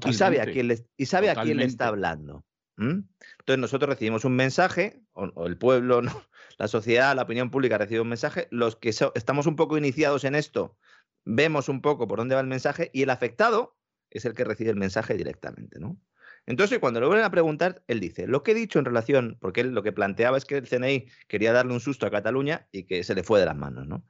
[0.05, 0.51] Y sabe a Totalmente.
[0.53, 1.85] quién le, y sabe a quién le está Totalmente.
[1.85, 2.45] hablando.
[2.77, 6.01] Entonces nosotros recibimos un mensaje, o, el pueblo,
[6.57, 10.35] la sociedad, la opinión pública recibe un mensaje, los que estamos un poco iniciados en
[10.35, 10.77] esto,
[11.25, 13.77] vemos un poco por dónde va el mensaje y el afectado
[14.09, 15.79] es el que recibe el mensaje directamente.
[15.79, 15.99] ¿no?
[16.45, 19.61] Entonces cuando le vuelven a preguntar, él dice, lo que he dicho en relación, porque
[19.61, 22.83] él lo que planteaba es que el CNI quería darle un susto a Cataluña y
[22.83, 23.87] que se le fue de las manos.
[23.87, 24.05] ¿no?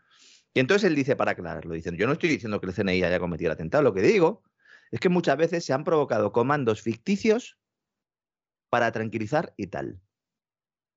[0.53, 3.19] Y entonces él dice, para aclararlo, dicen, yo no estoy diciendo que el CNI haya
[3.19, 4.43] cometido el atentado, lo que digo
[4.91, 7.57] es que muchas veces se han provocado comandos ficticios
[8.73, 9.99] para tranquilizar y tal.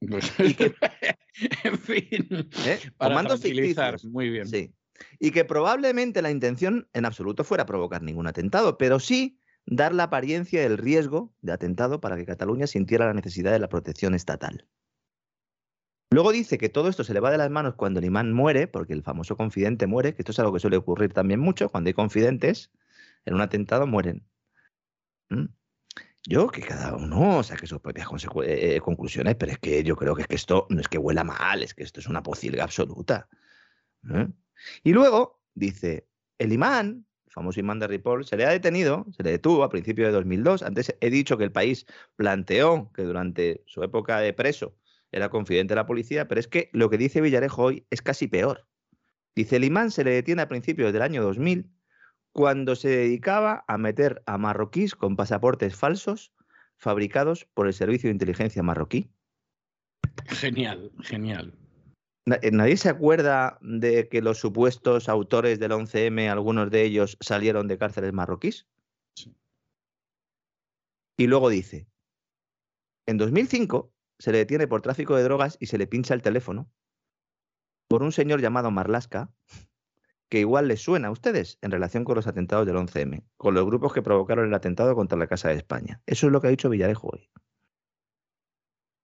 [0.09, 0.75] Pues, Y que-
[1.65, 2.79] en fin, ¿eh?
[2.97, 4.11] para comandos tranquilizar, ficticios.
[4.15, 4.47] muy bien.
[4.49, 4.75] Sí.
[5.19, 10.05] Y que probablemente la intención en absoluto fuera provocar ningún atentado, pero sí dar la
[10.05, 14.67] apariencia del riesgo de atentado para que Cataluña sintiera la necesidad de la protección estatal.
[16.11, 18.69] Luego dice que todo esto se le va de las manos cuando el imán muere,
[18.69, 21.89] porque el famoso confidente muere, que esto es algo que suele ocurrir también mucho, cuando
[21.89, 22.71] hay confidentes,
[23.27, 24.27] en un atentado mueren.
[25.29, 25.45] ¿Mm?
[26.29, 30.15] Yo, que cada uno saque sus propias consecu- eh, conclusiones, pero es que yo creo
[30.17, 32.65] que, es que esto no es que huela mal, es que esto es una pocilga
[32.65, 33.29] absoluta.
[34.13, 34.27] ¿eh?
[34.83, 36.09] Y luego dice,
[36.39, 39.69] el imán, el famoso imán de Ripoll, se le ha detenido, se le detuvo a
[39.69, 40.63] principios de 2002.
[40.63, 41.87] Antes he dicho que el país
[42.17, 44.77] planteó que durante su época de preso
[45.13, 48.27] era confidente de la policía, pero es que lo que dice Villarejo hoy es casi
[48.27, 48.67] peor.
[49.37, 51.71] Dice, el imán se le detiene a principios del año 2000
[52.37, 56.35] cuando se dedicaba a meter a marroquíes con pasaportes falsos
[56.77, 59.09] fabricados por el Servicio de Inteligencia marroquí.
[60.27, 61.55] Genial, genial.
[62.27, 67.69] Eh, ¿Nadie se acuerda de que los supuestos autores del 11M, algunos de ellos salieron
[67.69, 68.67] de cárceles marroquíes?
[69.15, 69.35] Sí.
[71.17, 71.87] Y luego dice,
[73.07, 76.71] en 2005 se le detiene por tráfico de drogas y se le pincha el teléfono
[77.89, 79.33] por un señor llamado Marlasca,
[80.29, 83.65] que igual les suena a ustedes en relación con los atentados del 11M, con los
[83.65, 86.01] grupos que provocaron el atentado contra la Casa de España.
[86.07, 87.31] Eso es lo que ha dicho Villarejo hoy.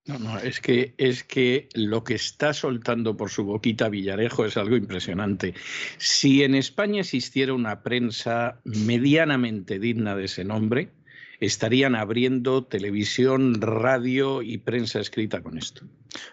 [0.05, 4.57] No, no, es que, es que lo que está soltando por su boquita Villarejo es
[4.57, 5.55] algo impresionante.
[5.97, 10.91] Si en España existiera una prensa medianamente digna de ese nombre,
[11.39, 15.87] estarían abriendo televisión, radio y prensa escrita con esto.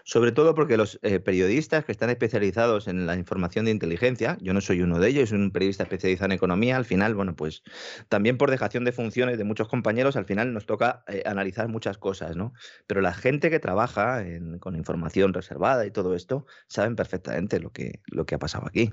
[0.04, 4.54] Sobre todo porque los eh, periodistas que están especializados en la información de inteligencia, yo
[4.54, 7.64] no soy uno de ellos, soy un periodista especializado en economía, al final, bueno, pues
[8.10, 11.98] también por dejación de funciones de muchos compañeros, al final nos toca eh, analizar muchas
[11.98, 12.54] cosas, ¿no?
[12.88, 17.72] Pero la gente que trabaja en- con información reservada y todo esto, saben perfectamente lo
[17.72, 18.92] que, lo que ha pasado aquí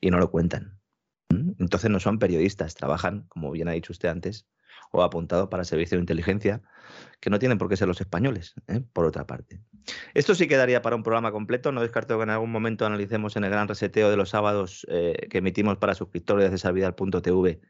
[0.00, 0.78] y no lo cuentan.
[1.30, 1.52] ¿Mm?
[1.58, 4.46] Entonces no son periodistas, trabajan, como bien ha dicho usted antes,
[4.90, 6.62] o apuntado para servicio de inteligencia,
[7.20, 8.80] que no tienen por qué ser los españoles, ¿eh?
[8.92, 9.60] por otra parte.
[10.14, 11.72] Esto sí quedaría para un programa completo.
[11.72, 15.28] No descarto que en algún momento analicemos en el gran reseteo de los sábados eh,
[15.30, 17.60] que emitimos para suscriptores de cesarvidal.tv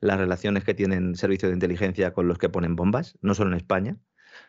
[0.00, 3.56] las relaciones que tienen servicios de inteligencia con los que ponen bombas, no solo en
[3.56, 3.96] España,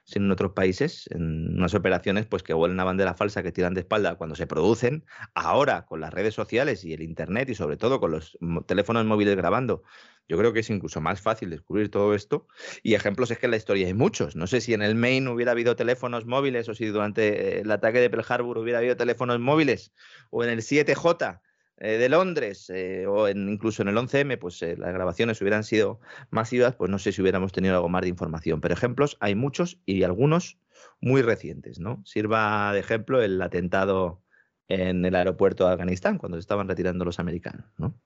[0.03, 3.73] sino en otros países, en unas operaciones pues que huelen a bandera falsa que tiran
[3.73, 5.05] de espalda cuando se producen.
[5.33, 9.35] Ahora, con las redes sociales y el Internet y sobre todo con los teléfonos móviles
[9.35, 9.83] grabando,
[10.27, 12.47] yo creo que es incluso más fácil descubrir todo esto.
[12.81, 14.35] Y ejemplos es que en la historia hay muchos.
[14.35, 17.71] No sé si en el Maine hubiera habido teléfonos móviles o si durante eh, el
[17.71, 19.93] ataque de Pearl Harbor hubiera habido teléfonos móviles
[20.29, 21.41] o en el 7J
[21.77, 25.99] eh, de Londres eh, o incluso en el 11M, pues eh, las grabaciones hubieran sido
[26.29, 28.61] masivas, pues no sé si hubiéramos tenido algo más de información.
[28.61, 30.59] Pero ejemplos hay muchos y algunos
[31.01, 32.01] muy recientes, ¿no?
[32.05, 34.21] Sirva de ejemplo el atentado
[34.67, 37.99] en el aeropuerto de Afganistán, cuando se estaban retirando los americanos, ¿no?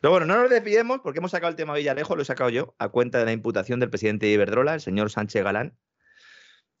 [0.00, 2.74] Pero bueno, no nos despidemos porque hemos sacado el tema Villalejo, lo he sacado yo,
[2.78, 5.76] a cuenta de la imputación del presidente de Iberdrola, el señor Sánchez Galán,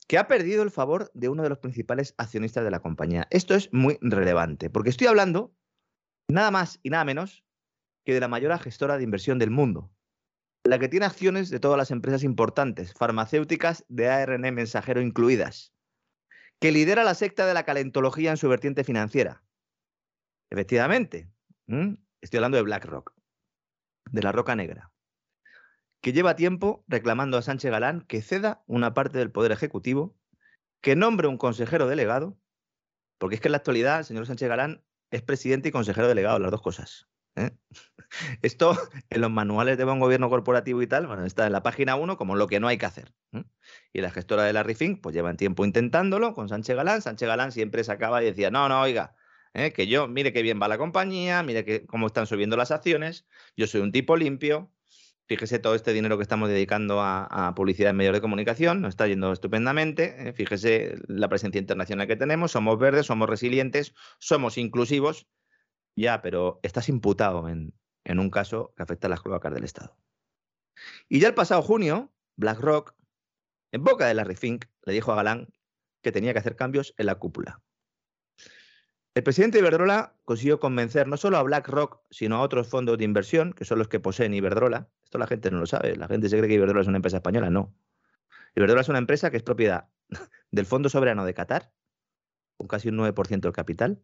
[0.06, 3.26] que ha perdido el favor de uno de los principales accionistas de la compañía.
[3.30, 5.52] Esto es muy relevante, porque estoy hablando
[6.28, 7.44] nada más y nada menos
[8.04, 9.90] que de la mayor gestora de inversión del mundo,
[10.64, 15.72] la que tiene acciones de todas las empresas importantes, farmacéuticas de ARN mensajero incluidas,
[16.60, 19.42] que lidera la secta de la calentología en su vertiente financiera.
[20.50, 21.30] Efectivamente,
[22.20, 23.14] estoy hablando de BlackRock,
[24.10, 24.92] de la Roca Negra,
[26.00, 30.16] que lleva tiempo reclamando a Sánchez Galán que ceda una parte del poder ejecutivo,
[30.80, 32.38] que nombre un consejero delegado,
[33.18, 36.38] porque es que en la actualidad el señor Sánchez Galán es presidente y consejero delegado,
[36.38, 37.08] las dos cosas.
[37.36, 37.50] ¿eh?
[38.42, 38.76] Esto
[39.10, 42.16] en los manuales de buen gobierno corporativo y tal, bueno, está en la página 1
[42.16, 43.12] como lo que no hay que hacer.
[43.92, 47.02] Y la gestora de la Rifink, pues llevan tiempo intentándolo con Sánchez Galán.
[47.02, 49.14] Sánchez Galán siempre sacaba y decía, no, no, oiga,
[49.54, 49.72] ¿eh?
[49.72, 53.26] que yo, mire qué bien va la compañía, mire que, cómo están subiendo las acciones,
[53.56, 54.72] yo soy un tipo limpio,
[55.28, 59.06] fíjese todo este dinero que estamos dedicando a, publicidad en medios de comunicación, nos está
[59.06, 60.32] yendo estupendamente, ¿eh?
[60.32, 65.28] fíjese la presencia internacional que tenemos, somos verdes, somos resilientes, somos inclusivos,
[65.94, 67.74] ya, pero estás imputado en,
[68.04, 69.96] en un caso que afecta a las cloacas del Estado.
[71.08, 72.94] Y ya el pasado junio, BlackRock,
[73.72, 75.48] en boca de Larry Fink, le dijo a Galán
[76.02, 77.60] que tenía que hacer cambios en la cúpula.
[79.18, 83.52] El presidente Iberdrola consiguió convencer no solo a BlackRock, sino a otros fondos de inversión,
[83.52, 84.90] que son los que poseen Iberdrola.
[85.02, 85.96] Esto la gente no lo sabe.
[85.96, 87.50] La gente se cree que Iberdrola es una empresa española.
[87.50, 87.74] No.
[88.54, 89.88] Iberdrola es una empresa que es propiedad
[90.52, 91.72] del Fondo Soberano de Qatar,
[92.58, 94.00] con casi un 9% del capital,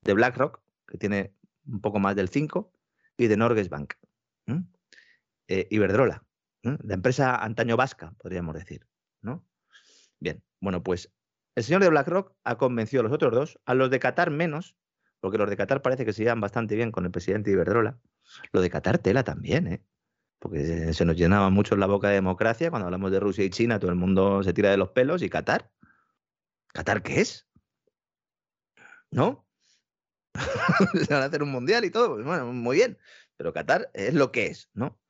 [0.00, 1.34] de BlackRock, que tiene
[1.66, 2.70] un poco más del 5%,
[3.18, 3.92] y de Norges Bank.
[5.48, 6.24] Eh, Iberdrola,
[6.62, 8.86] la empresa antaño vasca, podríamos decir.
[9.20, 9.44] ¿no?
[10.18, 11.12] Bien, bueno, pues
[11.56, 14.76] el señor de BlackRock ha convencido a los otros dos, a los de Qatar menos,
[15.20, 17.98] porque los de Qatar parece que se llevan bastante bien con el presidente Iberdrola.
[18.52, 19.82] Lo de Qatar tela también, ¿eh?
[20.38, 22.68] Porque se nos llenaba mucho la boca de democracia.
[22.68, 25.22] Cuando hablamos de Rusia y China, todo el mundo se tira de los pelos.
[25.22, 25.70] ¿Y Qatar?
[26.74, 27.48] ¿Qatar qué es?
[29.10, 29.46] ¿No?
[31.06, 32.16] se van a hacer un mundial y todo.
[32.16, 32.98] Pues bueno, muy bien.
[33.38, 35.00] Pero Qatar es lo que es, ¿no?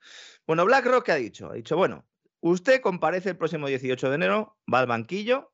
[0.46, 1.50] Bueno, BlackRock, ¿qué ha dicho?
[1.50, 2.06] Ha dicho, bueno,
[2.38, 5.52] usted comparece el próximo 18 de enero, va al banquillo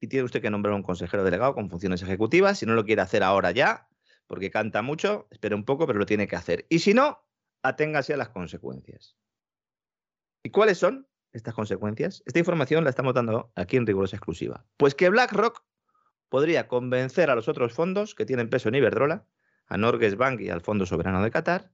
[0.00, 2.58] y tiene usted que nombrar un consejero delegado con funciones ejecutivas.
[2.58, 3.88] Si no lo quiere hacer ahora ya,
[4.26, 6.66] porque canta mucho, espere un poco, pero lo tiene que hacer.
[6.68, 7.24] Y si no,
[7.62, 9.16] aténgase a las consecuencias.
[10.42, 12.22] ¿Y cuáles son estas consecuencias?
[12.26, 14.64] Esta información la estamos dando aquí en rigurosa exclusiva.
[14.76, 15.62] Pues que BlackRock
[16.28, 19.26] podría convencer a los otros fondos que tienen peso en Iberdrola,
[19.66, 21.72] a Norges Bank y al Fondo Soberano de Qatar,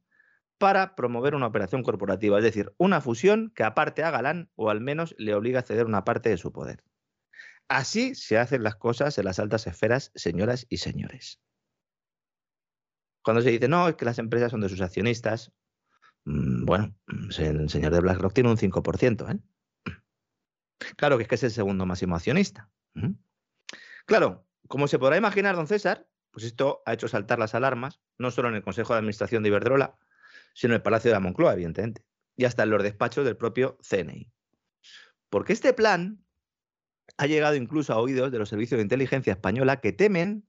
[0.59, 4.81] para promover una operación corporativa, es decir, una fusión que aparte a Galán o al
[4.81, 6.85] menos le obliga a ceder una parte de su poder.
[7.69, 11.41] Así se hacen las cosas en las altas esferas, señoras y señores.
[13.23, 15.53] Cuando se dice, no, es que las empresas son de sus accionistas,
[16.25, 19.29] mm, bueno, pues el señor de BlackRock tiene un 5%.
[19.31, 19.41] ¿eh?
[20.97, 22.71] Claro que es que es el segundo máximo accionista.
[24.07, 28.31] Claro, como se podrá imaginar, don César, pues esto ha hecho saltar las alarmas, no
[28.31, 29.97] solo en el Consejo de Administración de Iberdrola,
[30.53, 32.05] sino en el Palacio de la Moncloa, evidentemente,
[32.37, 34.31] y hasta en los despachos del propio CNI.
[35.31, 36.24] Porque este plan
[37.17, 40.47] ha llegado incluso a oídos de los servicios de inteligencia española que temen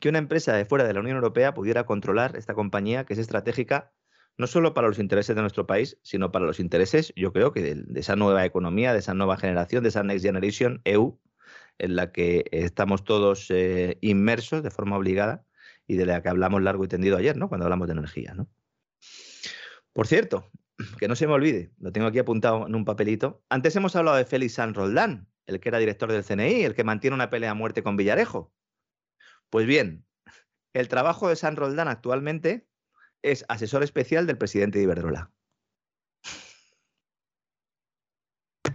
[0.00, 3.18] que una empresa de fuera de la Unión Europea pudiera controlar esta compañía que es
[3.18, 3.92] estratégica
[4.38, 7.74] no solo para los intereses de nuestro país, sino para los intereses, yo creo que
[7.74, 11.18] de, esa nueva economía, de esa nueva generación, de esa Next Generation EU,
[11.78, 15.44] en la que estamos todos eh, inmersos de forma obligada
[15.88, 17.48] y de la que hablamos largo y tendido ayer, ¿no?
[17.48, 18.48] Cuando hablamos de energía, ¿no?
[19.92, 20.48] Por cierto,
[20.98, 23.42] que no se me olvide, lo tengo aquí apuntado en un papelito.
[23.48, 26.84] Antes hemos hablado de Félix San Roldán, el que era director del CNI, el que
[26.84, 28.52] mantiene una pelea a muerte con Villarejo.
[29.50, 30.04] Pues bien,
[30.74, 32.68] el trabajo de San Roldán actualmente
[33.22, 35.32] es asesor especial del presidente de Iberdrola.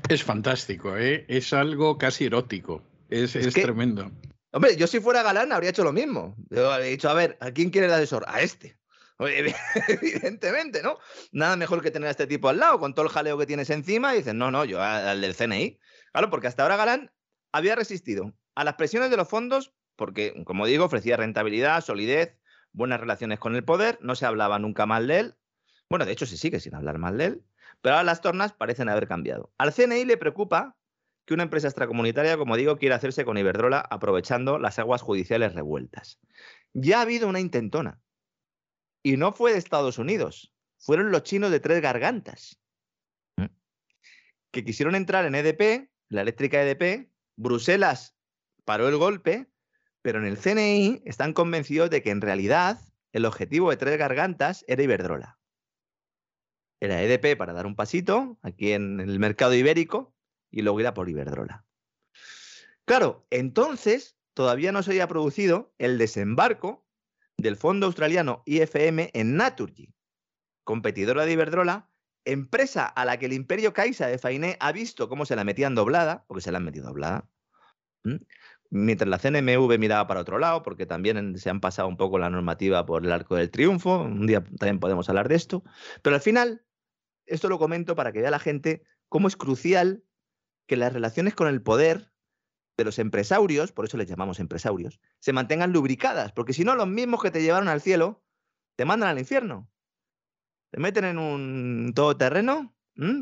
[0.10, 1.26] Es fantástico, ¿eh?
[1.30, 4.12] es algo casi erótico, es, tremendo.
[4.52, 6.36] Hombre, yo si fuera galán habría hecho lo mismo.
[6.50, 8.26] Yo habría dicho, a ver, ¿a quién quiere el asesor?
[8.28, 8.78] A este.
[9.20, 10.98] Evidentemente, ¿no?
[11.32, 13.70] Nada mejor que tener a este tipo al lado, con todo el jaleo que tienes
[13.70, 15.80] encima, y dices, no, no, yo al del CNI.
[16.14, 17.12] Claro, porque hasta ahora Galán
[17.52, 22.38] había resistido a las presiones de los fondos porque, como digo, ofrecía rentabilidad, solidez,
[22.72, 25.36] buenas relaciones con el poder, no se hablaba nunca mal de él.
[25.90, 27.44] Bueno, de hecho se sigue sin hablar mal de él,
[27.82, 29.52] pero ahora las tornas parecen haber cambiado.
[29.58, 30.76] Al CNI le preocupa
[31.26, 36.20] que una empresa extracomunitaria, como digo, quiera hacerse con Iberdrola aprovechando las aguas judiciales revueltas.
[36.74, 38.02] Ya ha habido una intentona.
[39.04, 42.60] Y no fue de Estados Unidos, fueron los chinos de tres gargantas,
[43.38, 43.46] mm.
[44.52, 48.16] que quisieron entrar en EDP la eléctrica EDP, Bruselas
[48.66, 49.48] paró el golpe,
[50.04, 52.80] pero en el CNI están convencidos de que en realidad
[53.14, 55.40] el objetivo de Tres Gargantas era Iberdrola.
[56.80, 60.14] Era EDP para dar un pasito aquí en el mercado ibérico
[60.52, 61.66] y luego ir a por Iberdrola.
[62.86, 66.86] Claro, entonces todavía no se había producido el desembarco
[67.38, 69.96] del fondo australiano IFM en Naturgy,
[70.64, 71.90] competidora de Iberdrola,
[72.26, 75.76] empresa a la que el imperio Caixa de Fainé ha visto cómo se la metían
[75.76, 77.28] doblada, porque se la han metido doblada,
[78.70, 82.30] mientras la CNMV miraba para otro lado, porque también se han pasado un poco la
[82.30, 85.64] normativa por el arco del triunfo, un día también podemos hablar de esto,
[86.02, 86.66] pero al final,
[87.26, 90.04] esto lo comento para que vea la gente cómo es crucial
[90.66, 92.12] que las relaciones con el poder
[92.78, 96.88] de los empresarios, por eso les llamamos empresarios, se mantengan lubricadas, porque si no, los
[96.88, 98.24] mismos que te llevaron al cielo
[98.76, 99.70] te mandan al infierno.
[100.74, 102.74] Te meten en un todoterreno,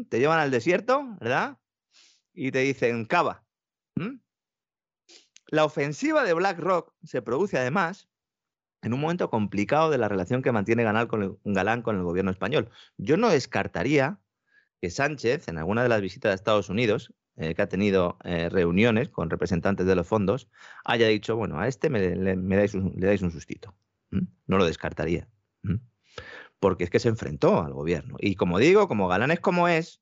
[0.07, 1.57] te llevan al desierto, ¿verdad?
[2.33, 3.43] Y te dicen, cava.
[5.47, 8.07] La ofensiva de BlackRock se produce además
[8.81, 12.03] en un momento complicado de la relación que mantiene Galán con el, Galán con el
[12.03, 12.69] gobierno español.
[12.95, 14.21] Yo no descartaría
[14.79, 18.47] que Sánchez, en alguna de las visitas a Estados Unidos, eh, que ha tenido eh,
[18.47, 20.47] reuniones con representantes de los fondos,
[20.85, 23.75] haya dicho, bueno, a este me, le, dais, un, le dais un sustito.
[24.47, 25.27] No lo descartaría.
[26.61, 28.17] Porque es que se enfrentó al gobierno.
[28.19, 30.01] Y como digo, como Galán es como es,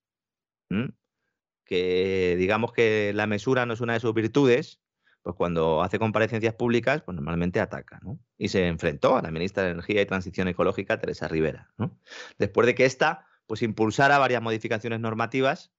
[1.65, 4.81] que digamos que la mesura no es una de sus virtudes,
[5.21, 8.19] pues cuando hace comparecencias públicas, pues normalmente ataca, ¿no?
[8.37, 11.97] Y se enfrentó a la ministra de Energía y Transición Ecológica, Teresa Rivera, ¿no?
[12.37, 15.71] Después de que ésta, pues impulsara varias modificaciones normativas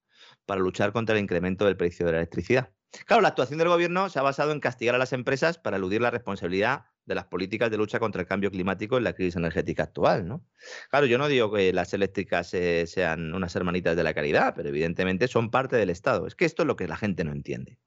[0.46, 2.72] para luchar contra el incremento del precio de la electricidad.
[3.06, 6.00] Claro, la actuación del gobierno se ha basado en castigar a las empresas para eludir
[6.00, 9.84] la responsabilidad de las políticas de lucha contra el cambio climático en la crisis energética
[9.84, 10.44] actual, ¿no?
[10.90, 14.68] Claro, yo no digo que las eléctricas eh, sean unas hermanitas de la caridad, pero
[14.68, 16.26] evidentemente son parte del Estado.
[16.26, 17.78] Es que esto es lo que la gente no entiende.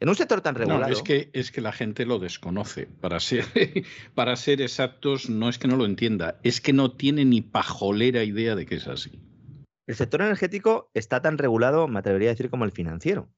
[0.00, 0.92] En un sector tan regulado.
[0.92, 2.86] es, que, es que la gente lo desconoce.
[2.86, 3.44] Para ser,
[4.14, 8.24] para ser exactos, no es que no lo entienda, es que no tiene ni pajolera
[8.24, 9.20] idea de que es así.
[9.86, 13.28] El sector energético está tan regulado, me atrevería a decir, como el financiero.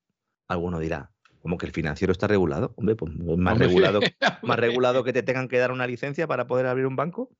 [0.48, 2.72] Alguno dirá, ¿cómo que el financiero está regulado?
[2.76, 4.00] Hombre, pues más, regulado,
[4.42, 7.30] más regulado que te tengan que dar una licencia para poder abrir un banco.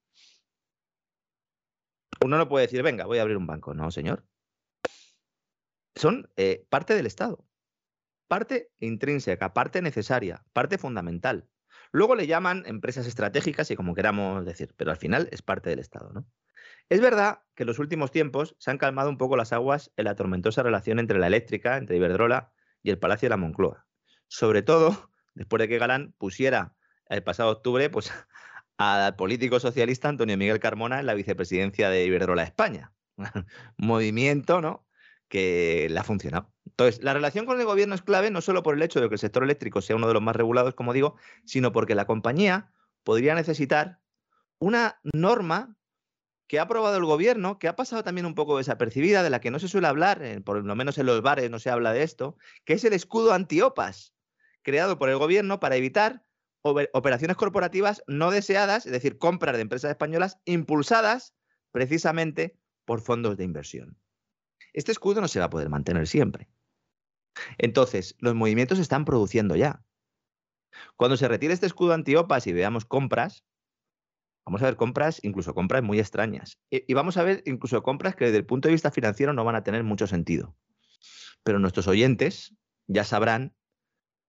[2.25, 3.75] Uno no puede decir, venga, voy a abrir un banco.
[3.75, 4.25] No, señor.
[5.95, 7.47] Son eh, parte del Estado
[8.27, 11.49] parte intrínseca, parte necesaria, parte fundamental.
[11.93, 15.79] Luego le llaman empresas estratégicas y como queramos decir, pero al final es parte del
[15.79, 16.27] Estado, ¿no?
[16.89, 20.05] Es verdad que en los últimos tiempos se han calmado un poco las aguas en
[20.05, 22.53] la tormentosa relación entre la eléctrica, entre Iberdrola
[22.87, 23.85] y el Palacio de la Moncloa.
[24.29, 26.75] Sobre todo después de que Galán pusiera
[27.09, 28.13] el pasado octubre pues,
[28.79, 32.93] al político socialista Antonio Miguel Carmona en la vicepresidencia de Iberdrola España.
[33.77, 34.87] Movimiento, ¿no?
[35.29, 36.53] Que le ha funcionado.
[36.65, 39.17] Entonces, la relación con el gobierno es clave no solo por el hecho de que
[39.17, 42.71] el sector eléctrico sea uno de los más regulados, como digo, sino porque la compañía
[43.03, 43.99] podría necesitar
[44.59, 45.77] una norma
[46.47, 49.51] que ha aprobado el gobierno, que ha pasado también un poco desapercibida, de la que
[49.51, 52.37] no se suele hablar, por lo menos en los bares no se habla de esto,
[52.65, 54.15] que es el escudo antiopas,
[54.63, 56.25] creado por el gobierno para evitar
[56.63, 61.35] operaciones corporativas no deseadas, es decir, compras de empresas españolas impulsadas
[61.71, 63.99] precisamente por fondos de inversión.
[64.73, 66.49] Este escudo no se va a poder mantener siempre.
[67.59, 69.85] Entonces, los movimientos se están produciendo ya.
[70.97, 73.45] Cuando se retire este escudo antiopas y veamos compras,
[74.47, 76.59] vamos a ver compras, incluso compras muy extrañas.
[76.71, 79.57] Y, vamos a ver incluso compras que desde el punto de vista financiero no van
[79.57, 80.57] a tener mucho sentido.
[81.43, 82.55] Pero nuestros oyentes
[82.87, 83.55] ya sabrán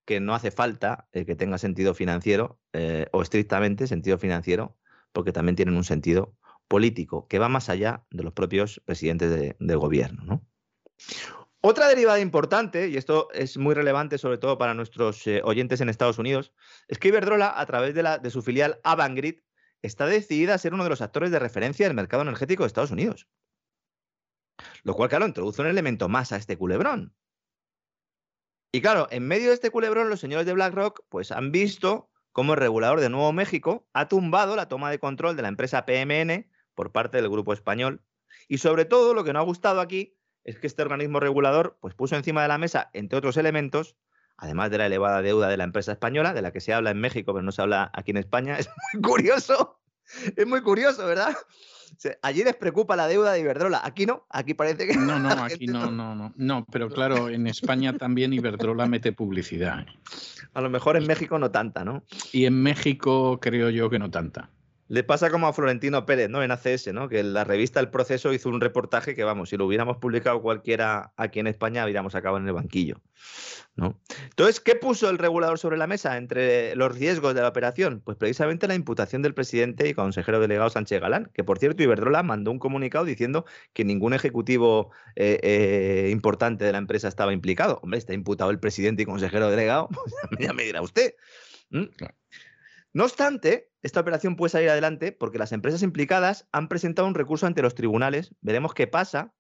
[0.06, 4.76] que no hace falta que tenga sentido financiero eh, o estrictamente sentido financiero,
[5.12, 6.36] porque también tienen un sentido
[6.68, 10.24] político que va más allá de los propios presidentes de, gobierno.
[10.24, 10.46] ¿no?
[11.62, 15.90] Otra derivada importante, y esto es muy relevante sobre todo para nuestros eh, oyentes en
[15.90, 16.54] Estados Unidos,
[16.88, 19.40] es que Iberdrola, a través de, de su filial Avangrid,
[19.82, 22.92] está decidida a ser uno de los actores de referencia del mercado energético de Estados
[22.92, 23.28] Unidos.
[24.84, 27.16] Lo cual, claro, introduce un elemento más a este culebrón.
[28.72, 32.54] Y claro, en medio de este culebrón, los señores de BlackRock pues, han visto cómo
[32.54, 36.50] el regulador de Nuevo México ha tumbado la toma de control de la empresa PMN
[36.76, 38.04] por parte del grupo español.
[38.48, 41.94] Y sobre todo, lo que no ha gustado aquí es que este organismo regulador pues,
[41.94, 43.96] puso encima de la mesa, entre otros elementos,
[44.38, 47.00] además de la elevada deuda de la empresa española, de la que se habla en
[47.00, 48.58] México, pero no se habla aquí en España.
[48.60, 49.80] Es muy curioso.
[50.36, 51.36] Es muy curioso, ¿verdad?
[52.22, 53.82] Allí les preocupa la deuda de Iberdrola.
[53.84, 54.96] Aquí no, aquí parece que.
[54.96, 56.34] No, no, aquí no, no, no.
[56.36, 59.86] No, pero claro, en España también Iberdrola mete publicidad.
[60.54, 62.04] A lo mejor en México no tanta, ¿no?
[62.32, 64.50] Y en México creo yo que no tanta.
[64.90, 66.44] Le pasa como a Florentino Pérez, ¿no?
[66.44, 67.10] En ACS, ¿no?
[67.10, 71.12] Que la revista El Proceso hizo un reportaje que, vamos, si lo hubiéramos publicado cualquiera
[71.18, 73.02] aquí en España, hubiéramos acabado en el banquillo,
[73.76, 74.00] ¿no?
[74.24, 78.02] Entonces, ¿qué puso el regulador sobre la mesa entre los riesgos de la operación?
[78.04, 82.24] Pues precisamente la imputación del presidente y consejero delegado Sánchez Galán, que por cierto, Iberdrola
[82.24, 87.80] mandó un comunicado diciendo que ningún ejecutivo eh, eh, importante de la empresa estaba implicado.
[87.84, 89.90] Hombre, está imputado el presidente y consejero delegado,
[90.30, 91.14] pues ya me dirá usted.
[92.98, 97.46] No obstante, esta operación puede salir adelante porque las empresas implicadas han presentado un recurso
[97.46, 98.34] ante los tribunales.
[98.42, 99.36] Veremos qué pasa,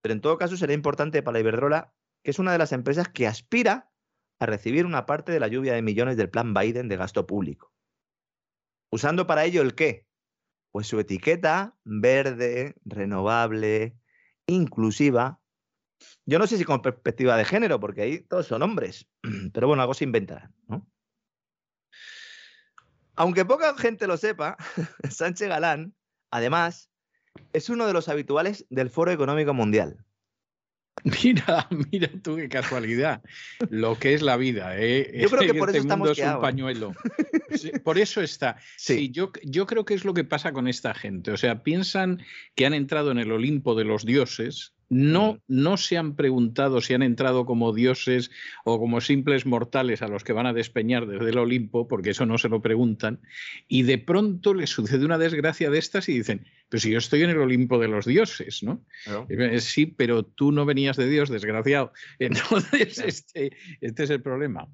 [0.00, 1.92] pero en todo caso será importante para Iberdrola,
[2.24, 3.92] que es una de las empresas que aspira
[4.38, 7.70] a recibir una parte de la lluvia de millones del plan Biden de gasto público.
[8.90, 10.06] Usando para ello el qué?
[10.72, 13.98] Pues su etiqueta verde, renovable,
[14.46, 15.42] inclusiva.
[16.24, 19.06] Yo no sé si con perspectiva de género, porque ahí todos son hombres,
[19.52, 20.88] pero bueno, algo se inventará, ¿no?
[23.16, 24.56] Aunque poca gente lo sepa,
[25.10, 25.94] Sánchez Galán
[26.30, 26.90] además,
[27.52, 30.04] es uno de los habituales del Foro Económico Mundial.
[31.04, 33.22] Mira, mira tú qué casualidad.
[33.70, 35.20] Lo que es la vida, ¿eh?
[35.20, 36.94] Yo creo que por este eso estamos mundo es un pañuelo.
[37.84, 38.56] Por eso está.
[38.76, 38.96] Sí.
[38.96, 41.30] Sí, yo, yo creo que es lo que pasa con esta gente.
[41.30, 42.22] O sea, piensan
[42.54, 44.74] que han entrado en el Olimpo de los dioses.
[44.88, 48.30] No, no se han preguntado si han entrado como dioses
[48.64, 52.26] o como simples mortales a los que van a despeñar desde el Olimpo, porque eso
[52.26, 53.20] no se lo preguntan.
[53.66, 57.22] Y de pronto les sucede una desgracia de estas y dicen, pero si yo estoy
[57.22, 58.84] en el Olimpo de los dioses, ¿no?
[59.58, 61.92] Sí, pero tú no venías de Dios, desgraciado.
[62.18, 64.68] Entonces, este, este es el problema.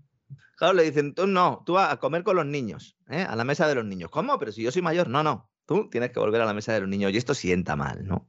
[0.56, 3.26] Claro, le dicen, tú no, tú a comer con los niños, ¿eh?
[3.28, 4.10] a la mesa de los niños.
[4.10, 4.38] ¿Cómo?
[4.38, 5.08] Pero si yo soy mayor.
[5.08, 7.76] No, no, tú tienes que volver a la mesa de los niños y esto sienta
[7.76, 8.28] mal, ¿no?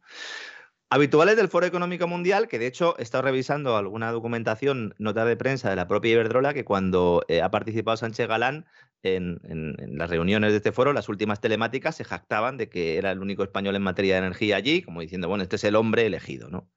[0.94, 5.36] Habituales del Foro Económico Mundial, que de hecho he estado revisando alguna documentación, nota de
[5.36, 8.68] prensa de la propia Iberdrola, que cuando eh, ha participado Sánchez Galán
[9.02, 13.11] en, en- las reuniones de este foro, las últimas telemáticas se jactaban de que era
[13.11, 16.06] el único español en materia de energía allí, como diciendo, bueno, este es el hombre
[16.06, 16.70] elegido, ¿no?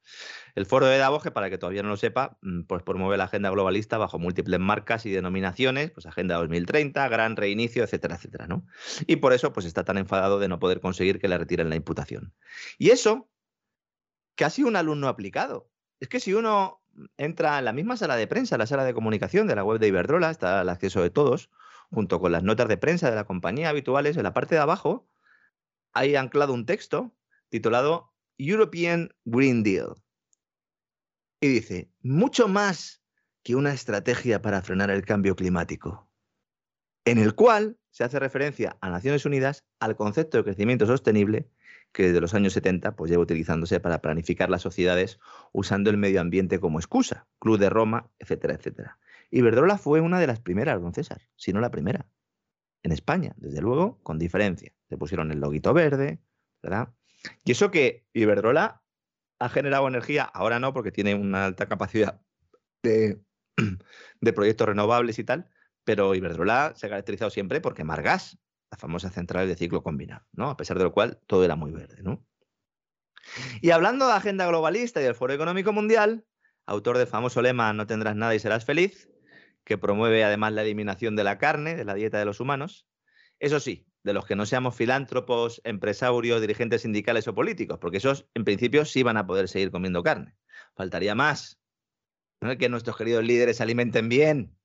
[0.55, 3.25] El foro de Davos, que para que todavía no lo sepa, mm, pues promueve la
[3.25, 8.67] agenda globalista bajo múltiples marcas y denominaciones, pues Agenda 2030, Gran Reinicio, etcétera, etcétera, ¿no?
[9.07, 11.77] Y por eso pues está tan enfadado de no poder conseguir que le retiren la
[11.77, 12.33] imputación.
[12.79, 13.29] Y eso,
[14.37, 15.71] que ha sido un alumno aplicado.
[15.99, 16.83] Es que si uno
[17.17, 19.89] entra en la misma sala de prensa, la sala de comunicación de la web de
[19.89, 21.51] Iberdrola, está al acceso de todos,
[21.91, 25.09] junto con las notas de prensa de la compañía habituales, en la parte de abajo
[25.93, 27.17] hay anclado un texto
[27.49, 29.95] titulado European Green Deal.
[31.41, 33.03] Y dice, mucho más
[33.43, 36.11] que una estrategia para frenar el cambio climático,
[37.05, 41.49] en el cual se hace referencia a Naciones Unidas al concepto de crecimiento sostenible
[41.97, 45.19] que desde los años 70 pues, lleva utilizándose para planificar las sociedades
[45.53, 48.99] usando el medio ambiente como excusa, Club de Roma, etcétera, etcétera.
[49.31, 52.07] Iberdrola fue una de las primeras, don César, si no la primera,
[52.83, 54.75] en España, desde luego, con diferencia.
[54.91, 56.21] Se pusieron el loguito verde,
[56.63, 56.93] ¿verdad?
[57.45, 58.83] Y eso que Iberdrola
[59.39, 62.21] ha generado energía, ahora no, porque tiene una alta capacidad
[62.83, 63.23] de,
[64.21, 65.49] de proyectos renovables y tal,
[65.83, 68.39] pero Iberdrola se ha caracterizado siempre por quemar gas,
[68.71, 70.51] las famosas centrales de ciclo combinado, ¿no?
[70.51, 72.25] A pesar de lo cual todo era muy verde, ¿no?
[73.61, 76.25] Y hablando de agenda globalista y del Foro Económico Mundial,
[76.65, 79.09] autor del famoso lema No tendrás nada y serás feliz,
[79.65, 82.87] que promueve además la eliminación de la carne de la dieta de los humanos,
[83.39, 88.29] eso sí, de los que no seamos filántropos, empresarios, dirigentes sindicales o políticos, porque esos
[88.35, 90.37] en principio sí van a poder seguir comiendo carne.
[90.75, 91.61] Faltaría más.
[92.41, 92.57] ¿no?
[92.57, 94.57] Que nuestros queridos líderes se alimenten bien.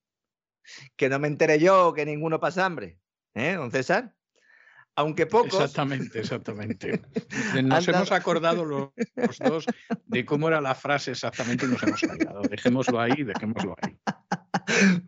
[0.94, 3.00] Que no me entere yo que ninguno pasa hambre.
[3.34, 4.14] ¿Eh, don César?
[4.94, 5.54] Aunque pocos.
[5.54, 7.00] Exactamente, exactamente.
[7.64, 9.66] Nos hemos dado- acordado los, los dos
[10.04, 12.42] de cómo era la frase exactamente y nos hemos callado.
[12.42, 13.96] Dejémoslo ahí, dejémoslo ahí.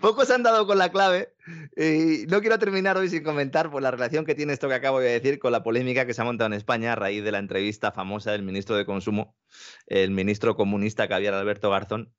[0.01, 1.35] Pocos han dado con la clave
[1.77, 5.01] y no quiero terminar hoy sin comentar por la relación que tiene esto que acabo
[5.01, 7.39] de decir con la polémica que se ha montado en España a raíz de la
[7.39, 9.37] entrevista famosa del ministro de Consumo,
[9.87, 12.11] el ministro comunista Javier Alberto Garzón,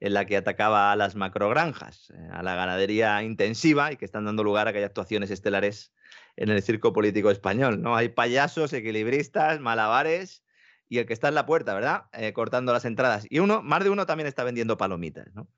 [0.00, 4.24] en la que atacaba a las macrogranjas, eh, a la ganadería intensiva y que están
[4.24, 5.92] dando lugar a que haya actuaciones estelares
[6.36, 7.80] en el circo político español.
[7.80, 7.96] ¿no?
[7.96, 10.44] Hay payasos, equilibristas, malabares
[10.88, 12.04] y el que está en la puerta, ¿verdad?
[12.12, 13.26] Eh, cortando las entradas.
[13.28, 15.48] Y uno, más de uno también está vendiendo palomitas, ¿no?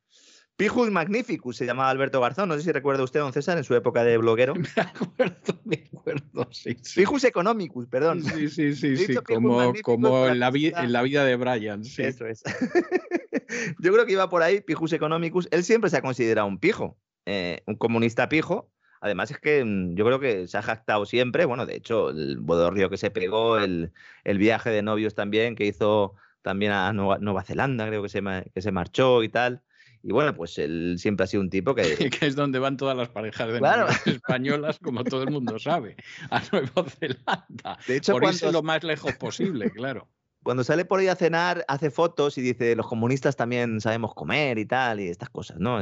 [0.58, 2.48] Pijus Magnificus se llamaba Alberto Garzón.
[2.48, 4.54] No sé si recuerda usted, don César, en su época de bloguero.
[4.76, 6.76] Me acuerdo, me acuerdo, sí.
[6.82, 6.98] sí.
[7.00, 8.24] Pijus Economicus, perdón.
[8.24, 11.84] Sí, sí, sí, sí, como, como en, la vi- presentar- en la vida de Brian.
[11.84, 12.02] Sí.
[12.02, 12.42] Eso es.
[13.78, 15.46] Yo creo que iba por ahí, Pijus Economicus.
[15.52, 18.70] Él siempre se ha considerado un pijo, eh, un comunista pijo.
[19.00, 22.38] Además es que mm, yo creo que se ha jactado siempre, bueno, de hecho, el
[22.40, 23.92] bodorrio que se pegó, el,
[24.24, 28.20] el viaje de novios también que hizo también a Nueva, Nueva Zelanda, creo que se,
[28.52, 29.62] que se marchó y tal.
[30.02, 31.82] Y bueno, pues él siempre ha sido un tipo que,
[32.20, 33.86] que es donde van todas las parejas de Claro.
[34.06, 35.96] españolas, como todo el mundo sabe,
[36.30, 37.78] a Nueva Zelanda.
[37.86, 40.08] de hecho, Por irse cuando, lo más lejos posible, claro.
[40.42, 44.58] cuando sale por ahí a cenar, hace fotos y dice, los comunistas también sabemos comer
[44.58, 45.78] y tal, y estas cosas, ¿no?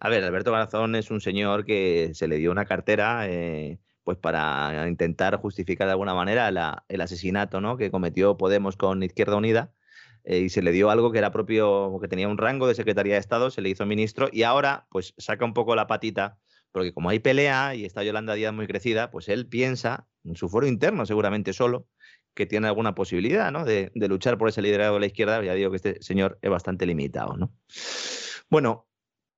[0.00, 4.18] A ver, Alberto Garzón es un señor que se le dio una cartera eh, pues
[4.18, 7.78] para intentar justificar de alguna manera la- el asesinato ¿no?
[7.78, 9.72] que cometió Podemos con Izquierda Unida.
[10.24, 13.14] Eh, y se le dio algo que era propio, que tenía un rango de Secretaría
[13.14, 16.38] de Estado, se le hizo ministro y ahora pues saca un poco la patita,
[16.72, 20.48] porque como hay pelea y está Yolanda Díaz muy crecida, pues él piensa, en su
[20.48, 21.86] foro interno seguramente solo,
[22.34, 23.64] que tiene alguna posibilidad ¿no?
[23.64, 25.42] de, de luchar por ese liderazgo de la izquierda.
[25.44, 27.36] Ya digo que este señor es bastante limitado.
[27.36, 27.54] ¿no?
[28.50, 28.88] Bueno,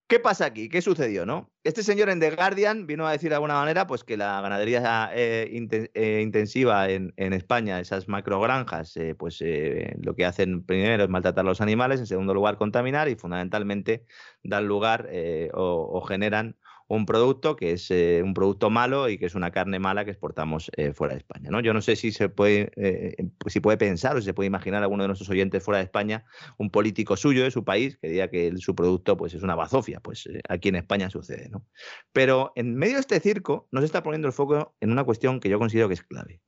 [0.07, 0.69] ¿qué pasa aquí?
[0.69, 1.27] ¿Qué sucedió?
[1.27, 1.51] ¿no?
[1.65, 5.11] Este señor en The Guardian vino a decir de alguna manera pues, que la ganadería
[5.15, 5.51] eh,
[5.95, 11.45] eh, intensiva en, España, esas macrogranjas, eh, pues eh, lo que hacen primero es maltratar
[11.45, 14.05] a los animales, en segundo lugar contaminar y fundamentalmente
[14.43, 15.09] dan lugar
[15.53, 16.57] o generan
[16.89, 20.13] un producto que es eh, un producto malo y que es una carne mala que
[20.13, 21.51] exportamos eh, fuera de España.
[21.51, 21.61] ¿no?
[21.61, 24.47] Yo no sé si se puede, eh, pues si puede pensar o si se puede
[24.47, 26.25] imaginar alguno de nuestros oyentes fuera de España,
[26.59, 30.01] un político suyo de su país que diga que su producto pues, es una bazofia.
[30.01, 31.49] Pues aquí en España sucede.
[31.49, 31.67] ¿no?
[32.13, 35.49] Pero en medio de este circo nos está poniendo el foco en una cuestión que
[35.49, 36.41] yo considero que es clave.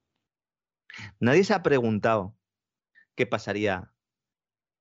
[1.20, 2.36] Nadie se ha preguntado
[3.14, 3.92] qué pasaría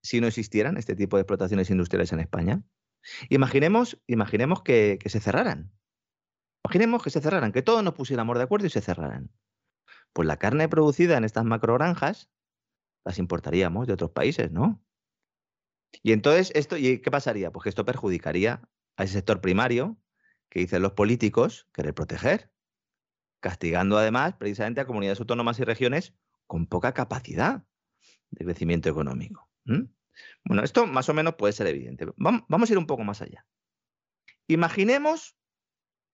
[0.04, 2.64] si no existieran este tipo de explotaciones industriales en España.
[3.30, 5.72] Imaginemos, imaginemos que, se cerraran.
[6.64, 9.32] Imaginemos que se cerraran, que todos nos pusiéramos de acuerdo y se cerraran.
[10.14, 12.30] Pues la carne producida en estas macrogranjas
[13.06, 14.84] las importaríamos de otros países, ¿no?
[16.04, 17.52] Y entonces, esto, ¿y ¿qué pasaría?
[17.52, 18.68] Pues que esto perjudicaría
[18.98, 19.98] a ese sector primario
[20.50, 22.52] que dicen los políticos querer proteger,
[23.40, 26.14] castigando además precisamente a comunidades autónomas y regiones
[26.46, 27.64] con poca capacidad
[28.32, 29.50] de crecimiento económico.
[30.48, 32.08] Bueno, esto más o menos puede ser evidente.
[32.16, 33.46] Vamos a ir un poco más allá.
[34.48, 35.36] Imaginemos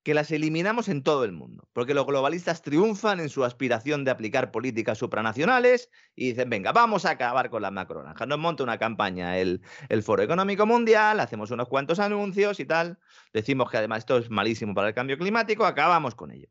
[0.01, 4.11] que las eliminamos en todo el mundo, porque los globalistas triunfan en su aspiración de
[4.11, 8.27] aplicar políticas supranacionales y dicen, venga, vamos a acabar con las macronaranjas.
[8.27, 12.99] Nos monta una campaña el, el Foro Económico Mundial, hacemos unos cuantos anuncios y tal,
[13.31, 16.49] decimos que además esto es malísimo para el cambio climático, acabamos con ello.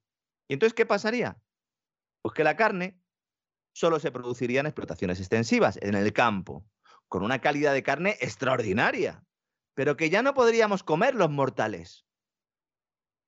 [0.49, 1.37] ¿Y entonces qué pasaría?
[2.23, 2.99] Pues que la carne
[3.75, 6.65] solo se produciría en explotaciones extensivas, en el campo,
[7.13, 9.23] con una calidad de carne extraordinaria,
[9.75, 12.07] pero que ya no podríamos comer los mortales,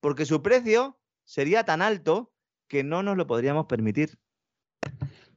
[0.01, 2.33] porque su precio sería tan alto
[2.67, 4.19] que no nos lo podríamos permitir.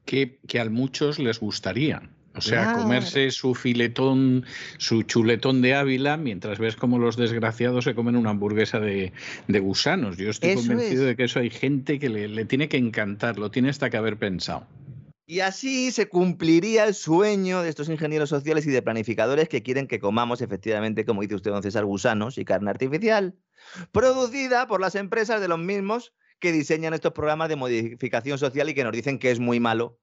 [0.05, 2.09] Que, que a muchos les gustaría.
[2.35, 4.45] O sea, comerse su filetón,
[4.77, 9.11] su chuletón de Ávila, mientras ves cómo los desgraciados se comen una hamburguesa de,
[9.59, 10.15] gusanos.
[10.15, 13.51] Yo estoy convencido de que eso hay gente que le, le, tiene que encantar, lo
[13.51, 14.65] tiene hasta que haber pensado.
[15.29, 19.85] Y así se cumpliría el sueño de estos ingenieros sociales y de planificadores que quieren
[19.85, 23.37] que comamos efectivamente, como dice usted, don César, gusanos y carne artificial,
[23.91, 28.73] producida por las empresas de los mismos que diseñan estos programas de modificación social y
[28.73, 29.99] que nos dicen que es muy malo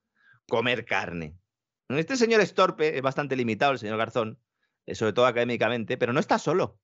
[0.47, 1.39] comer carne.
[1.89, 4.39] Este señor es torpe, es bastante limitado, el señor Garzón,
[4.85, 6.79] eh, sobre todo académicamente, pero no está solo.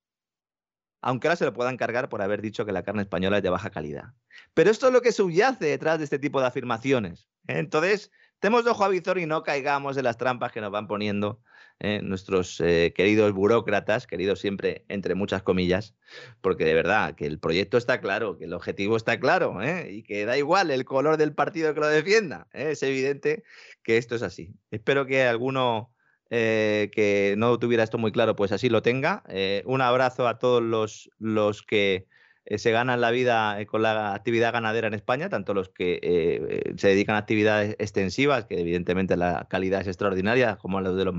[1.01, 3.49] Aunque ahora se lo puedan cargar por haber dicho que la carne española es de
[3.51, 4.13] baja calidad.
[4.55, 7.27] Pero esto es lo que subyace detrás de este tipo de afirmaciones.
[7.47, 8.11] Entonces,
[8.41, 11.43] Temos ojo a visor y no caigamos en las trampas que nos van poniendo
[11.79, 15.93] eh, nuestros eh, queridos burócratas, queridos siempre entre muchas comillas,
[16.41, 19.91] porque de verdad que el proyecto está claro, que el objetivo está claro ¿eh?
[19.91, 22.47] y que da igual el color del partido que lo defienda.
[22.51, 23.43] Es evidente
[23.83, 24.55] que esto es así.
[24.71, 25.93] Espero que alguno
[26.31, 29.21] que no tuviera esto muy claro, pues así lo tenga.
[29.65, 32.07] un abrazo a todos los, los que
[32.45, 35.99] eh, se ganan la vida eh, con la actividad ganadera en España, tanto los que
[36.01, 40.97] eh, se dedican a actividades extensivas, que evidentemente la calidad es extraordinaria, como a los,
[40.97, 41.15] de los,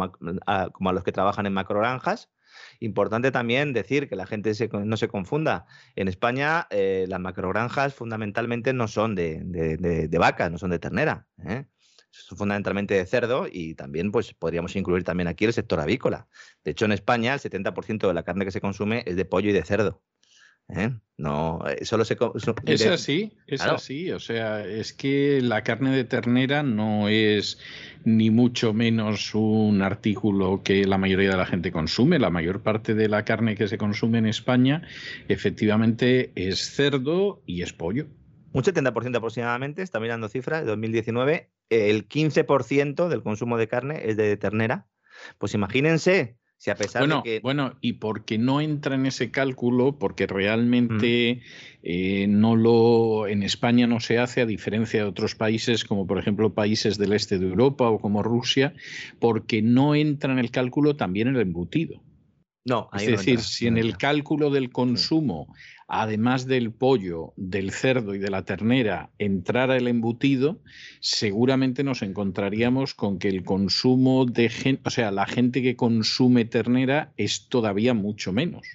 [0.73, 2.31] como a los que trabajan en macrogranjas.
[2.81, 4.53] Importante también decir que la gente
[4.85, 5.66] no se confunda.
[5.94, 11.27] En España las macrogranjas fundamentalmente no son de, de, vacas, no son de ternera.
[12.11, 16.28] son fundamentalmente de cerdo y también pues podríamos incluir también aquí el sector avícola.
[16.65, 19.49] De hecho, en España el 70% de la carne que se consume es de pollo
[19.51, 20.03] y de cerdo.
[20.77, 20.90] ¿Eh?
[21.19, 22.16] No, eh, solo se.
[22.66, 24.11] Es así, es así.
[24.11, 27.59] O sea, es que la carne de ternera no es
[28.05, 32.19] ni mucho menos un artículo que la mayoría de la gente consume.
[32.19, 34.82] La mayor parte de la carne que se consume en España,
[35.28, 38.07] efectivamente, es cerdo y es pollo.
[38.53, 44.16] Un 70% aproximadamente, está mirando cifras, de 2019, el 15% del consumo de carne es
[44.16, 44.89] de ternera.
[45.39, 46.36] Pues imagínense
[46.98, 51.43] bueno, Bueno, y porque no entra en ese cálculo, porque realmente
[51.82, 56.18] eh, no lo en España no se hace, a diferencia de otros países, como por
[56.18, 58.74] ejemplo países del este de Europa o como Rusia,
[59.18, 62.01] porque no entra en el cálculo también el embutido.
[62.64, 65.52] No, es decir, si en el cálculo del consumo,
[65.93, 70.59] además del pollo, del cerdo y de la ternera, entrara el embutido,
[71.01, 76.47] seguramente nos encontraríamos con que el consumo de gente, o sea, la gente que consume
[76.47, 78.66] ternera es todavía mucho menos.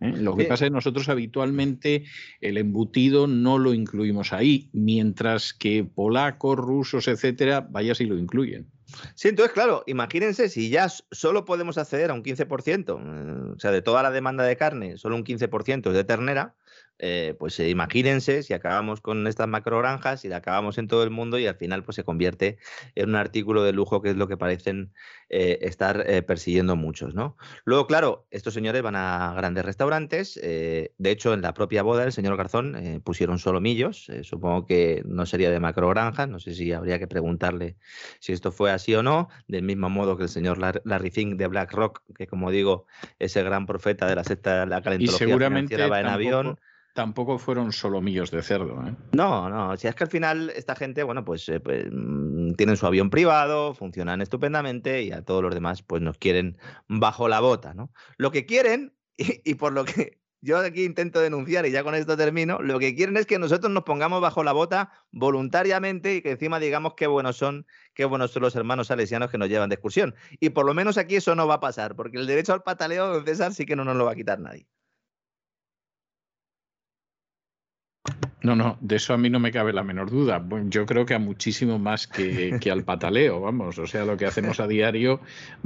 [0.00, 0.12] ¿eh?
[0.16, 2.02] Lo que pasa es que nosotros habitualmente
[2.40, 8.66] el embutido no lo incluimos ahí, mientras que polacos, rusos, etcétera, vaya si lo incluyen.
[9.14, 13.70] Sí, entonces, claro, imagínense si ya solo podemos acceder a un 15%, eh, o sea,
[13.70, 16.54] de toda la demanda de carne, solo un 15% es de ternera,
[16.98, 21.10] eh, pues eh, imagínense si acabamos con estas macrogranjas y la acabamos en todo el
[21.10, 22.58] mundo y al final pues se convierte
[22.94, 24.92] en un artículo de lujo que es lo que parecen
[25.28, 27.36] eh, estar persiguiendo muchos, ¿no?
[27.64, 32.12] Luego, claro, estos señores van a grandes restaurantes, de hecho en la propia boda del
[32.12, 37.08] señor Garzón pusieron solomillos, supongo que no sería de macrogranjas, no sé si habría que
[37.08, 37.76] preguntarle
[38.20, 41.46] si esto fue así o no, del mismo modo que el señor Larry Fink de
[41.48, 42.86] BlackRock, que como digo
[43.18, 46.58] es el gran profeta de la secta de la calentología seguramente financiera va en avión
[46.96, 48.82] tampoco fueron solomillos de cerdo.
[48.84, 48.94] ¿eh?
[49.12, 52.78] No, no, si es que al final esta gente, bueno, pues, eh, pues mm, tienen
[52.78, 56.56] su avión privado, funcionan estupendamente y a todos los demás pues nos quieren
[56.88, 57.92] bajo la bota, ¿no?
[58.16, 62.16] Lo que quieren, y, por lo que yo aquí intento denunciar y ya con esto
[62.16, 66.30] termino, lo que quieren es que nosotros nos pongamos bajo la bota voluntariamente y que
[66.30, 69.74] encima digamos qué buenos son, qué buenos son los hermanos salesianos que nos llevan de
[69.74, 70.14] excursión.
[70.40, 73.06] Y por lo menos aquí eso no va a pasar, porque el derecho al pataleo,
[73.08, 74.66] don César, sí que no nos lo va a quitar nadie.
[78.42, 80.38] No, no, de eso a mí no me cabe la menor duda.
[80.38, 83.78] Bueno, yo creo que a muchísimo más que, al pataleo, vamos.
[83.78, 85.20] O sea, lo que hacemos a diario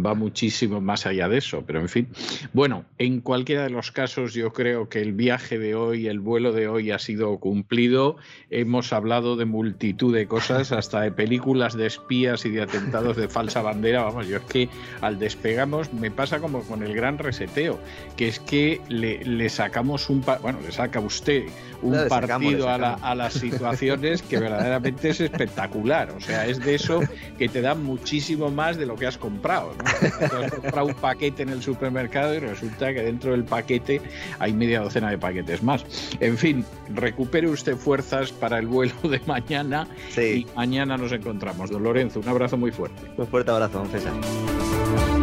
[0.05, 1.65] va muchísimo más allá de eso.
[1.67, 2.09] Pero en fin,
[2.53, 6.53] bueno, en cualquiera de los casos yo creo que el viaje de hoy, el vuelo
[6.53, 8.17] de hoy ha sido cumplido.
[8.51, 13.29] Hemos hablado de multitud de cosas, hasta de películas de espías y de atentados de
[13.29, 14.05] falsa bandera.
[14.05, 14.69] Vamos, yo es que
[15.01, 17.81] al despegamos me pasa como con el gran reseteo,
[18.17, 20.25] que es que le, sacamos un...
[20.41, 21.45] Bueno, le saca usted
[21.83, 26.11] un partido a, las situaciones que verdaderamente es espectacular.
[26.11, 27.01] O sea, es de eso
[27.39, 29.73] que te da muchísimo más de lo que has comprado.
[30.01, 34.01] has comprado un paquete en el supermercado y resulta que dentro del paquete
[34.39, 35.85] hay media docena de paquetes más.
[36.21, 41.71] En fin, recupere usted fuerzas para el vuelo de mañana y mañana nos encontramos.
[41.71, 43.03] Don Lorenzo, un abrazo muy fuerte.
[43.17, 45.20] Un fuerte abrazo, don César.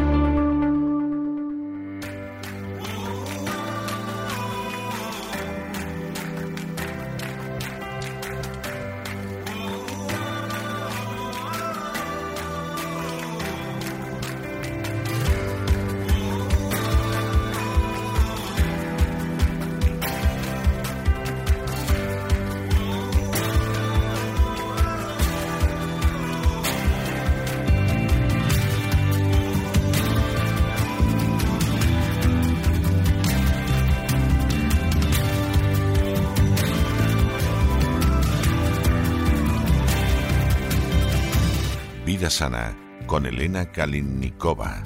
[43.08, 44.84] Con Elena Kalinnikova.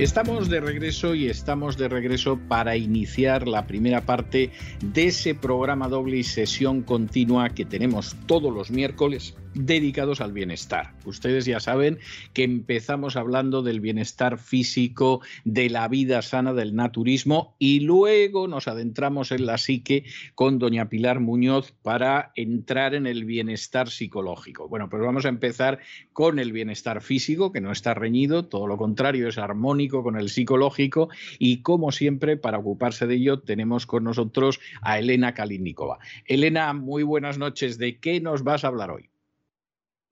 [0.00, 4.50] Estamos de regreso y estamos de regreso para iniciar la primera parte
[4.82, 10.93] de ese programa doble y sesión continua que tenemos todos los miércoles dedicados al bienestar.
[11.04, 11.98] Ustedes ya saben
[12.32, 18.68] que empezamos hablando del bienestar físico, de la vida sana, del naturismo y luego nos
[18.68, 20.04] adentramos en la psique
[20.34, 24.68] con doña Pilar Muñoz para entrar en el bienestar psicológico.
[24.68, 25.80] Bueno, pues vamos a empezar
[26.12, 30.28] con el bienestar físico, que no está reñido, todo lo contrario, es armónico con el
[30.28, 31.08] psicológico
[31.38, 35.98] y como siempre, para ocuparse de ello, tenemos con nosotros a Elena Kalinikova.
[36.26, 37.78] Elena, muy buenas noches.
[37.78, 39.13] ¿De qué nos vas a hablar hoy?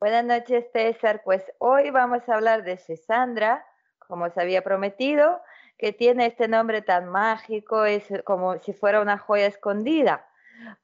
[0.03, 1.23] Buenas noches, César.
[1.24, 3.65] Pues hoy vamos a hablar de Sesandra,
[4.09, 5.41] como se había prometido,
[5.79, 10.27] que tiene este nombre tan mágico, es como si fuera una joya escondida.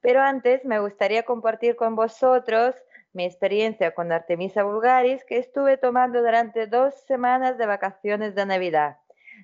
[0.01, 2.77] Pero antes me gustaría compartir con vosotros
[3.12, 8.99] mi experiencia con Artemisa vulgaris que estuve tomando durante dos semanas de vacaciones de Navidad.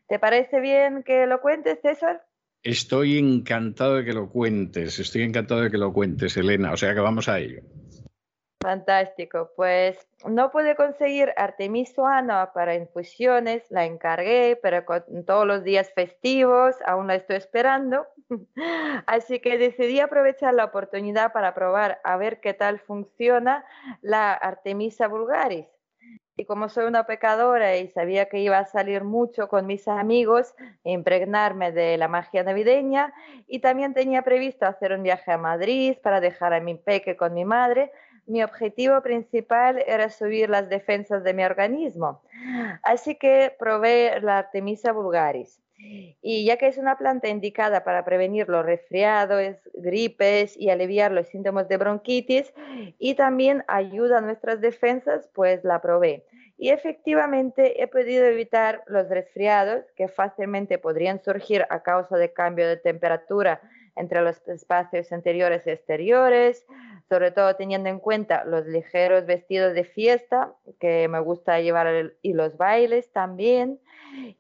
[0.07, 2.25] ¿Te parece bien que lo cuentes, César?
[2.63, 6.95] Estoy encantado de que lo cuentes, estoy encantado de que lo cuentes, Elena, o sea
[6.95, 7.63] que vamos a ello.
[8.65, 9.51] Fantástico.
[9.57, 16.74] Pues no pude conseguir Artemisoana para infusiones, la encargué, pero con todos los días festivos
[16.86, 18.07] aún la estoy esperando.
[19.07, 23.66] Así que decidí aprovechar la oportunidad para probar a ver qué tal funciona
[24.01, 25.66] la Artemisa vulgaris.
[26.36, 30.55] Y como soy una pecadora y sabía que iba a salir mucho con mis amigos,
[30.85, 33.12] impregnarme de la magia navideña
[33.47, 37.35] y también tenía previsto hacer un viaje a Madrid para dejar a mi peque con
[37.35, 37.93] mi madre,
[38.27, 42.23] mi objetivo principal era subir las defensas de mi organismo.
[42.83, 45.61] Así que probé la Artemisa vulgaris.
[46.23, 51.27] Y ya que es una planta indicada para prevenir los resfriados, gripes y aliviar los
[51.27, 52.55] síntomas de bronquitis
[52.99, 56.25] y también ayuda a nuestras defensas, pues la probé.
[56.57, 62.69] Y efectivamente he podido evitar los resfriados que fácilmente podrían surgir a causa de cambio
[62.69, 63.61] de temperatura
[63.97, 66.66] entre los espacios interiores y exteriores,
[67.09, 72.33] sobre todo teniendo en cuenta los ligeros vestidos de fiesta que me gusta llevar y
[72.33, 73.79] los bailes también.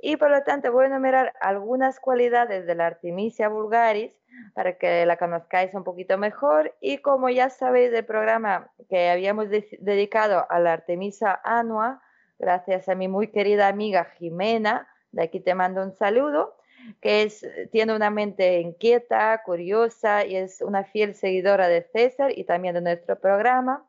[0.00, 4.12] Y por lo tanto voy a enumerar algunas cualidades de la Artemisia vulgaris
[4.54, 6.74] para que la conozcáis un poquito mejor.
[6.80, 12.02] Y como ya sabéis del programa que habíamos dedicado a la Artemisa annua,
[12.38, 16.56] gracias a mi muy querida amiga Jimena, de aquí te mando un saludo
[17.00, 22.36] que es, eh, tiene una mente inquieta, curiosa y es una fiel seguidora de César
[22.36, 23.86] y también de nuestro programa.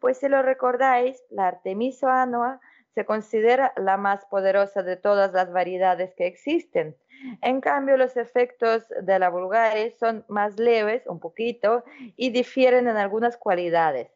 [0.00, 2.60] Pues si lo recordáis, la Artemisa annua
[2.94, 6.96] se considera la más poderosa de todas las variedades que existen.
[7.42, 11.84] En cambio, los efectos de la vulgaris son más leves, un poquito,
[12.16, 14.08] y difieren en algunas cualidades.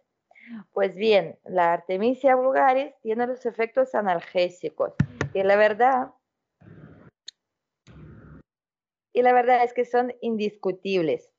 [0.73, 4.95] Pues bien, la Artemisia vulgaris tiene los efectos analgésicos
[5.33, 6.11] y la verdad
[9.13, 11.33] y la verdad es que son indiscutibles.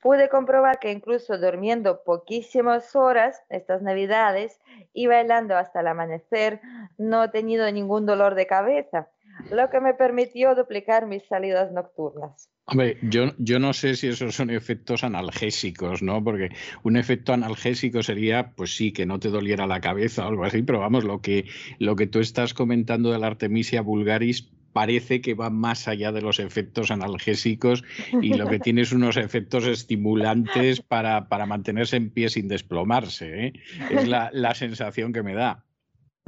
[0.00, 4.58] Pude comprobar que incluso durmiendo poquísimas horas estas navidades
[4.94, 6.60] y bailando hasta el amanecer
[6.96, 9.10] no he tenido ningún dolor de cabeza,
[9.50, 12.48] lo que me permitió duplicar mis salidas nocturnas.
[12.66, 16.22] Hombre, yo, yo no sé si esos son efectos analgésicos, ¿no?
[16.22, 16.50] Porque
[16.84, 20.62] un efecto analgésico sería, pues sí, que no te doliera la cabeza o algo así,
[20.62, 21.46] pero vamos, lo que,
[21.78, 26.22] lo que tú estás comentando de la Artemisia vulgaris parece que va más allá de
[26.22, 27.84] los efectos analgésicos
[28.20, 33.46] y lo que tiene es unos efectos estimulantes para, para mantenerse en pie sin desplomarse.
[33.46, 33.52] ¿eh?
[33.90, 35.64] Es la, la sensación que me da.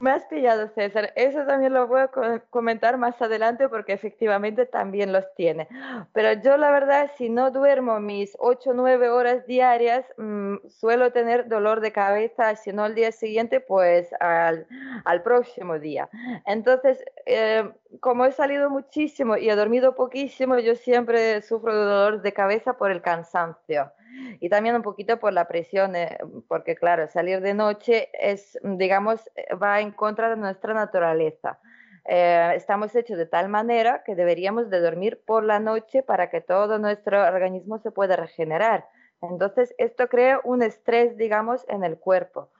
[0.00, 1.12] Me has pillado, César.
[1.14, 2.08] Eso también lo voy a
[2.50, 5.68] comentar más adelante porque efectivamente también los tiene.
[6.12, 11.12] Pero yo la verdad, si no duermo mis 8 o 9 horas diarias, mm, suelo
[11.12, 14.66] tener dolor de cabeza, si no al día siguiente, pues al,
[15.04, 16.08] al próximo día.
[16.46, 17.70] Entonces, eh,
[18.00, 22.76] como he salido muchísimo y he dormido poquísimo, yo siempre sufro de dolor de cabeza
[22.76, 23.92] por el cansancio
[24.40, 26.18] y también un poquito por la presión, eh,
[26.48, 31.58] porque claro, salir de noche es, digamos, eh, va en contra de nuestra naturaleza.
[32.04, 36.40] Eh, estamos hechos de tal manera que deberíamos de dormir por la noche para que
[36.40, 38.88] todo nuestro organismo se pueda regenerar.
[39.20, 42.50] Entonces, esto crea un estrés, digamos, en el cuerpo.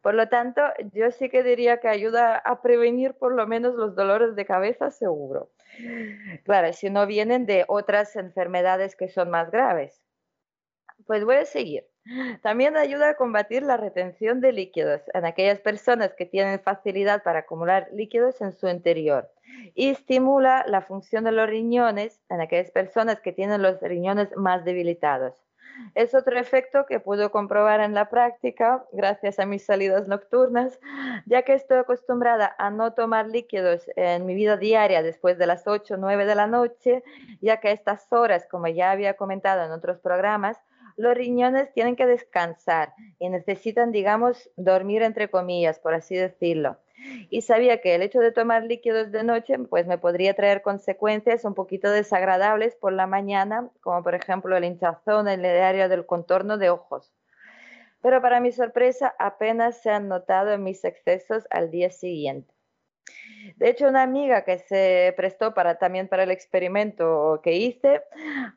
[0.00, 0.62] Por lo tanto,
[0.94, 4.90] yo sí que diría que ayuda a prevenir por lo menos los dolores de cabeza,
[4.90, 5.50] seguro.
[6.44, 10.02] Claro, si no vienen de otras enfermedades que son más graves.
[11.08, 11.86] Pues voy a seguir.
[12.42, 17.40] También ayuda a combatir la retención de líquidos en aquellas personas que tienen facilidad para
[17.40, 19.32] acumular líquidos en su interior
[19.74, 24.66] y estimula la función de los riñones en aquellas personas que tienen los riñones más
[24.66, 25.34] debilitados.
[25.94, 30.78] Es otro efecto que puedo comprobar en la práctica gracias a mis salidas nocturnas,
[31.24, 35.66] ya que estoy acostumbrada a no tomar líquidos en mi vida diaria después de las
[35.66, 37.02] 8 o 9 de la noche,
[37.40, 40.58] ya que a estas horas, como ya había comentado en otros programas,
[40.98, 46.76] los riñones tienen que descansar y necesitan, digamos, dormir entre comillas, por así decirlo.
[47.30, 51.44] Y sabía que el hecho de tomar líquidos de noche, pues me podría traer consecuencias
[51.44, 56.04] un poquito desagradables por la mañana, como por ejemplo el hinchazón en el área del
[56.04, 57.14] contorno de ojos.
[58.02, 62.57] Pero para mi sorpresa, apenas se han notado en mis excesos al día siguiente.
[63.56, 68.02] De hecho, una amiga que se prestó para, también para el experimento que hice,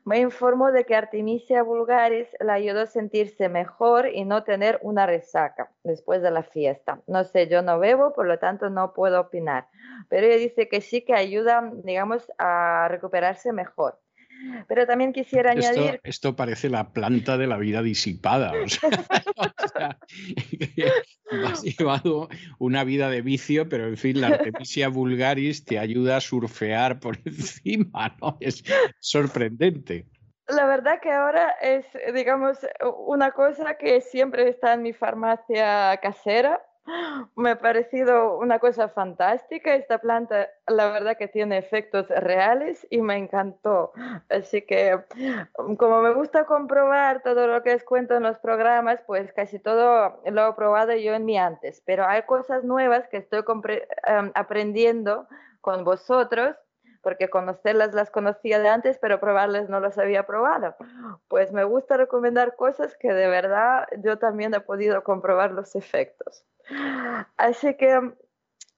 [0.04, 5.06] me informó de que Artemisia vulgaris la ayudó a sentirse mejor y no tener una
[5.06, 7.00] resaca después de la fiesta.
[7.06, 9.68] No sé, yo no bebo, por lo tanto no puedo opinar,
[10.08, 13.98] pero ella dice que sí que ayuda, digamos, a recuperarse mejor.
[14.68, 16.00] Pero también quisiera añadir...
[16.04, 18.52] Esto parece la planta de la vida disipada.
[18.52, 19.98] O sea,
[21.46, 22.28] has llevado
[22.58, 27.16] una vida de vicio, pero en fin, la Artemisia vulgaris te ayuda a surfear por
[27.24, 28.36] encima, ¿no?
[28.40, 28.62] Es
[29.00, 30.06] sorprendente.
[30.48, 32.58] La verdad que ahora es, digamos,
[33.06, 36.60] una cosa que siempre está en mi farmacia casera
[37.36, 39.74] me ha parecido una cosa fantástica.
[39.74, 43.92] Esta planta, la verdad que tiene efectos reales y me encantó.
[44.28, 44.98] Así que,
[45.78, 50.20] como me gusta comprobar todo lo que os cuento en los programas, pues casi todo
[50.24, 51.82] lo he probado yo en mi antes.
[51.86, 53.44] Pero hay cosas nuevas que estoy
[54.06, 55.28] em, aprendiendo
[55.60, 56.56] con vosotros
[57.02, 60.76] porque conocerlas las conocía de antes, pero probarlas no las había probado.
[61.28, 66.44] Pues me gusta recomendar cosas que de verdad yo también he podido comprobar los efectos.
[67.36, 68.14] Así que,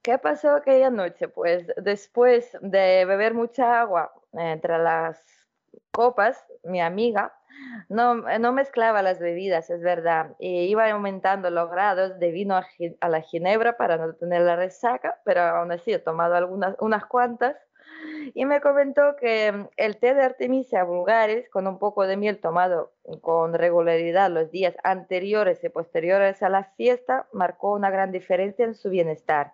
[0.02, 1.28] ¿qué pasó aquella noche?
[1.28, 5.23] Pues después de beber mucha agua entre las
[5.90, 7.32] copas, mi amiga
[7.89, 13.09] no, no mezclaba las bebidas, es verdad, y iba aumentando los grados de vino a,
[13.09, 17.56] la ginebra para no tener la resaca, pero aún así he tomado algunas, unas cuantas
[18.32, 22.92] y me comentó que el té de Artemisia vulgaris con un poco de miel tomado
[23.20, 28.74] con regularidad los días anteriores y posteriores a la fiesta marcó una gran diferencia en
[28.74, 29.52] su bienestar.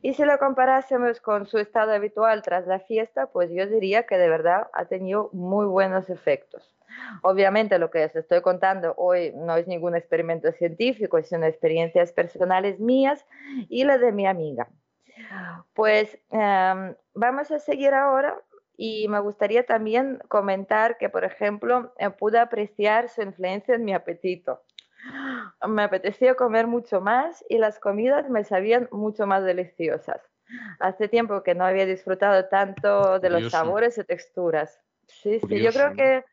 [0.00, 4.16] Y si lo comparásemos con su estado habitual tras la fiesta, pues yo diría que
[4.16, 6.76] de verdad ha tenido muy buenos efectos.
[7.22, 12.78] Obviamente lo que os estoy contando hoy no es ningún experimento científico, son experiencias personales
[12.78, 13.26] mías
[13.68, 14.68] y las de mi amiga.
[15.74, 18.40] Pues em, vamos a seguir ahora
[18.76, 23.94] y me gustaría también comentar que, por ejemplo, eh, pude apreciar su influencia en mi
[23.94, 24.62] apetito.
[25.68, 30.20] me apetecía comer mucho más y las comidas me sabían mucho más deliciosas.
[30.80, 34.80] Hace tiempo que no había disfrutado tanto de los sabores y texturas.
[35.06, 36.24] Sí, sí, yo creo que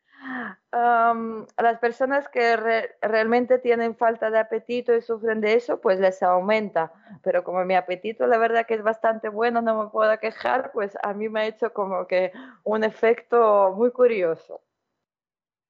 [0.72, 1.14] a
[1.58, 2.56] las personas que
[3.02, 6.92] realmente tienen falta de apetito y sufren de eso, pues les aumenta.
[7.22, 10.96] Pero como mi apetito, la verdad que es bastante bueno, no me puedo quejar, pues
[11.02, 12.32] a mí me ha hecho como que
[12.64, 14.60] un efecto muy curioso.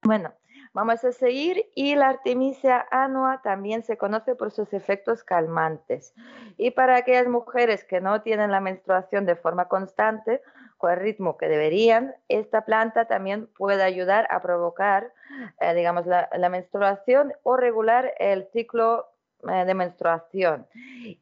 [0.03, 0.33] Bueno,
[0.73, 6.13] vamos a seguir y la artemisia annua también se conoce por sus efectos calmantes.
[6.57, 10.41] Y para aquellas mujeres que no tienen la menstruación de forma constante,
[10.81, 15.13] con el ritmo que deberían, esta planta también puede ayudar a provocar,
[15.61, 19.05] eh, digamos, la, menstruación o regular el ciclo
[19.47, 20.65] eh, de menstruación.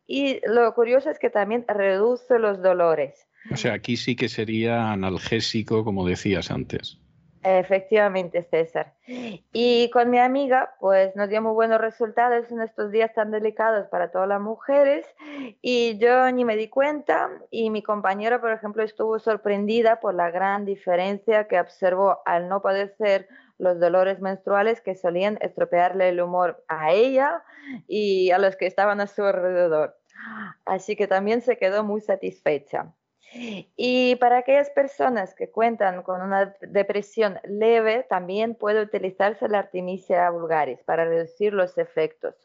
[0.08, 3.28] Y lo curioso es que también reduce los dolores.
[3.52, 6.98] O sea, aquí sí que sería analgésico, como decías antes.
[7.42, 8.94] Efectivamente, César.
[9.54, 13.88] Y con mi amiga, pues nos dio muy buenos resultados en estos días tan delicados
[13.88, 15.06] para todas las mujeres
[15.62, 20.32] y yo ni me di cuenta y mi compañera, por ejemplo, estuvo sorprendida por la
[20.32, 26.64] gran diferencia que observó al no padecer los dolores menstruales que solían estropearle el humor
[26.68, 27.44] a ella
[27.88, 29.98] y a los que estaban a su alrededor.
[30.66, 32.94] Así que también se quedó muy satisfecha.
[33.32, 40.30] Y para aquellas personas que cuentan con una depresión leve, también puede utilizarse la Artemisia
[40.32, 42.36] vulgaris para reducir los efectos.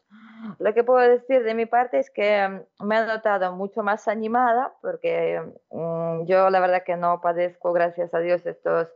[0.59, 4.07] Lo que puedo decir de mi parte es que mm, me he notado mucho más
[4.07, 5.41] animada porque
[5.71, 8.89] mm, yo la verdad que no padezco, gracias a Dios, estos,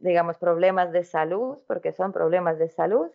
[0.00, 3.10] digamos, problemas de salud, porque son problemas de salud.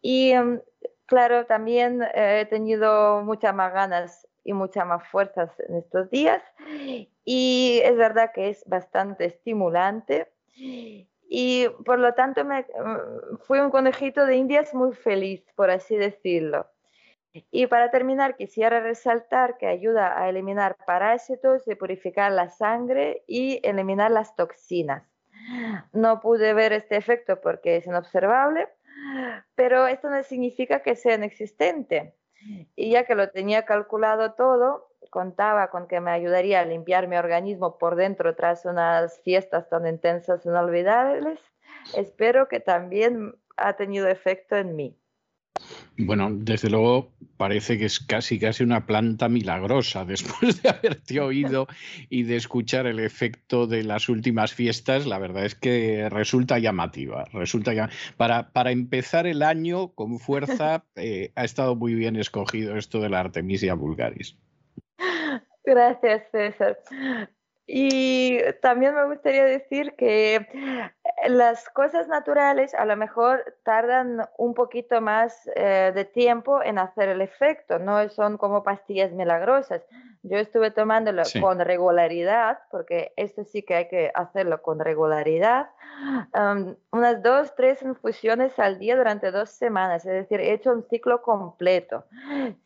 [0.00, 0.60] Y mm,
[1.06, 6.42] claro, también eh, he tenido muchas más ganas y muchas más fuerzas en estos días.
[7.24, 10.28] Y es verdad que es bastante estimulante.
[11.28, 15.96] Y por lo tanto me, mm, fui un conejito de indias muy feliz, por así
[15.96, 16.68] decirlo.
[17.50, 23.58] Y para terminar, quisiera resaltar que ayuda a eliminar parásitos y purificar la sangre y
[23.66, 25.02] eliminar las toxinas.
[25.92, 28.68] No pude ver este efecto porque es inobservable,
[29.56, 32.14] pero esto no significa que sea inexistente.
[32.76, 37.16] Y ya que lo tenía calculado todo, contaba con que me ayudaría a limpiar mi
[37.16, 41.40] organismo por dentro tras unas fiestas tan intensas e inolvidables.
[41.96, 44.98] Espero que también ha tenido efecto en mí.
[45.96, 51.66] Bueno, desde luego parece que es casi casi una planta milagrosa después de haberte oído
[52.08, 55.06] y de escuchar el efecto de las últimas fiestas.
[55.06, 57.24] La verdad es que resulta llamativa.
[57.32, 63.00] Resulta para, para empezar el año con fuerza eh, ha estado muy bien escogido esto
[63.00, 64.36] de la Artemisia vulgaris.
[65.64, 66.78] Gracias, César.
[67.66, 70.46] Y también me gustaría decir que
[71.26, 77.08] las cosas naturales a lo mejor tardan un poquito más eh, de tiempo en hacer
[77.08, 79.82] el efecto, no son como pastillas milagrosas.
[80.22, 85.68] Yo estuve tomándolo con regularidad, porque esto sí que hay que hacerlo con regularidad,
[86.90, 91.22] unas dos, tres infusiones al día durante dos semanas, es decir, he hecho un ciclo
[91.22, 92.04] completo.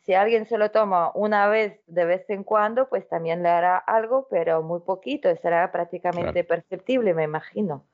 [0.01, 3.77] Si alguien se lo toma una vez de vez en cuando, pues también le hará
[3.77, 7.85] algo, pero muy poquito, será prácticamente perceptible, me imagino.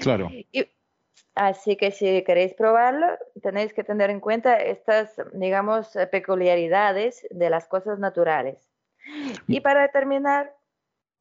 [0.00, 0.28] Claro.
[1.34, 3.06] así que si queréis probarlo,
[3.42, 8.68] tenéis que tener en cuenta estas, digamos, peculiaridades de las cosas naturales.
[9.48, 10.54] Y para terminar,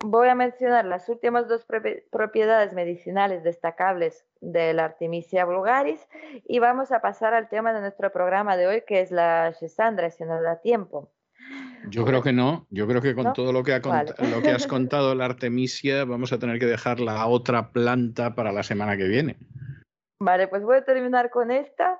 [0.03, 1.65] voy a mencionar las últimas dos
[2.11, 6.05] propiedades medicinales destacables de la Artemisia vulgaris
[6.45, 10.11] y vamos a pasar al tema de nuestro programa de hoy, que es la Chisandra,
[10.11, 11.09] si nos da tiempo.
[11.89, 12.67] Yo creo que no.
[12.69, 16.39] Yo creo que con todo lo que, lo que has contado la Artemisia vamos a
[16.39, 19.37] tener que dejar la otra planta para la semana que viene.
[20.19, 21.99] Vale, pues voy a terminar con esta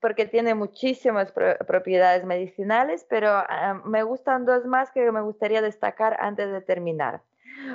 [0.00, 6.18] porque tiene muchísimas propiedades medicinales, pero ah, me gustan dos más que me gustaría destacar
[6.20, 7.22] antes de terminar.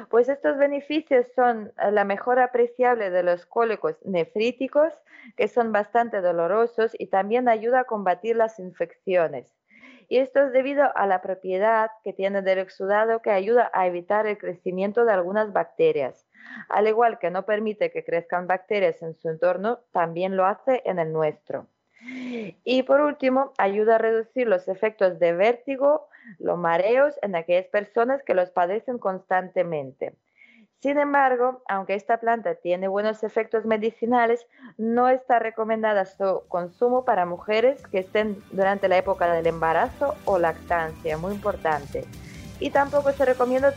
[0.09, 4.93] Pues estos beneficios son eh, la mejora apreciable de los cólicos nefríticos,
[5.35, 9.47] que son bastante dolorosos y también ayuda a combatir las infecciones.
[10.09, 14.25] Y esto es debido a la propiedad que tiene del exudado que ayuda a evitar
[14.25, 16.27] el crecimiento de algunas bacterias.
[16.67, 20.97] Al igual que no permite que crezcan bacterias en su entorno, también lo hace en
[20.97, 21.67] el nuestro.
[22.63, 26.07] Y por último, ayuda a reducir los efectos de vértigo,
[26.39, 30.15] los mareos en aquellas personas que los padecen constantemente.
[30.81, 34.47] Sin embargo, aunque esta planta tiene buenos efectos medicinales,
[34.77, 40.39] no está recomendada su consumo para mujeres que estén durante la época del embarazo o
[40.39, 42.05] lactancia, muy importante.
[42.61, 43.73] Y tampoco se recomienda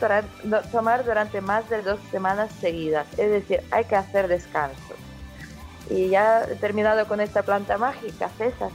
[0.70, 4.96] tomar durante más de dos semanas seguidas, es decir, hay que hacer descansos.
[5.90, 8.70] y ya terminado con esta planta mágica, César.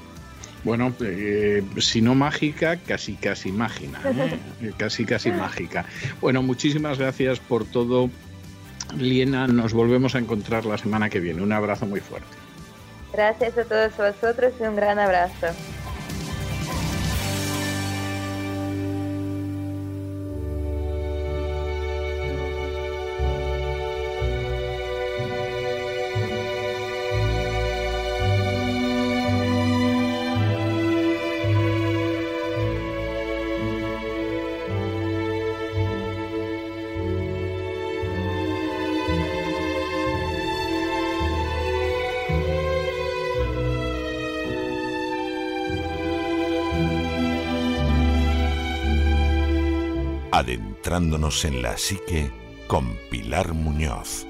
[0.63, 3.99] Bueno, eh, si no mágica, casi casi mágica,
[4.61, 4.71] ¿eh?
[4.77, 5.85] casi casi mágica.
[6.21, 8.09] Bueno, muchísimas gracias por todo.
[8.97, 11.41] Liena, nos volvemos a encontrar la semana que viene.
[11.41, 12.27] Un abrazo muy fuerte.
[13.13, 15.47] Gracias a todos vosotros y un gran abrazo.
[50.87, 52.31] Adentrándonos en la psique
[52.67, 54.25] con Pilar Muñoz.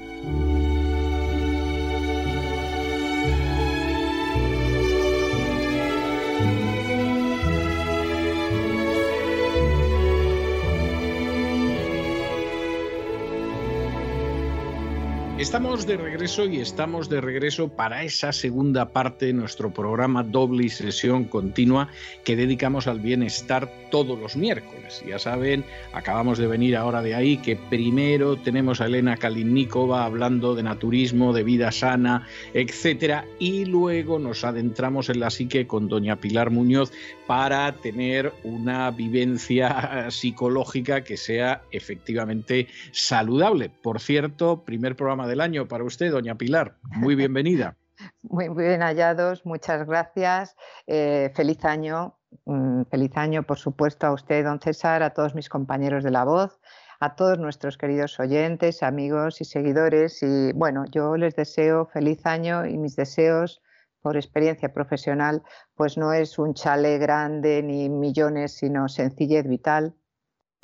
[15.86, 20.68] De regreso y estamos de regreso para esa segunda parte de nuestro programa doble y
[20.68, 21.88] sesión continua
[22.24, 25.02] que dedicamos al bienestar todos los miércoles.
[25.08, 25.64] Ya saben,
[25.94, 31.32] acabamos de venir ahora de ahí que primero tenemos a Elena Kalinnikova hablando de naturismo,
[31.32, 36.92] de vida sana, etcétera, y luego nos adentramos en la psique con doña Pilar Muñoz
[37.26, 43.70] para tener una vivencia psicológica que sea efectivamente saludable.
[43.70, 46.76] Por cierto, primer programa de año para usted, doña Pilar.
[46.96, 47.76] Muy bienvenida.
[48.22, 50.56] muy, bien hallados, muchas gracias.
[50.86, 55.48] Eh, feliz año, mm, feliz año, por supuesto, a usted, don César, a todos mis
[55.48, 56.60] compañeros de la voz,
[57.00, 60.22] a todos nuestros queridos oyentes, amigos y seguidores.
[60.22, 63.62] Y bueno, yo les deseo feliz año y mis deseos
[64.00, 65.42] por experiencia profesional,
[65.74, 69.94] pues no es un chale grande ni millones, sino sencillez vital,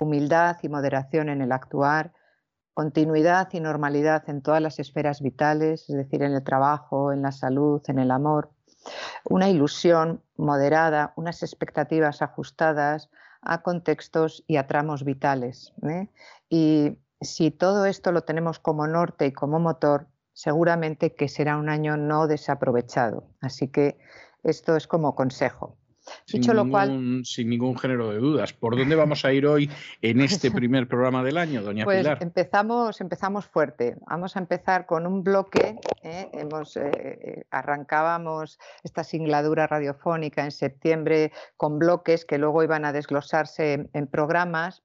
[0.00, 2.12] humildad y moderación en el actuar
[2.74, 7.32] continuidad y normalidad en todas las esferas vitales, es decir, en el trabajo, en la
[7.32, 8.50] salud, en el amor,
[9.24, 13.10] una ilusión moderada, unas expectativas ajustadas
[13.40, 15.72] a contextos y a tramos vitales.
[15.82, 16.08] ¿eh?
[16.48, 21.68] Y si todo esto lo tenemos como norte y como motor, seguramente que será un
[21.68, 23.28] año no desaprovechado.
[23.40, 23.98] Así que
[24.42, 25.76] esto es como consejo.
[26.26, 28.52] Sin, ningún, sin ningún género de dudas.
[28.52, 29.70] ¿Por dónde vamos a ir hoy
[30.02, 32.18] en este primer programa del año, doña pues Pilar?
[32.20, 33.96] Empezamos, empezamos fuerte.
[34.06, 35.78] Vamos a empezar con un bloque.
[36.02, 36.28] ¿eh?
[36.32, 42.92] Hemos, eh, eh, arrancábamos esta singladura radiofónica en septiembre con bloques que luego iban a
[42.92, 44.82] desglosarse en programas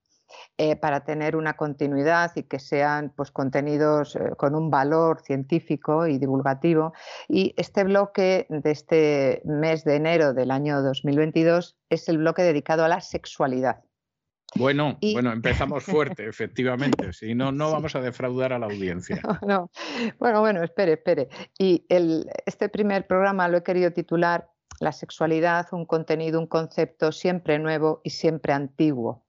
[0.58, 6.08] eh, para tener una continuidad y que sean pues, contenidos eh, con un valor científico
[6.08, 6.94] y divulgativo.
[7.28, 12.84] Y este bloque de este mes de enero del año 2022 es el bloque dedicado
[12.84, 13.84] a la sexualidad.
[14.56, 17.14] Bueno, bueno, empezamos fuerte, efectivamente.
[17.14, 19.22] Si no, no vamos a defraudar a la audiencia.
[19.48, 19.70] No,
[20.20, 21.30] Bueno, bueno, espere, espere.
[21.58, 21.86] Y
[22.46, 24.50] este primer programa lo he querido titular
[24.80, 29.24] La sexualidad, un contenido, un concepto siempre nuevo y siempre antiguo.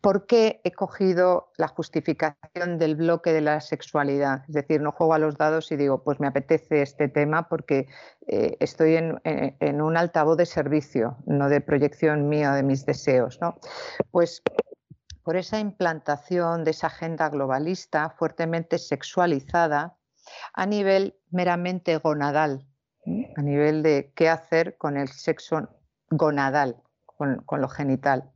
[0.00, 4.44] ¿Por qué he cogido la justificación del bloque de la sexualidad?
[4.48, 7.88] Es decir, no juego a los dados y digo, pues me apetece este tema porque
[8.28, 13.38] eh, estoy en, un altavoz de servicio, no de proyección mía de mis deseos.
[13.40, 13.58] ¿no?
[14.12, 14.42] Pues
[15.24, 19.96] por esa implantación de esa agenda globalista fuertemente sexualizada
[20.52, 22.64] a nivel meramente gonadal,
[23.36, 25.68] a nivel de qué hacer con el sexo
[26.10, 26.76] gonadal,
[27.06, 28.30] con lo genital.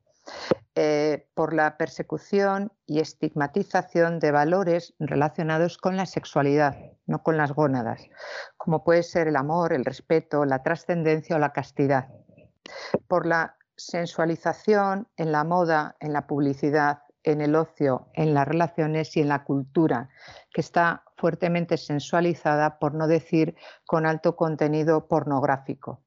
[0.82, 6.74] Eh, por la persecución y estigmatización de valores relacionados con la sexualidad,
[7.06, 8.00] no con las gónadas,
[8.56, 12.08] como puede ser el amor, el respeto, la trascendencia o la castidad.
[13.08, 19.14] Por la sensualización en la moda, en la publicidad, en el ocio, en las relaciones
[19.18, 20.08] y en la cultura,
[20.50, 23.54] que está fuertemente sensualizada, por no decir
[23.84, 26.00] con alto contenido pornográfico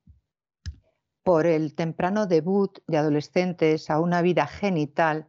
[1.24, 5.28] por el temprano debut de adolescentes a una vida genital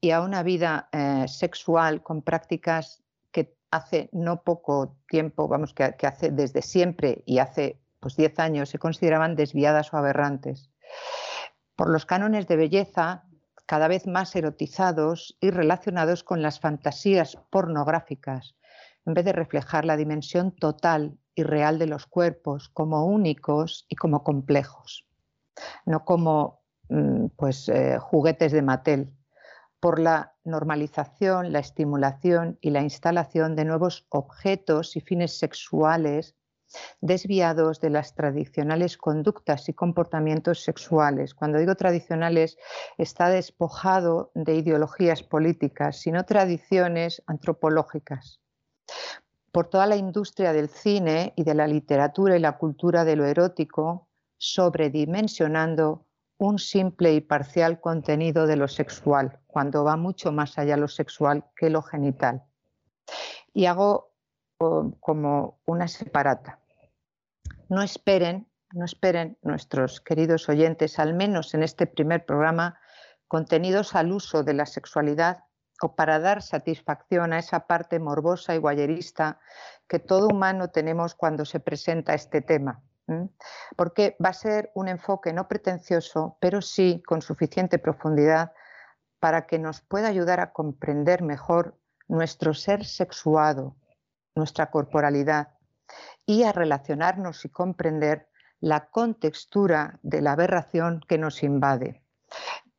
[0.00, 5.84] y a una vida eh, sexual con prácticas que hace no poco tiempo, vamos, que,
[5.84, 10.70] hace desde siempre y hace pues 10 años se consideraban desviadas o aberrantes.
[11.76, 13.24] Por los cánones de belleza
[13.64, 18.54] cada vez más erotizados y relacionados con las fantasías pornográficas,
[19.06, 23.96] en vez de reflejar la dimensión total y real de los cuerpos como únicos y
[23.96, 25.06] como complejos
[25.86, 29.12] no como mm, pues, eh, juguetes de Mattel,
[29.80, 36.36] por la normalización, la estimulación y la instalación de nuevos objetos y fines sexuales
[37.00, 41.34] desviados de las tradicionales conductas y comportamientos sexuales.
[41.34, 42.56] Cuando digo tradicionales,
[42.98, 48.40] está despojado de ideologías políticas, sino tradiciones antropológicas.
[49.50, 53.26] Por toda la industria del cine y de la literatura y la cultura de lo
[53.26, 54.08] erótico,
[54.42, 56.04] sobredimensionando
[56.36, 61.44] un simple y parcial contenido de lo sexual, cuando va mucho más allá lo sexual
[61.54, 62.42] que lo genital.
[63.54, 64.10] Y hago
[64.58, 66.58] como una separata.
[67.68, 72.80] No esperen, no esperen nuestros queridos oyentes, al menos en este primer programa,
[73.28, 75.44] contenidos al uso de la sexualidad
[75.80, 79.38] o para dar satisfacción a esa parte morbosa y guayerista
[79.86, 82.82] que todo humano tenemos cuando se presenta este tema.
[83.76, 88.52] Porque va a ser un enfoque no pretencioso, pero sí con suficiente profundidad
[89.20, 91.78] para que nos pueda ayudar a comprender mejor
[92.08, 93.76] nuestro ser sexuado,
[94.34, 95.54] nuestra corporalidad
[96.26, 98.28] y a relacionarnos y comprender
[98.60, 102.02] la contextura de la aberración que nos invade.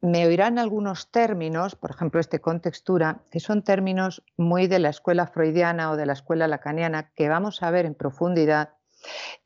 [0.02, 5.28] Me oirán algunos términos, por ejemplo, este contextura, que son términos muy de la escuela
[5.28, 8.74] freudiana o de la escuela lacaniana, que vamos a ver en profundidad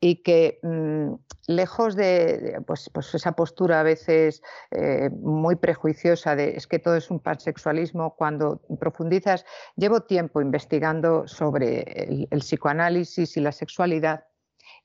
[0.00, 1.14] y que mm,
[1.48, 6.96] lejos de pues, pues, esa postura a veces eh, muy prejuiciosa de es que todo
[6.96, 9.44] es un pansexualismo, cuando profundizas,
[9.76, 14.24] llevo tiempo investigando sobre el, psicoanálisis y la sexualidad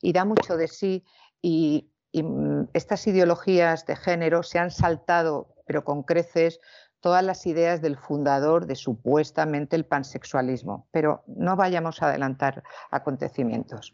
[0.02, 1.04] y da mucho de sí
[1.41, 6.60] y, mm, estas ideologías de género se han saltado, pero con creces,
[7.04, 13.91] todas las ideas del fundador de supuestamente el pansexualismo, pero no vayamos a adelantar acontecimientos.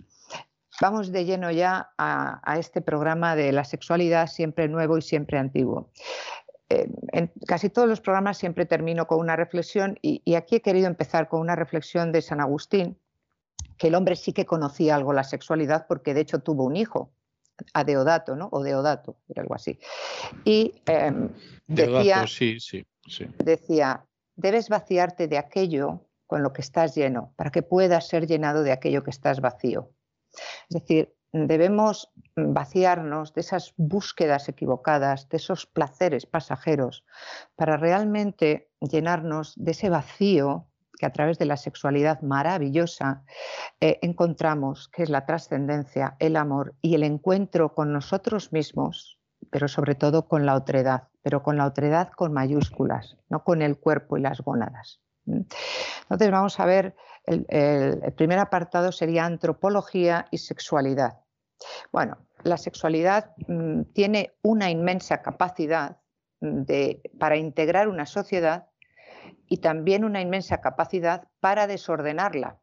[0.81, 5.91] Vamos de lleno ya a, este programa de la sexualidad siempre nuevo y siempre antiguo.
[6.69, 10.87] Eh, en casi todos los programas siempre termino con una reflexión y, aquí he querido
[10.87, 12.97] empezar con una reflexión de San Agustín,
[13.77, 17.11] que el hombre sí que conocía algo la sexualidad porque de hecho tuvo un hijo,
[17.73, 18.47] a Deodato, ¿no?
[18.53, 19.77] O Deodato, era algo así.
[20.45, 21.29] Y em,
[21.67, 22.85] decía, sí, sí,
[23.39, 28.63] decía, debes vaciarte de aquello con lo que estás lleno, para que puedas ser llenado
[28.63, 29.89] de aquello que estás vacío.
[30.69, 37.05] Es decir, debemos vaciarnos de esas búsquedas equivocadas, de esos placeres pasajeros,
[37.55, 43.23] para realmente llenarnos de ese vacío que a través de la sexualidad maravillosa
[43.79, 49.17] eh, encontramos, que es la trascendencia, el amor y el encuentro con nosotros mismos,
[49.49, 53.77] pero sobre todo con la otredad, pero con la otredad con mayúsculas, no con el
[53.77, 54.99] cuerpo y las gónadas.
[55.29, 56.95] Entonces vamos a ver
[57.25, 61.19] el, primer apartado sería antropología y sexualidad.
[61.91, 65.97] Bueno, la sexualidad mm, tiene una inmensa capacidad
[66.41, 66.63] mm,
[67.19, 68.67] para integrar una sociedad
[69.47, 72.59] y también una inmensa capacidad para desordenarla.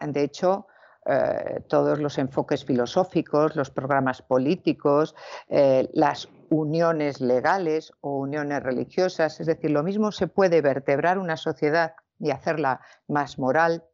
[0.00, 0.66] De hecho,
[1.06, 5.14] eh, todos los enfoques filosóficos, los programas políticos,
[5.48, 11.36] eh, las uniones legales o uniones religiosas, es decir, lo mismo se puede vertebrar una
[11.36, 13.84] sociedad y hacerla más moral,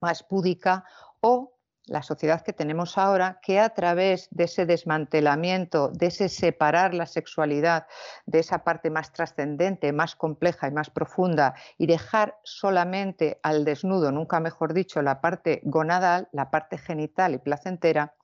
[0.00, 0.84] más púdica,
[1.20, 1.56] o
[1.86, 7.06] la sociedad que tenemos ahora, que a través de ese desmantelamiento, de ese separar la
[7.06, 7.88] sexualidad
[8.24, 14.12] de esa parte más trascendente, más compleja y más profunda, y dejar solamente al desnudo,
[14.12, 18.14] nunca mejor dicho, la parte gonadal, la parte genital y placentera,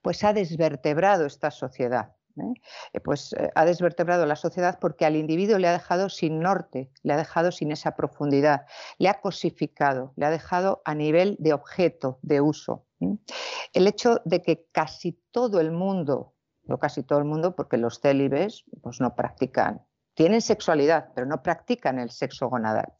[0.00, 2.14] pues ha desvertebrado esta sociedad.
[2.36, 2.54] ¿Eh?
[2.92, 6.90] Eh, pues eh, ha desvertebrado la sociedad porque al individuo le ha dejado sin norte,
[7.02, 8.66] le ha dejado sin esa profundidad,
[8.98, 12.86] le ha cosificado, le ha dejado a nivel de objeto de uso.
[13.72, 18.00] El hecho de que casi todo el mundo, no casi todo el mundo, porque los
[18.00, 19.82] célibes pues no practican,
[20.14, 22.92] tienen sexualidad, pero no practican el sexo gonadal.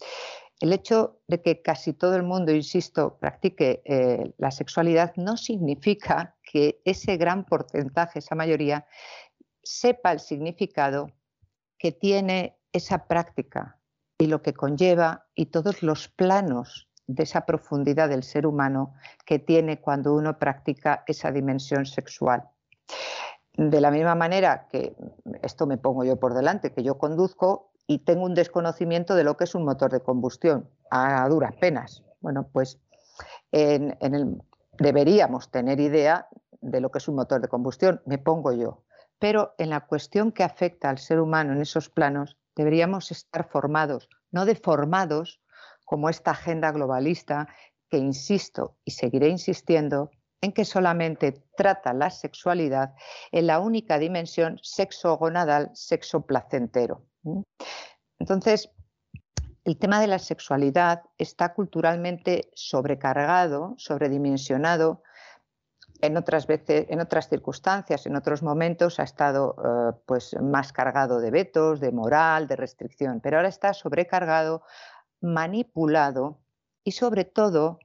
[0.59, 3.83] El hecho de que casi todo el mundo, insisto, practique
[4.37, 8.87] la sexualidad no significa que ese gran porcentaje, esa mayoría,
[9.63, 11.11] sepa el significado
[11.79, 13.79] que tiene esa práctica
[14.19, 19.39] y lo que conlleva y todos los planos de esa profundidad del ser humano que
[19.39, 22.49] tiene cuando uno practica esa dimensión sexual.
[23.55, 24.95] De la misma manera que
[25.43, 29.37] esto me pongo yo por delante, que yo conduzco y tengo un desconocimiento de lo
[29.37, 32.05] que es un motor de combustión, a duras penas.
[32.21, 32.79] Bueno, pues
[34.79, 36.29] deberíamos tener idea
[36.61, 38.85] de lo que es un motor de combustión, me pongo yo
[39.21, 44.09] pero en la cuestión que afecta al ser humano en esos planos deberíamos estar formados,
[44.33, 45.41] no deformados
[45.85, 47.47] como esta agenda globalista
[47.89, 52.95] que insisto y seguiré insistiendo en que solamente trata la sexualidad
[53.31, 57.05] en la única dimensión sexo-gonadal, sexo-placentero.
[58.19, 58.71] Entonces,
[59.65, 65.03] el tema de la sexualidad está culturalmente sobrecargado, sobredimensionado
[66.03, 71.21] en otras veces, en otras circunstancias, en otros momentos ha estado eh, pues más cargado
[71.21, 74.63] de vetos, de moral, de restricción, pero ahora está sobrecargado,
[75.21, 76.41] manipulado
[76.85, 77.79] y sobre todo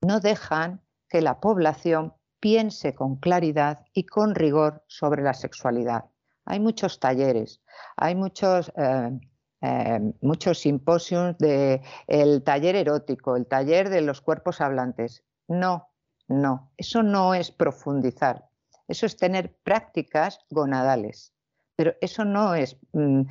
[0.00, 6.06] no dejan que la población piense con claridad y con rigor sobre la sexualidad.
[6.46, 7.60] Hay muchos talleres,
[7.96, 9.20] hay muchos, eh,
[9.60, 15.22] eh, muchos simposios de el taller erótico, el taller de los cuerpos hablantes.
[15.48, 15.89] No,
[16.30, 18.48] no, eso no es profundizar,
[18.86, 21.34] eso es tener prácticas gonadales,
[21.74, 23.22] pero eso no es mm,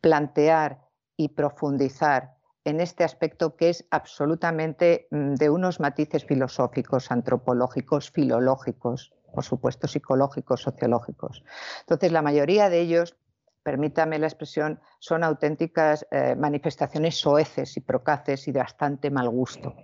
[0.00, 0.80] plantear
[1.16, 9.14] y profundizar en este aspecto que es absolutamente mm, de unos matices filosóficos, antropológicos, filológicos,
[9.32, 11.44] por supuesto psicológicos, sociológicos.
[11.82, 13.16] Entonces, la mayoría de ellos
[13.62, 19.74] permítame la expresión, son auténticas eh, manifestaciones soeces y procaces y de bastante mal gusto.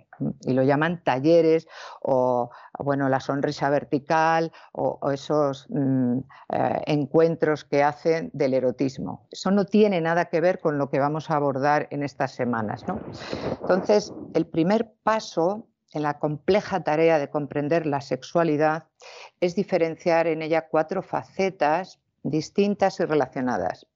[0.41, 1.67] Y lo llaman talleres
[2.01, 2.49] o,
[2.79, 6.17] bueno, la sonrisa vertical o, esos mm,
[6.49, 9.27] eh, encuentros que hacen del erotismo.
[9.31, 12.83] Eso no tiene nada que ver con lo que vamos a abordar en estas semanas.
[13.61, 18.87] Entonces, el primer paso en la compleja tarea de comprender la sexualidad
[19.39, 21.99] es diferenciar en ella cuatro facetas
[22.29, 23.87] distintas y relacionadas.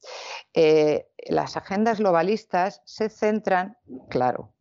[0.53, 3.77] Eh, las agendas globalistas se centran,
[4.09, 4.53] claro,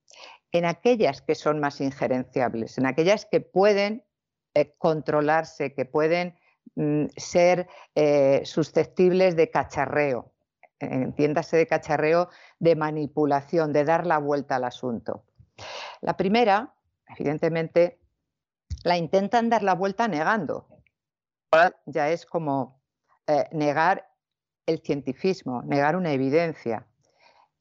[0.52, 4.04] en aquellas que son más injerenciables, en aquellas que pueden
[4.54, 6.36] eh, controlarse, que pueden
[6.74, 10.32] mm, ser eh, susceptibles de cacharreo,
[10.80, 15.24] entiéndase de cacharreo, de manipulación, de dar la vuelta al asunto.
[16.00, 16.74] La primera,
[17.06, 18.00] evidentemente,
[18.82, 20.66] la intentan dar la vuelta negando.
[21.86, 22.79] Ya es como
[23.30, 24.10] eh, negar
[24.66, 26.84] el cientifismo, negar una evidencia.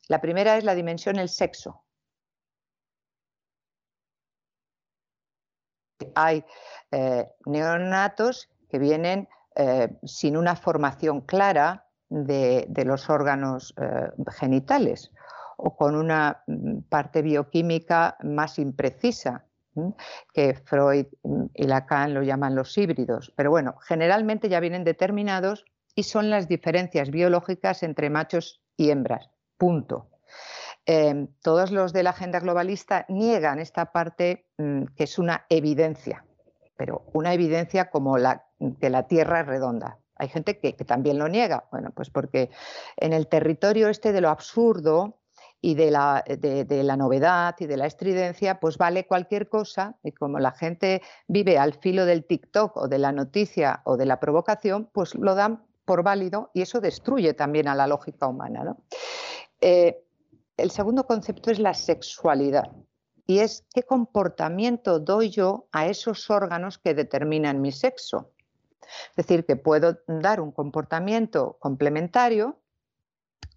[0.08, 1.84] La primera es la dimensión el sexo.
[6.16, 6.44] Hay
[6.90, 13.76] eh, neonatos que vienen eh, sin una formación clara de, los órganos
[14.40, 15.12] genitales
[15.58, 19.46] o con una mm, parte bioquímica más imprecisa
[20.34, 21.08] que Freud
[21.54, 23.34] y Lacan lo llaman los híbridos.
[23.36, 29.30] Pero bueno, generalmente ya vienen determinados y son las diferencias biológicas entre machos y hembras.
[29.58, 30.08] Punto.
[30.86, 36.26] Em, todos los de la agenda globalista niegan esta parte mm, que es una evidencia,
[36.78, 38.46] pero una evidencia como la
[38.80, 40.00] que la Tierra es redonda.
[40.16, 42.50] Hay gente que, que también lo niega, bueno, pues porque
[42.98, 45.19] en el territorio este de lo absurdo,
[45.62, 50.12] y de la, de, la, novedad y de la estridencia, pues vale cualquier cosa y
[50.12, 54.20] como la gente vive al filo del TikTok o de la noticia o de la
[54.20, 58.76] provocación, pues lo dan por válido y eso destruye también a la lógica humana.
[59.60, 60.02] Eh,
[60.56, 62.72] el segundo concepto es la sexualidad
[63.26, 68.32] y es qué comportamiento doy yo a esos órganos que determinan mi sexo.
[69.12, 72.58] Es decir, que puedo dar un comportamiento complementario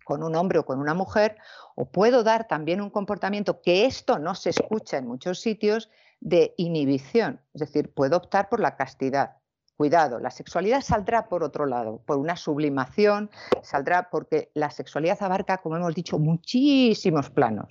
[0.04, 1.36] con un hombre o con una mujer,
[1.74, 5.90] o puedo dar también un comportamiento que esto no se escucha en muchos sitios
[6.20, 9.36] de inhibición, es decir, puedo optar por la castidad.
[9.76, 13.30] Cuidado, la sexualidad saldrá por otro lado, por una sublimación,
[13.62, 17.68] saldrá porque la sexualidad abarca, como hemos dicho, muchísimos planos,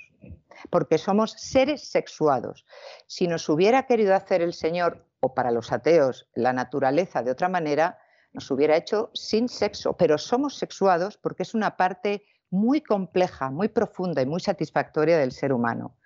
[0.69, 2.65] porque somos seres sexuados.
[3.07, 7.47] Si nos hubiera querido hacer el Señor, o para los ateos, la naturaleza de otra
[7.47, 7.99] manera,
[8.33, 13.69] nos hubiera hecho sin sexo, pero somos sexuados porque es una parte muy compleja, muy
[13.69, 15.97] profunda y muy satisfactoria del ser humano.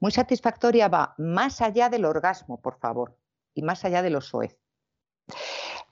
[0.00, 3.16] Muy satisfactoria va más allá del orgasmo, por favor,
[3.54, 4.58] y más allá de los soez.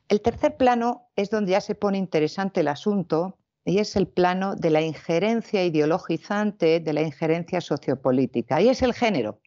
[0.08, 4.56] El tercer plano es donde ya se pone interesante el asunto y es el plano
[4.56, 9.40] de la injerencia ideologizante, de la injerencia sociopolítica, y es el género.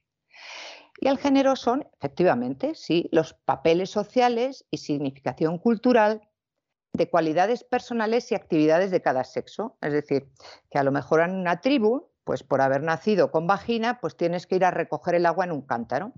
[1.01, 6.21] Y el género son, efectivamente, sí, los papeles sociales y significación cultural
[6.93, 9.77] de cualidades personales y actividades de cada sexo.
[9.81, 10.29] Es decir,
[10.69, 14.45] que a lo mejor en una tribu, pues por haber nacido con vagina, pues tienes
[14.45, 16.13] que ir a recoger el agua en un cántaro.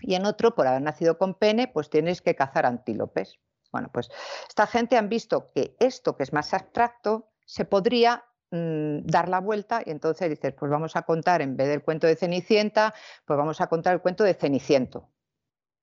[0.00, 3.38] Y en otro, por haber nacido con pene, pues tienes que cazar antílopes.
[3.70, 4.08] Bueno, pues
[4.48, 9.40] esta gente han visto que esto que es más abstracto se podría mm, dar la
[9.40, 12.94] vuelta y entonces dices, pues vamos a contar, en vez del cuento de Cenicienta,
[13.26, 15.10] pues vamos a contar el cuento de Ceniciento.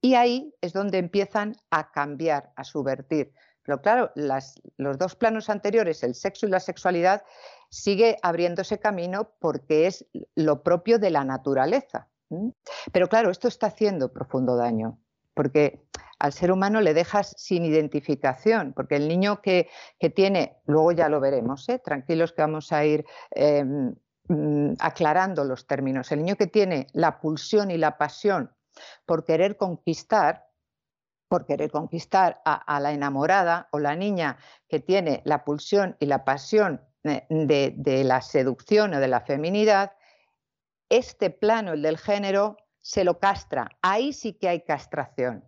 [0.02, 3.34] Y ahí es donde empiezan a cambiar, a subvertir
[3.68, 4.12] pero claro,
[4.78, 7.24] los dos planos anteriores, el sexo y la sexualidad,
[7.70, 10.06] sigue abriéndose camino porque es
[10.36, 12.08] lo propio de la naturaleza.
[12.94, 15.00] Pero claro, esto está haciendo profundo daño,
[15.34, 15.86] porque
[16.18, 19.68] al ser humano le dejas sin identificación, porque el niño que,
[20.16, 21.78] tiene, luego ya lo veremos, ¿eh?
[21.78, 23.94] tranquilos que vamos a ir em,
[24.30, 28.50] mm, aclarando los términos, el niño que tiene la pulsión y la pasión
[29.06, 30.47] por querer conquistar,
[31.28, 36.24] por querer conquistar a, la enamorada o la niña que tiene la pulsión y la
[36.24, 39.94] pasión eh, de, la seducción o de la feminidad,
[40.90, 43.70] este plano, el del género, se lo castra.
[43.82, 45.44] Ahí sí que hay castración.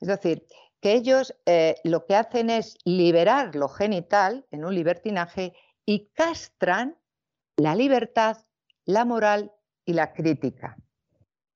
[0.00, 0.46] Es decir,
[0.80, 5.54] que ellos eh, lo que hacen es liberar lo genital en un libertinaje
[5.84, 6.96] y castran
[7.56, 8.38] la libertad,
[8.84, 9.52] la moral
[9.84, 10.76] y la crítica.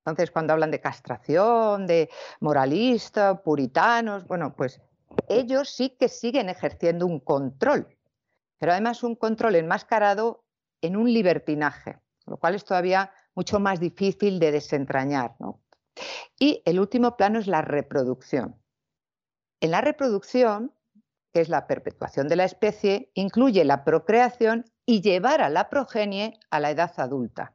[0.04, 4.80] Entonces, cuando hablan de castración, de moralista, puritanos, bueno, pues
[5.28, 7.86] ellos sí que siguen ejerciendo un control,
[8.58, 10.44] pero además un control enmascarado
[10.80, 15.36] en un libertinaje, lo cual es todavía mucho más difícil de desentrañar.
[16.38, 18.60] Y el último plano es la reproducción.
[19.60, 20.72] En la reproducción,
[21.32, 26.38] que es la perpetuación de la especie, incluye la procreación y llevar a la progenie
[26.50, 27.54] a la edad adulta.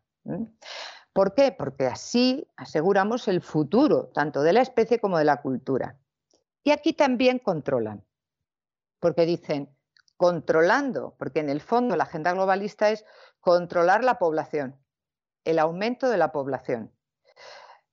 [1.17, 1.51] ¿Por qué?
[1.51, 5.97] Porque así aseguramos el futuro, tanto de la especie como de la cultura.
[6.63, 8.05] Y aquí también controlan,
[8.99, 9.75] porque dicen,
[10.15, 13.03] controlando, porque en el fondo la agenda globalista es
[13.39, 14.79] controlar la población,
[15.43, 16.93] el aumento de la población.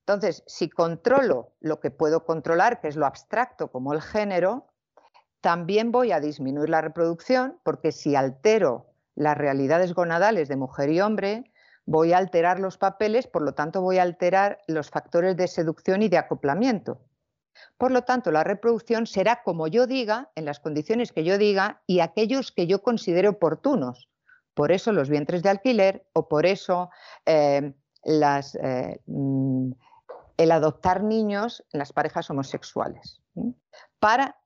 [0.01, 4.67] Entonces, si controlo lo que puedo controlar, que es lo abstracto como el género,
[5.41, 11.01] también voy a disminuir la reproducción, porque si altero las realidades gonadales de mujer y
[11.01, 11.51] hombre,
[11.85, 16.01] voy a alterar los papeles, por lo tanto voy a alterar los factores de seducción
[16.01, 16.99] y de acoplamiento.
[17.77, 21.81] Por lo tanto, la reproducción será como yo diga, en las condiciones que yo diga
[21.87, 24.09] y aquellos que yo considere oportunos.
[24.53, 26.89] Por eso los vientres de alquiler o por eso
[27.25, 27.73] eh,
[28.03, 29.71] eh, mm,
[30.37, 33.21] el adoptar niños en las parejas homosexuales.
[33.99, 34.37] Para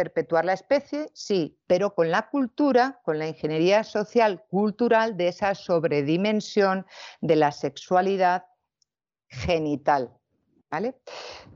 [0.00, 5.54] perpetuar la especie, sí, pero con la cultura, con la ingeniería social cultural de esa
[5.54, 6.86] sobredimensión
[7.20, 8.46] de la sexualidad
[9.28, 10.10] genital.
[10.70, 10.94] ¿vale?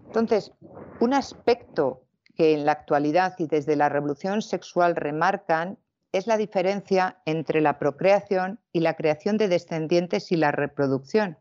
[0.09, 0.53] Entonces,
[1.01, 5.79] un aspecto que en la actualidad y desde la revolución sexual remarcan
[6.13, 11.39] es la diferencia entre la procreación y la creación de descendientes y la reproducción.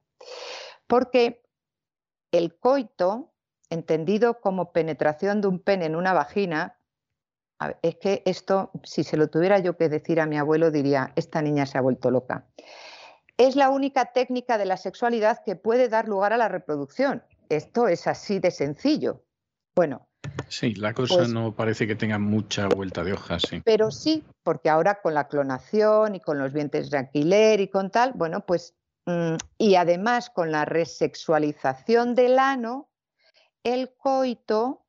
[0.88, 1.44] Porque
[2.32, 3.34] el coito,
[3.70, 6.80] entendido como penetración de un pene en una vagina,
[7.82, 11.42] es que esto, si se lo tuviera yo que decir a mi abuelo, diría, esta
[11.42, 12.46] niña se ha vuelto loca.
[13.38, 17.24] Es la única técnica de la sexualidad que puede dar lugar a la reproducción.
[17.50, 19.24] Esto es así de sencillo.
[19.76, 20.08] Bueno.
[20.48, 23.62] Sí, la cosa pues no parece que tenga mucha vuelta de hoja, sí.
[23.66, 27.92] Pero sí, porque ahora con la clonación y con los vientres de alquiler y con
[27.92, 28.76] tal, bueno, pues,
[29.06, 32.90] mm, y además con la resexualización del ano,
[33.64, 34.86] el coito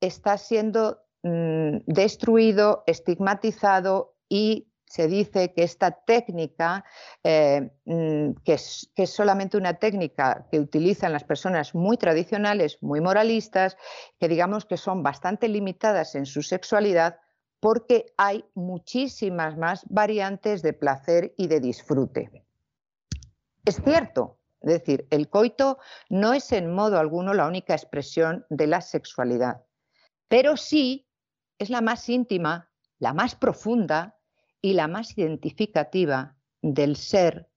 [0.00, 6.84] está siendo Mm, destruido, estigmatizado y se dice que esta técnica,
[7.22, 12.76] eh, mm, que, es, que, es, solamente una técnica que utilizan las personas muy tradicionales,
[12.82, 13.76] muy moralistas,
[14.18, 17.20] que digamos que son bastante limitadas en su sexualidad,
[17.60, 22.44] porque hay muchísimas más variantes de placer y de disfrute.
[23.64, 25.78] Es cierto, es decir, el coito
[26.08, 29.62] no es en modo alguno la única expresión de la sexualidad,
[30.26, 31.06] pero sí
[31.58, 34.18] es la más íntima, la más profunda
[34.60, 37.50] y la más identificativa del ser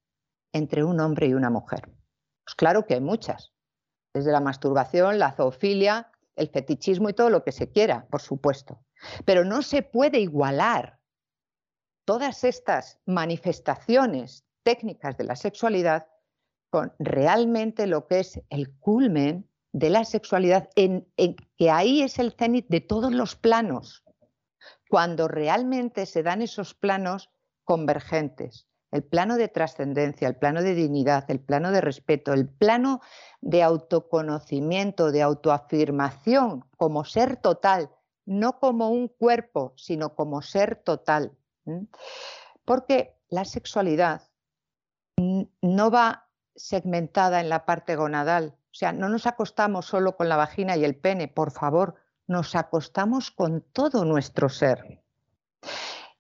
[0.53, 1.91] entre un hombre y una mujer.
[2.43, 3.53] Pues claro que hay muchas,
[4.13, 8.83] desde la masturbación, la zoofilia, el fetichismo y todo lo que se quiera, por supuesto.
[9.25, 10.99] Pero no se puede igualar
[12.05, 16.07] todas estas manifestaciones técnicas de la sexualidad
[16.69, 21.05] con realmente lo que es el culmen de la sexualidad, en,
[21.57, 24.05] que ahí es el cenit de todos los planos,
[24.89, 27.29] cuando realmente se dan esos planos
[27.65, 28.69] convergentes.
[28.91, 33.01] El plano de trascendencia, el plano de dignidad, el plano de respeto, el plano
[33.41, 37.89] de autoconocimiento, de autoafirmación como ser total,
[38.25, 41.37] no como un cuerpo, sino como ser total.
[42.63, 44.21] Porque la sexualidad
[45.17, 50.35] no va segmentada en la parte gonadal, o sea, no nos acostamos solo con la
[50.35, 51.95] vagina y el pene, por favor,
[52.27, 55.01] nos acostamos con todo nuestro ser.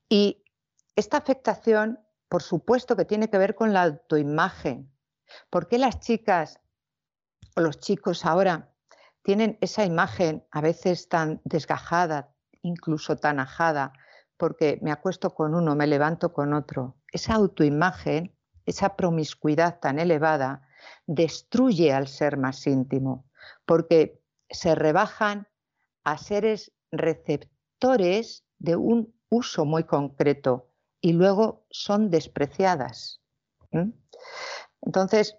[0.07, 0.45] Y
[0.95, 4.89] esta afectación, por supuesto que tiene que ver con la autoimagen.
[5.49, 6.61] ¿Por qué las chicas
[7.57, 8.73] o los chicos ahora
[9.21, 13.91] tienen esa imagen a veces tan desgajada, incluso tan ajada?
[14.37, 16.95] Porque me acuesto con uno, me levanto con otro.
[17.11, 18.33] Esa autoimagen,
[18.65, 20.69] esa promiscuidad tan elevada,
[21.07, 23.25] destruye al ser más íntimo,
[23.65, 25.47] porque se rebajan
[26.03, 30.69] a seres receptores de un uso muy concreto
[31.01, 33.21] y luego son despreciadas.
[34.81, 35.37] Entonces,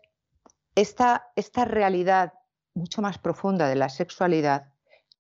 [0.75, 2.35] esta, esta realidad
[2.75, 4.73] mucho más profunda de la sexualidad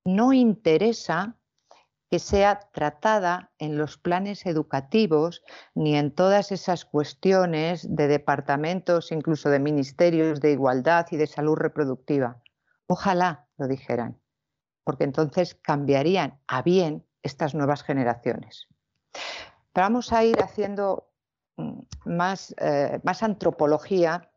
[0.05, 1.37] no interesa
[2.11, 5.43] que sea tratada en los planes educativos
[5.75, 11.57] ni en todas esas cuestiones de departamentos, incluso de ministerios de igualdad y de salud
[11.57, 12.41] reproductiva.
[12.87, 14.19] Ojalá lo dijeran,
[14.85, 18.69] porque entonces cambiarían a bien estas nuevas generaciones.
[19.75, 21.11] Vamos a ir haciendo
[21.57, 24.31] mm, más, eh, más antropología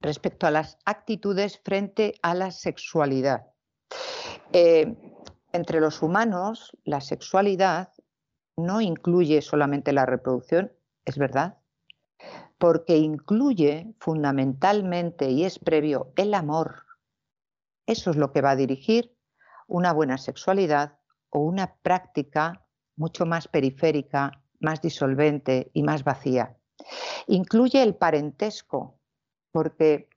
[0.00, 3.46] respecto a las actitudes frente a la sexualidad.
[4.52, 4.96] Eh,
[5.52, 7.92] entre los humanos, la sexualidad
[8.56, 10.72] no incluye solamente la reproducción,
[11.04, 11.58] es verdad,
[12.58, 16.84] porque incluye fundamentalmente y es previo el amor.
[17.86, 19.16] Eso es lo que va a dirigir
[19.68, 20.98] una buena sexualidad
[21.30, 26.56] o una práctica mucho más periférica, más disolvente y más vacía.
[27.26, 28.98] Incluye el parentesco,
[29.52, 30.08] porque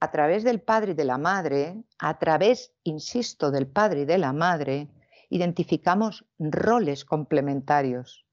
[0.00, 4.18] a través del padre y de la madre, a través, insisto, del padre y de
[4.18, 4.88] la madre,
[5.28, 8.24] identificamos roles complementarios.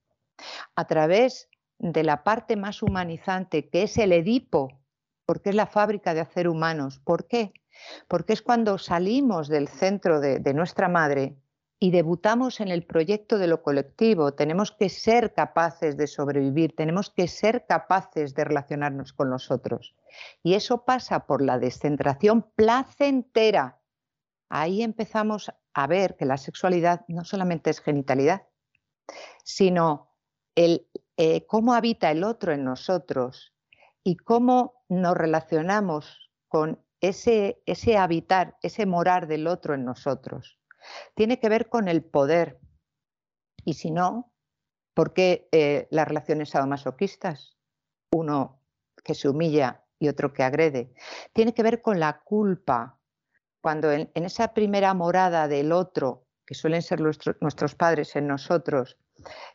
[0.76, 4.80] A través de la parte más humanizante, que es el Edipo,
[5.26, 7.00] porque es la fábrica de hacer humanos.
[7.04, 7.52] ¿Por qué?
[8.08, 11.36] Porque es cuando salimos del centro de, de nuestra madre
[11.80, 17.12] y debutamos en el proyecto de lo colectivo, tenemos que ser capaces de sobrevivir, tenemos
[17.12, 19.96] que ser capaces de relacionarnos con los otros.
[20.42, 23.80] Y eso pasa por la descentración placentera.
[24.50, 28.48] Ahí empezamos a ver que la sexualidad no solamente es genitalidad,
[29.44, 30.16] sino
[30.56, 33.54] el, eh, cómo habita el otro en nosotros
[34.04, 40.58] y cómo nos relacionamos con ese, ese habitar, ese morar del otro en nosotros
[41.16, 42.60] tiene que ver con el poder.
[43.66, 44.34] Y si no,
[44.94, 47.58] ¿por qué eh, las relaciones sadomasoquistas?
[48.12, 48.62] Uno
[49.04, 50.94] que se humilla y otro que agrede.
[51.34, 53.00] Tiene que ver con la culpa.
[53.62, 58.98] Cuando en, esa primera morada del otro, que suelen ser nuestros padres en nosotros,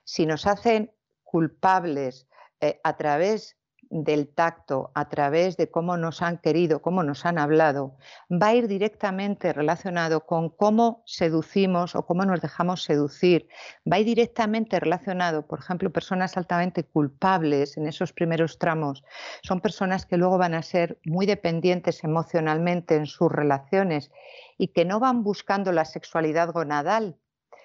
[0.05, 0.93] si nos hacen
[1.23, 2.29] culpables
[2.61, 3.57] eh, a través
[3.93, 7.99] del tacto, a través de cómo nos han querido, cómo nos han hablado,
[8.31, 13.49] va a ir directamente relacionado con cómo seducimos o cómo nos dejamos seducir.
[13.91, 19.05] Va a ir directamente relacionado, por ejemplo, personas altamente culpables en esos primeros tramos.
[19.43, 24.11] Son personas que luego van a ser muy dependientes emocionalmente en sus relaciones
[24.57, 27.19] y que no van buscando la sexualidad gonadal,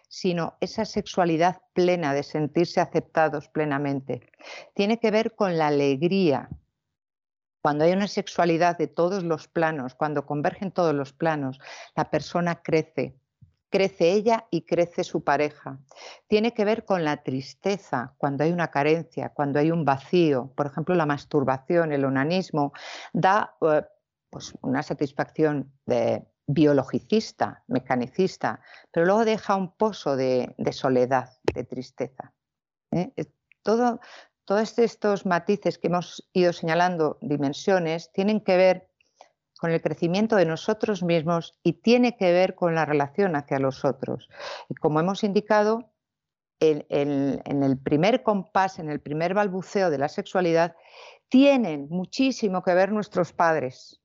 [0.08, 4.32] sino esa sexualidad plena de sentirse aceptados plenamente.
[4.74, 6.50] Tiene que ver con la alegría.
[7.62, 11.60] Cuando hay una sexualidad de todos los planos, cuando convergen todos los planos,
[11.96, 13.18] la persona crece,
[13.70, 15.80] crece ella y crece su pareja.
[16.28, 20.54] Tiene que ver con la tristeza, cuando hay una carencia, cuando hay un vacío.
[20.56, 22.72] Por ejemplo, la masturbación, el onanismo,
[23.12, 23.84] da eh,
[24.30, 28.62] pues, una satisfacción de, biologicista, mecanicista,
[28.92, 32.34] pero luego deja un pozo de, soledad, de tristeza.
[32.92, 33.12] ¿eh?
[33.62, 34.00] Todo,
[34.46, 38.90] todos estos matices que hemos ido señalando, dimensiones, tienen que ver
[39.60, 43.84] con el crecimiento de nosotros mismos y tiene que ver con la relación hacia los
[43.84, 44.30] otros.
[44.70, 45.92] Y como hemos indicado,
[46.60, 50.76] en el primer compás, en el primer balbuceo de la sexualidad,
[51.30, 54.02] tienen muchísimo que ver nuestros padres.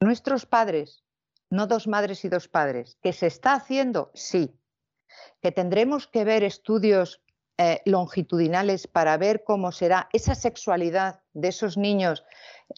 [0.00, 1.05] Nuestros padres
[1.50, 2.98] no dos madres y dos padres.
[3.02, 4.10] ¿Que se está haciendo?
[4.14, 4.58] Sí.
[5.40, 7.22] ¿Que tendremos que ver estudios
[7.58, 12.24] eh, longitudinales para ver cómo será esa sexualidad de esos niños?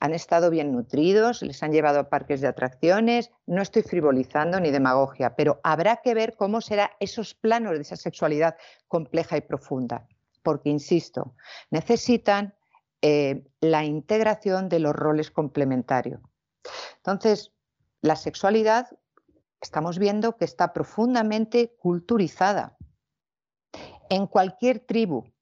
[0.01, 4.71] Han estado bien nutridos, les han llevado a parques de atracciones, no estoy frivolizando ni
[4.71, 8.57] demagogia, pero habrá que ver cómo serán esos planos de esa sexualidad
[8.87, 10.07] compleja y profunda,
[10.43, 11.35] porque, insisto,
[11.71, 12.55] necesitan
[13.01, 16.21] eh, la integración de los roles complementarios.
[16.97, 17.53] Entonces,
[18.01, 18.89] la sexualidad
[19.61, 22.77] estamos viendo que está profundamente culturizada.
[24.09, 25.33] En cualquier tribu,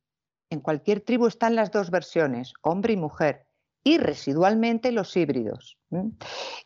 [0.51, 3.47] en cualquier tribu están las dos versiones, hombre y mujer,
[3.85, 5.79] y residualmente los híbridos.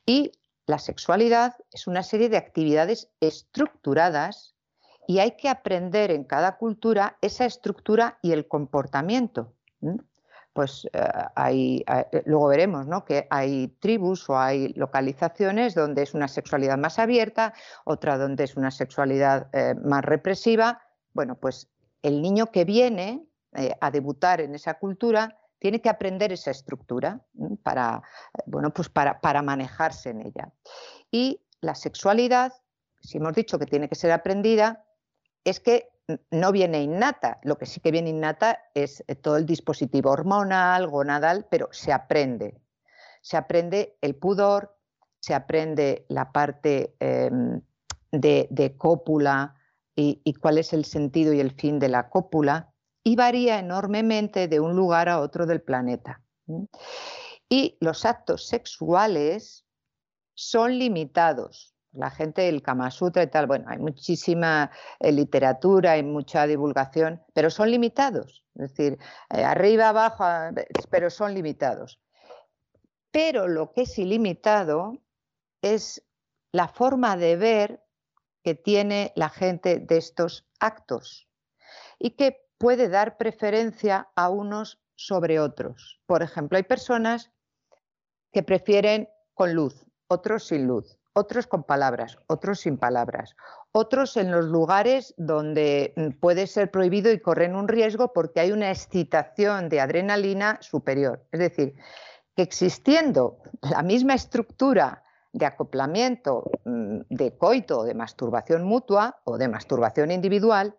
[0.07, 0.33] Y
[0.67, 4.55] la sexualidad es una serie de actividades estructuradas
[5.07, 9.55] y hay que aprender en cada cultura esa estructura y el comportamiento
[10.53, 13.05] pues eh, hay, eh, luego veremos ¿no?
[13.05, 17.55] que hay tribus o hay localizaciones donde es una sexualidad más abierta,
[17.85, 20.83] otra donde es una sexualidad eh, más represiva.
[21.13, 21.69] Bueno, pues
[22.03, 23.27] el niño que viene
[23.81, 27.21] a debutar en esa cultura tiene que aprender esa estructura
[27.65, 28.01] para,
[28.47, 30.53] bueno, pues para, para manejarse en ella.
[31.11, 32.53] Y la sexualidad,
[33.01, 34.85] si hemos dicho que tiene que ser aprendida,
[35.45, 35.90] es que
[36.31, 37.41] no viene innata.
[37.43, 41.93] Lo que sí que viene innata es eh, todo el dispositivo hormonal, gonadal, pero se
[41.93, 42.61] aprende.
[43.23, 44.77] Se aprende el pudor,
[45.21, 47.61] se aprende la parte em,
[48.11, 49.55] de, cópula
[49.95, 52.73] y, y, cuál es el sentido y el fin de la cópula
[53.05, 56.23] y varía enormemente de un lugar a otro del planeta.
[57.49, 59.65] Y los actos sexuales
[60.35, 61.75] son limitados.
[61.93, 64.71] La gente del Kama Sutra y tal, bueno, hay muchísima
[65.01, 68.45] eh, literatura, hay mucha divulgación, pero son limitados.
[68.55, 68.99] Es decir,
[69.31, 70.25] eh, arriba, abajo,
[70.91, 72.01] pero son limitados.
[73.11, 74.93] Pero lo que es ilimitado
[75.63, 76.05] es
[76.53, 77.83] la forma de ver
[78.43, 81.29] que tiene la gente de estos actos
[81.99, 86.01] y que puede dar preferencia a unos sobre otros.
[86.07, 87.31] Por ejemplo, hay personas
[88.33, 93.37] que prefieren con luz, otros sin luz, otros con palabras, otros sin palabras,
[93.73, 98.53] otros en los lugares donde mm, puede ser prohibido y corren un riesgo porque hay
[98.53, 101.25] una excitación de adrenalina superior.
[101.33, 101.75] Es decir,
[102.37, 109.49] que existiendo la misma estructura de acoplamiento mm, de coito, de masturbación mutua o de
[109.49, 110.77] masturbación individual,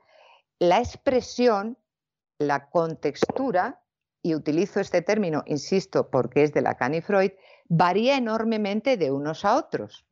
[0.59, 1.77] la expresión,
[2.37, 3.81] la contextura,
[4.23, 7.31] y utilizo este término, insisto, porque es de Lacan y Freud,
[7.73, 10.05] varía enormemente de unos a otros.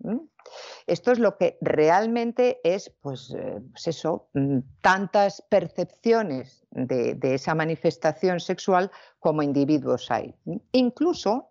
[0.88, 7.55] Esto es lo que realmente es, pues, eh, pues eso, mm, tantas percepciones de, esa
[7.55, 10.33] manifestación sexual como individuos hay.
[10.71, 11.49] Incluso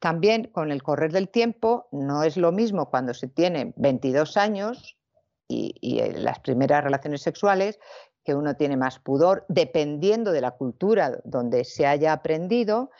[0.00, 4.98] también con el correr del tiempo no es lo mismo cuando se tiene 22 años
[5.46, 7.78] y, y las primeras relaciones sexuales
[8.24, 12.90] que uno tiene más pudor, dependiendo de la cultura donde se haya aprendido,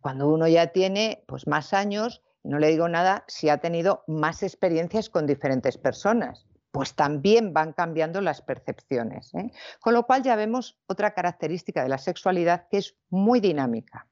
[0.00, 4.42] cuando uno ya tiene pues, más años, no le digo nada si ha tenido más
[4.42, 9.32] experiencias con diferentes personas, pues también van cambiando las percepciones.
[9.34, 9.50] ¿eh?
[9.80, 14.06] Con lo cual ya vemos otra característica de la sexualidad que es muy dinámica.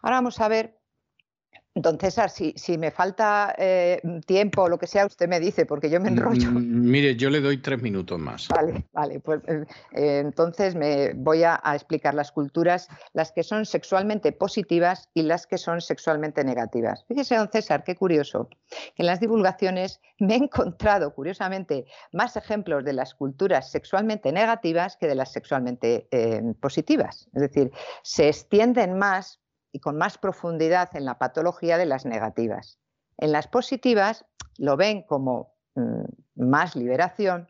[0.00, 0.81] Ahora vamos a ver
[1.74, 5.64] Don César, si, si me falta eh, tiempo o lo que sea, usted me dice,
[5.64, 6.50] porque yo me mm, enrollo.
[6.50, 8.48] Mm, mire, yo le doy tres minutos más.
[8.48, 13.64] Vale, vale, pues eh, eh, entonces me voy a, explicar las culturas, las que son
[13.64, 17.06] sexualmente positivas y las que son sexualmente negativas.
[17.08, 18.50] Fíjese, don César, qué curioso,
[18.94, 24.98] que en las divulgaciones me he encontrado, curiosamente, más ejemplos de las culturas sexualmente negativas
[24.98, 26.06] que de las sexualmente
[26.60, 27.28] positivas.
[27.32, 29.41] Es decir, se extienden más
[29.72, 32.78] y con más profundidad en la patología de las negativas.
[33.18, 34.24] En las positivas
[34.58, 36.04] lo ven como mm,
[36.36, 37.48] más liberación,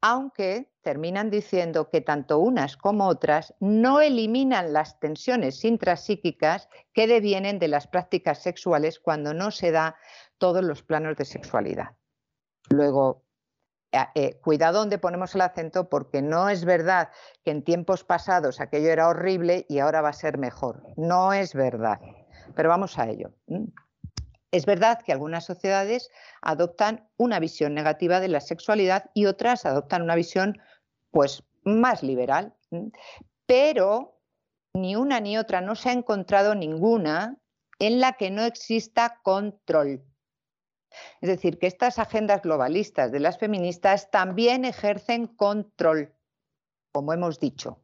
[0.00, 7.58] aunque terminan diciendo que tanto unas como otras no eliminan las tensiones intrapsíquicas que devienen
[7.58, 9.96] de las prácticas sexuales cuando no se da
[10.38, 11.96] todos los planos de sexualidad.
[12.68, 13.25] Luego,
[13.92, 17.10] eh, eh, cuidado donde ponemos el acento porque no es verdad
[17.44, 20.82] que en tiempos pasados aquello era horrible y ahora va a ser mejor.
[20.96, 22.00] No es verdad.
[22.54, 23.32] Pero vamos a ello.
[24.50, 26.10] Es verdad que algunas sociedades
[26.42, 30.58] adoptan una visión negativa de la sexualidad y otras adoptan una visión
[31.10, 32.54] pues más liberal.
[33.46, 34.20] Pero
[34.74, 37.38] ni una ni otra no se ha encontrado ninguna
[37.78, 40.02] en la que no exista control.
[41.20, 46.12] Es decir, que estas agendas globalistas de las feministas también ejercen control,
[46.92, 47.78] como hemos dicho.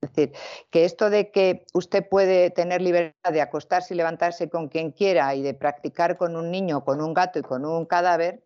[0.00, 0.32] Es decir,
[0.70, 5.34] que esto de que usted puede tener libertad de acostarse y levantarse con quien quiera
[5.34, 8.44] y de practicar con un niño, con un gato y con un cadáver,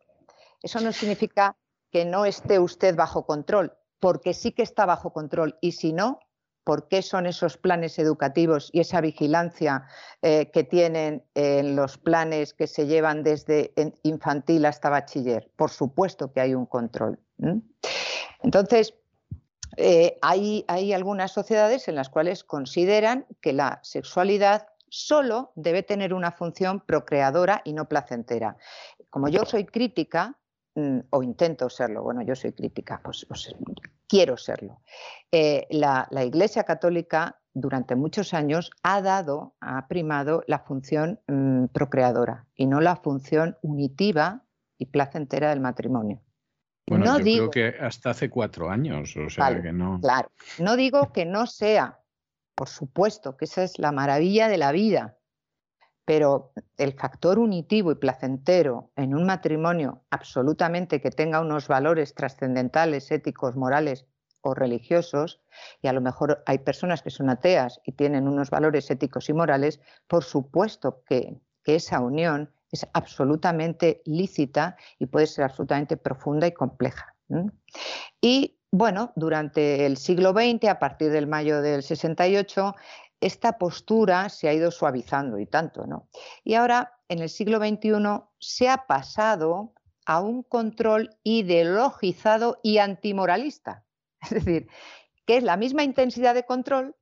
[0.62, 1.57] eso no significa
[1.90, 5.58] que no esté usted bajo control, porque sí que está bajo control.
[5.60, 6.20] Y si no,
[6.68, 9.86] por qué son esos planes educativos y esa vigilancia
[10.20, 13.72] eh, que tienen en los planes que se llevan desde
[14.02, 15.50] infantil hasta bachiller.
[15.56, 17.18] Por supuesto que hay un control.
[18.42, 18.92] Entonces,
[19.78, 26.32] eh, hay, algunas sociedades en las cuales consideran que la sexualidad solo debe tener una
[26.32, 28.58] función procreadora y no placentera.
[29.08, 30.36] Como yo soy crítica,
[31.10, 33.55] o intento serlo, bueno, yo soy crítica, pues, pues
[34.07, 34.81] quiero serlo.
[35.31, 42.47] Eh, la, Iglesia Católica durante muchos años ha dado, ha primado la función mm, procreadora
[42.55, 44.44] y no la función unitiva
[44.78, 46.23] y placentera del matrimonio.
[46.86, 50.00] Bueno, no yo digo, creo que hasta hace cuatro años, o sea que no.
[50.00, 52.00] Claro, no digo que no sea,
[52.55, 55.17] por supuesto, que esa es la maravilla de la vida,
[56.09, 63.11] pero el factor unitivo y placentero en un matrimonio absolutamente que tenga unos valores trascendentales,
[63.11, 64.07] éticos, morales
[64.41, 65.39] o religiosos,
[65.83, 69.35] y a lo mejor hay personas que son ateas y tienen unos valores éticos y
[69.35, 76.53] morales, por supuesto que, esa unión es absolutamente lícita y puede ser absolutamente profunda y
[76.53, 77.15] compleja.
[78.23, 82.75] Y bueno, durante el siglo XX, a partir del mayo del 68,
[83.20, 86.08] esta postura se ha ido suavizando y tanto, ¿no?
[86.44, 89.74] Y ahora, en el siglo XXI, se ha pasado
[90.06, 93.84] a un control ideologizado y antimoralista.
[94.22, 94.68] Es decir,
[95.26, 96.97] que es la misma intensidad de control,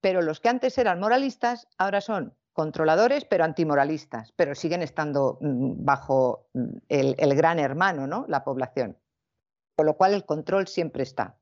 [0.00, 5.84] pero los que antes eran moralistas ahora son controladores, pero antimoralistas, pero siguen estando mm,
[5.84, 8.24] bajo mm, el, el gran hermano, ¿no?
[8.28, 8.98] La población.
[9.76, 11.38] Con lo cual el control siempre está.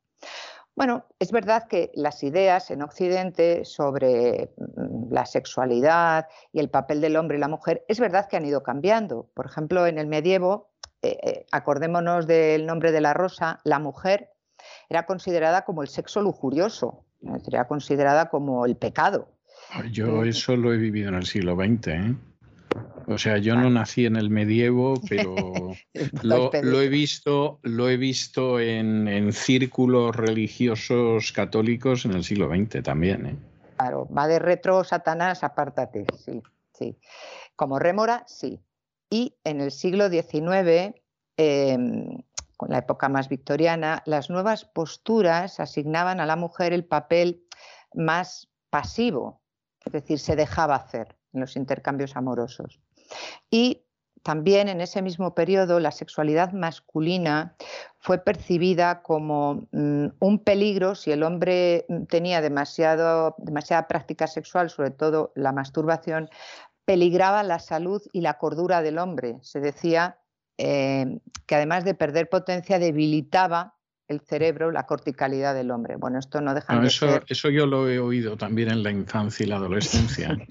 [0.77, 7.01] Bueno, es verdad que las ideas en Occidente sobre mm, la sexualidad y el papel
[7.01, 9.29] del hombre y la mujer, es verdad que han ido cambiando.
[9.35, 10.71] Por ejemplo, en el medievo,
[11.03, 14.31] eh, eh, acordémonos del nombre de la rosa, la mujer
[14.89, 17.05] era considerada como el sexo lujurioso,
[17.47, 19.29] era considerada como el pecado.
[19.93, 21.89] Yo eh, eso lo he vivido en el siglo XX.
[21.89, 22.15] ¿eh?
[23.07, 25.75] O sea, yo no nací en el medievo, pero
[26.23, 33.27] lo, he visto, lo he visto en, círculos religiosos católicos en el siglo XX también.
[33.27, 33.37] ¿eh?
[33.77, 36.99] Claro, va de retro, Satanás, apártate, sí, sí.
[37.57, 38.61] Como rémora, sí.
[39.09, 40.95] Y en el siglo XIX,
[41.37, 42.23] em,
[42.57, 47.45] con la época más victoriana, las nuevas posturas asignaban a la mujer el papel
[47.95, 49.41] más pasivo,
[49.85, 52.81] es decir, se dejaba hacer en los intercambios amorosos.
[53.51, 53.83] Y
[54.23, 57.57] también en ese mismo periodo la sexualidad masculina
[57.99, 64.69] fue percibida como mm, un peligro si el hombre mm, tenía demasiado, demasiada práctica sexual,
[64.69, 66.29] sobre todo la masturbación,
[66.85, 69.39] peligraba la salud y la cordura del hombre.
[69.43, 70.19] Se decía
[70.59, 73.80] eh, que además de perder potencia debilitaba
[74.11, 75.95] el cerebro, la corticalidad del hombre.
[75.95, 77.25] Bueno, esto no deja de eso, ser...
[77.29, 80.37] Eso yo lo he oído también en la infancia y la adolescencia.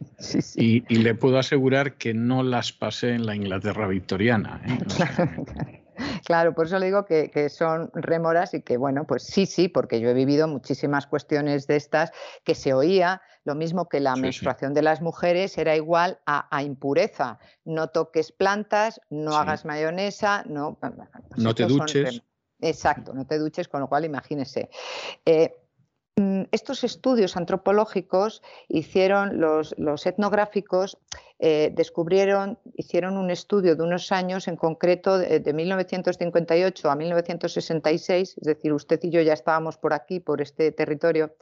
[0.55, 4.61] Y, le puedo asegurar que no las pasé en la Inglaterra victoriana.
[4.67, 5.83] ¿eh?
[6.25, 10.01] claro, por eso le digo que, son rémoras y que, bueno, pues sí, sí, porque
[10.01, 12.11] yo he vivido muchísimas cuestiones de estas
[12.43, 17.39] que se oía, lo mismo que la menstruación de las mujeres era igual a, impureza.
[17.63, 20.77] No toques plantas, no hagas mayonesa, no...
[20.81, 20.93] Pues
[21.37, 22.21] no te duches.
[22.61, 24.69] Exacto, no te duches, con lo cual imagínese.
[25.25, 25.55] Eh,
[26.17, 29.73] mm, estos estudios antropológicos hicieron los,
[30.05, 30.97] etnográficos,
[31.39, 38.37] eh, descubrieron, hicieron un estudio de unos años, en concreto de, de, 1958 a 1966,
[38.37, 41.33] es decir, usted y yo ya estábamos por aquí, por este territorio,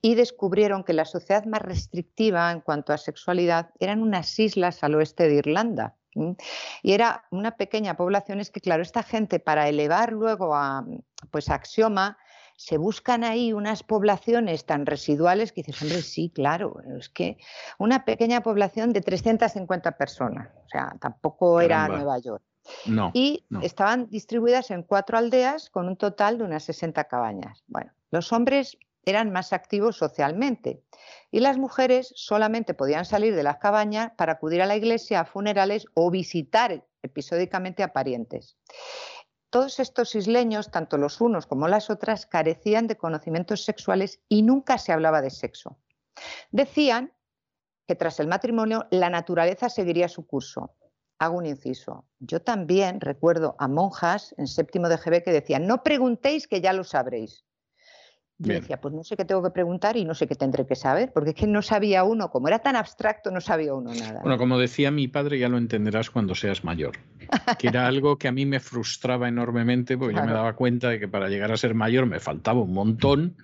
[0.00, 4.94] y descubrieron que la sociedad más restrictiva en cuanto a sexualidad eran unas islas al
[4.94, 5.96] oeste de Irlanda.
[6.14, 10.84] Y era una pequeña población, es que claro, esta gente para elevar luego a
[11.30, 12.18] pues axioma,
[12.56, 17.38] se buscan ahí unas poblaciones tan residuales que dices, hombre, sí, claro, es que
[17.78, 22.42] una pequeña población de 350 personas, o sea, tampoco era Nueva York.
[22.86, 27.64] No, y estaban distribuidas en cuatro aldeas con un total de unas 60 cabañas.
[27.66, 30.82] Bueno, los hombres eran más activos socialmente
[31.30, 35.24] y las mujeres solamente podían salir de las cabañas para acudir a la iglesia, a
[35.24, 38.56] funerales o visitar episódicamente a parientes.
[39.50, 44.78] Todos estos isleños, tanto los unos como las otras, carecían de conocimientos sexuales y nunca
[44.78, 45.78] se hablaba de sexo.
[46.50, 47.12] Decían
[47.86, 50.74] que tras el matrimonio la naturaleza seguiría su curso.
[51.18, 52.06] Hago un inciso.
[52.18, 56.72] Yo también recuerdo a monjas en séptimo de GB que decían, no preguntéis que ya
[56.72, 57.44] lo sabréis.
[58.42, 60.74] Yo decía, pues no sé qué tengo que preguntar y no sé qué tendré que
[60.74, 64.20] saber, porque es que no sabía uno, como era tan abstracto, no sabía uno nada.
[64.22, 66.98] Bueno, como decía mi padre, ya lo entenderás cuando seas mayor,
[67.58, 70.98] que era algo que a mí me frustraba enormemente, porque yo me daba cuenta de
[70.98, 73.36] que para llegar a ser mayor me faltaba un montón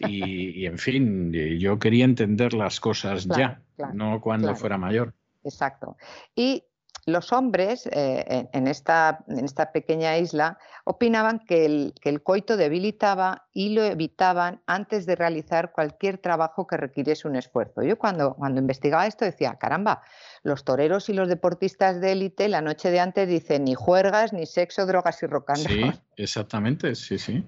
[0.00, 3.62] y, en fin, yo quería entender las cosas ya,
[3.94, 5.14] no cuando fuera mayor.
[5.44, 5.96] Exacto.
[6.34, 6.64] Y
[7.12, 13.70] los hombres eh, en, esta, en, esta, pequeña isla opinaban que el, coito debilitaba y
[13.70, 17.82] lo evitaban antes de realizar cualquier trabajo que requiriese un esfuerzo.
[17.82, 20.02] Yo cuando, cuando investigaba esto decía, caramba,
[20.42, 24.46] los toreros y los deportistas de élite la noche de antes dicen ni juergas, ni
[24.46, 27.44] sexo, drogas y rock Sí, exactamente, sí, sí.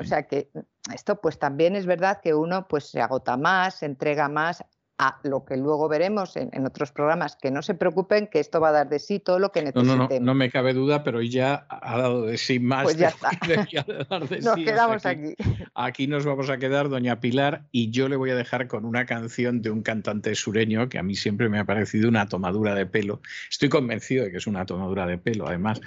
[0.00, 0.50] O sea que
[0.92, 4.64] esto pues también es verdad que uno pues se agota más, se entrega más,
[4.98, 8.70] a lo que luego veremos en, otros programas, que no se preocupen, que esto va
[8.70, 9.96] a dar de sí todo lo que necesitemos.
[9.96, 12.84] No, no, no, me cabe duda, pero ya ha dado de sí más.
[12.84, 13.30] Pues ya está.
[14.42, 15.34] nos quedamos aquí,
[15.74, 16.06] aquí.
[16.06, 19.60] nos vamos a quedar, doña Pilar, y yo le voy a dejar con una canción
[19.60, 23.20] de un cantante sureño que a mí siempre me ha parecido una tomadura de pelo.
[23.50, 25.80] Estoy convencido de que es una tomadura de pelo, además,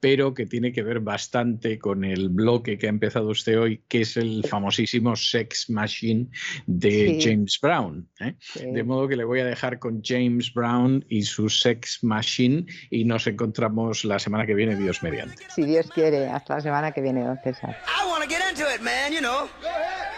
[0.00, 4.02] pero que tiene que ver bastante con el bloque que ha empezado usted hoy, que
[4.02, 6.28] es el famosísimo Sex Machine
[6.66, 8.08] de James Brown.
[8.20, 8.34] ¿eh?
[8.54, 8.66] Sí.
[8.70, 13.04] De modo que le voy a dejar con James Brown y su Sex Machine y
[13.04, 15.42] nos encontramos la semana que viene, Dios mediante.
[15.54, 17.76] Si Dios quiere, hasta la semana que viene, don César.
[17.86, 19.48] I want to get into it, man, you know.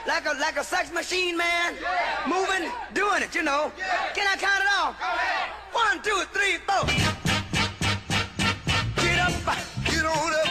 [0.06, 1.74] Like a, like a sex machine, man.
[2.26, 3.73] Moving, doing it, you know.
[4.15, 4.94] Can I count it off?
[5.73, 6.86] One, two, three, four.
[9.02, 9.32] Get up,
[9.84, 10.48] get on up.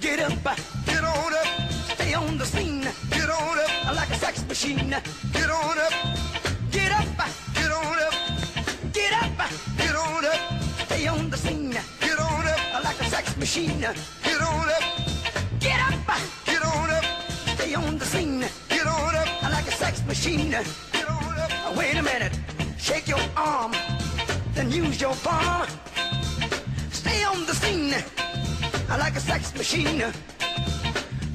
[0.00, 1.46] Get up, get on up.
[1.94, 2.82] Stay on the scene.
[3.10, 3.94] Get on up.
[3.94, 4.90] Like a sex machine.
[5.32, 5.92] Get on up.
[6.72, 7.01] Get up.
[9.02, 10.40] Get up, get on up.
[10.86, 11.76] Stay on the scene.
[12.00, 13.80] Get on up like a sex machine.
[13.80, 14.84] Get on up,
[15.60, 17.04] get up, get on up.
[17.56, 18.44] Stay on the scene.
[18.68, 20.50] Get on up like a sex machine.
[20.50, 21.76] Get on up.
[21.76, 22.34] Wait a minute,
[22.78, 23.72] shake your arm,
[24.54, 25.66] then use your palm.
[26.90, 27.94] Stay on the scene
[28.88, 30.00] like a sex machine.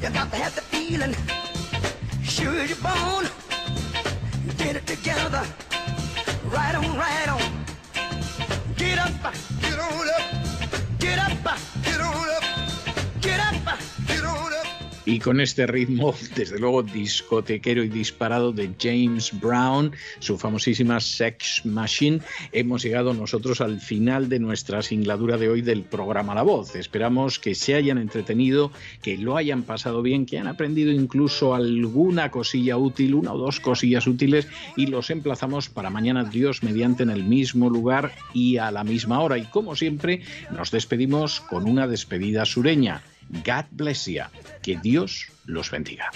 [0.02, 1.16] You got to have the feeling.
[2.24, 3.26] Sure you're born.
[4.58, 5.44] Get it together.
[6.50, 7.42] Right on, right on.
[8.78, 9.12] Get up,
[9.62, 10.22] get on up.
[11.00, 12.44] Get up, get on up.
[13.22, 13.97] Get up.
[15.08, 21.62] Y con este ritmo, desde luego discotequero y disparado de James Brown, su famosísima Sex
[21.64, 22.20] Machine,
[22.52, 26.76] hemos llegado nosotros al final de nuestra singladura de hoy del programa La Voz.
[26.76, 32.30] Esperamos que se hayan entretenido, que lo hayan pasado bien, que han aprendido incluso alguna
[32.30, 37.12] cosilla útil, una o dos cosillas útiles y los emplazamos para mañana Dios mediante en
[37.12, 39.38] el mismo lugar y a la misma hora.
[39.38, 43.04] Y como siempre, nos despedimos con una despedida sureña.
[43.44, 44.24] God bless you.
[44.62, 46.10] Que Dios los bendiga.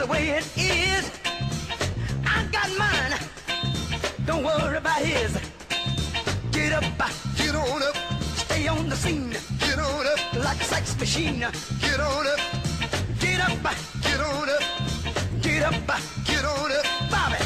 [0.00, 1.10] The way it is.
[2.24, 3.18] I got mine.
[4.24, 5.32] Don't worry about his.
[6.52, 6.84] Get up,
[7.36, 7.96] get on up.
[8.34, 9.36] Stay on the scene.
[9.58, 11.40] Get on up like a sex machine.
[11.80, 12.40] Get on up.
[13.20, 14.89] Get up, get on up.
[15.60, 16.86] Get up, get on up.
[17.10, 17.36] Bobby,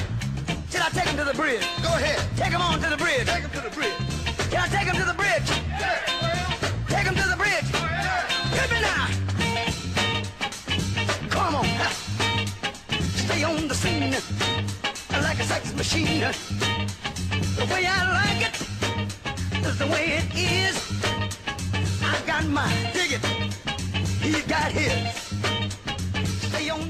[0.71, 1.67] should I take him to the bridge?
[1.83, 2.23] Go ahead.
[2.37, 3.27] Take him on to the bridge.
[3.27, 3.93] Take him to the bridge.
[4.51, 5.51] Can I take him to the bridge?
[5.81, 5.99] Yeah.
[6.87, 7.69] Take him to the bridge.
[8.55, 9.09] Hit me now.
[11.29, 11.67] Come on.
[13.27, 14.15] Stay on the scene
[15.21, 16.21] like a sex machine.
[16.21, 18.55] The way I like it
[19.67, 20.77] is the way it is.
[22.01, 22.93] I got mine.
[22.93, 23.25] Dig it.
[24.23, 25.24] He got his.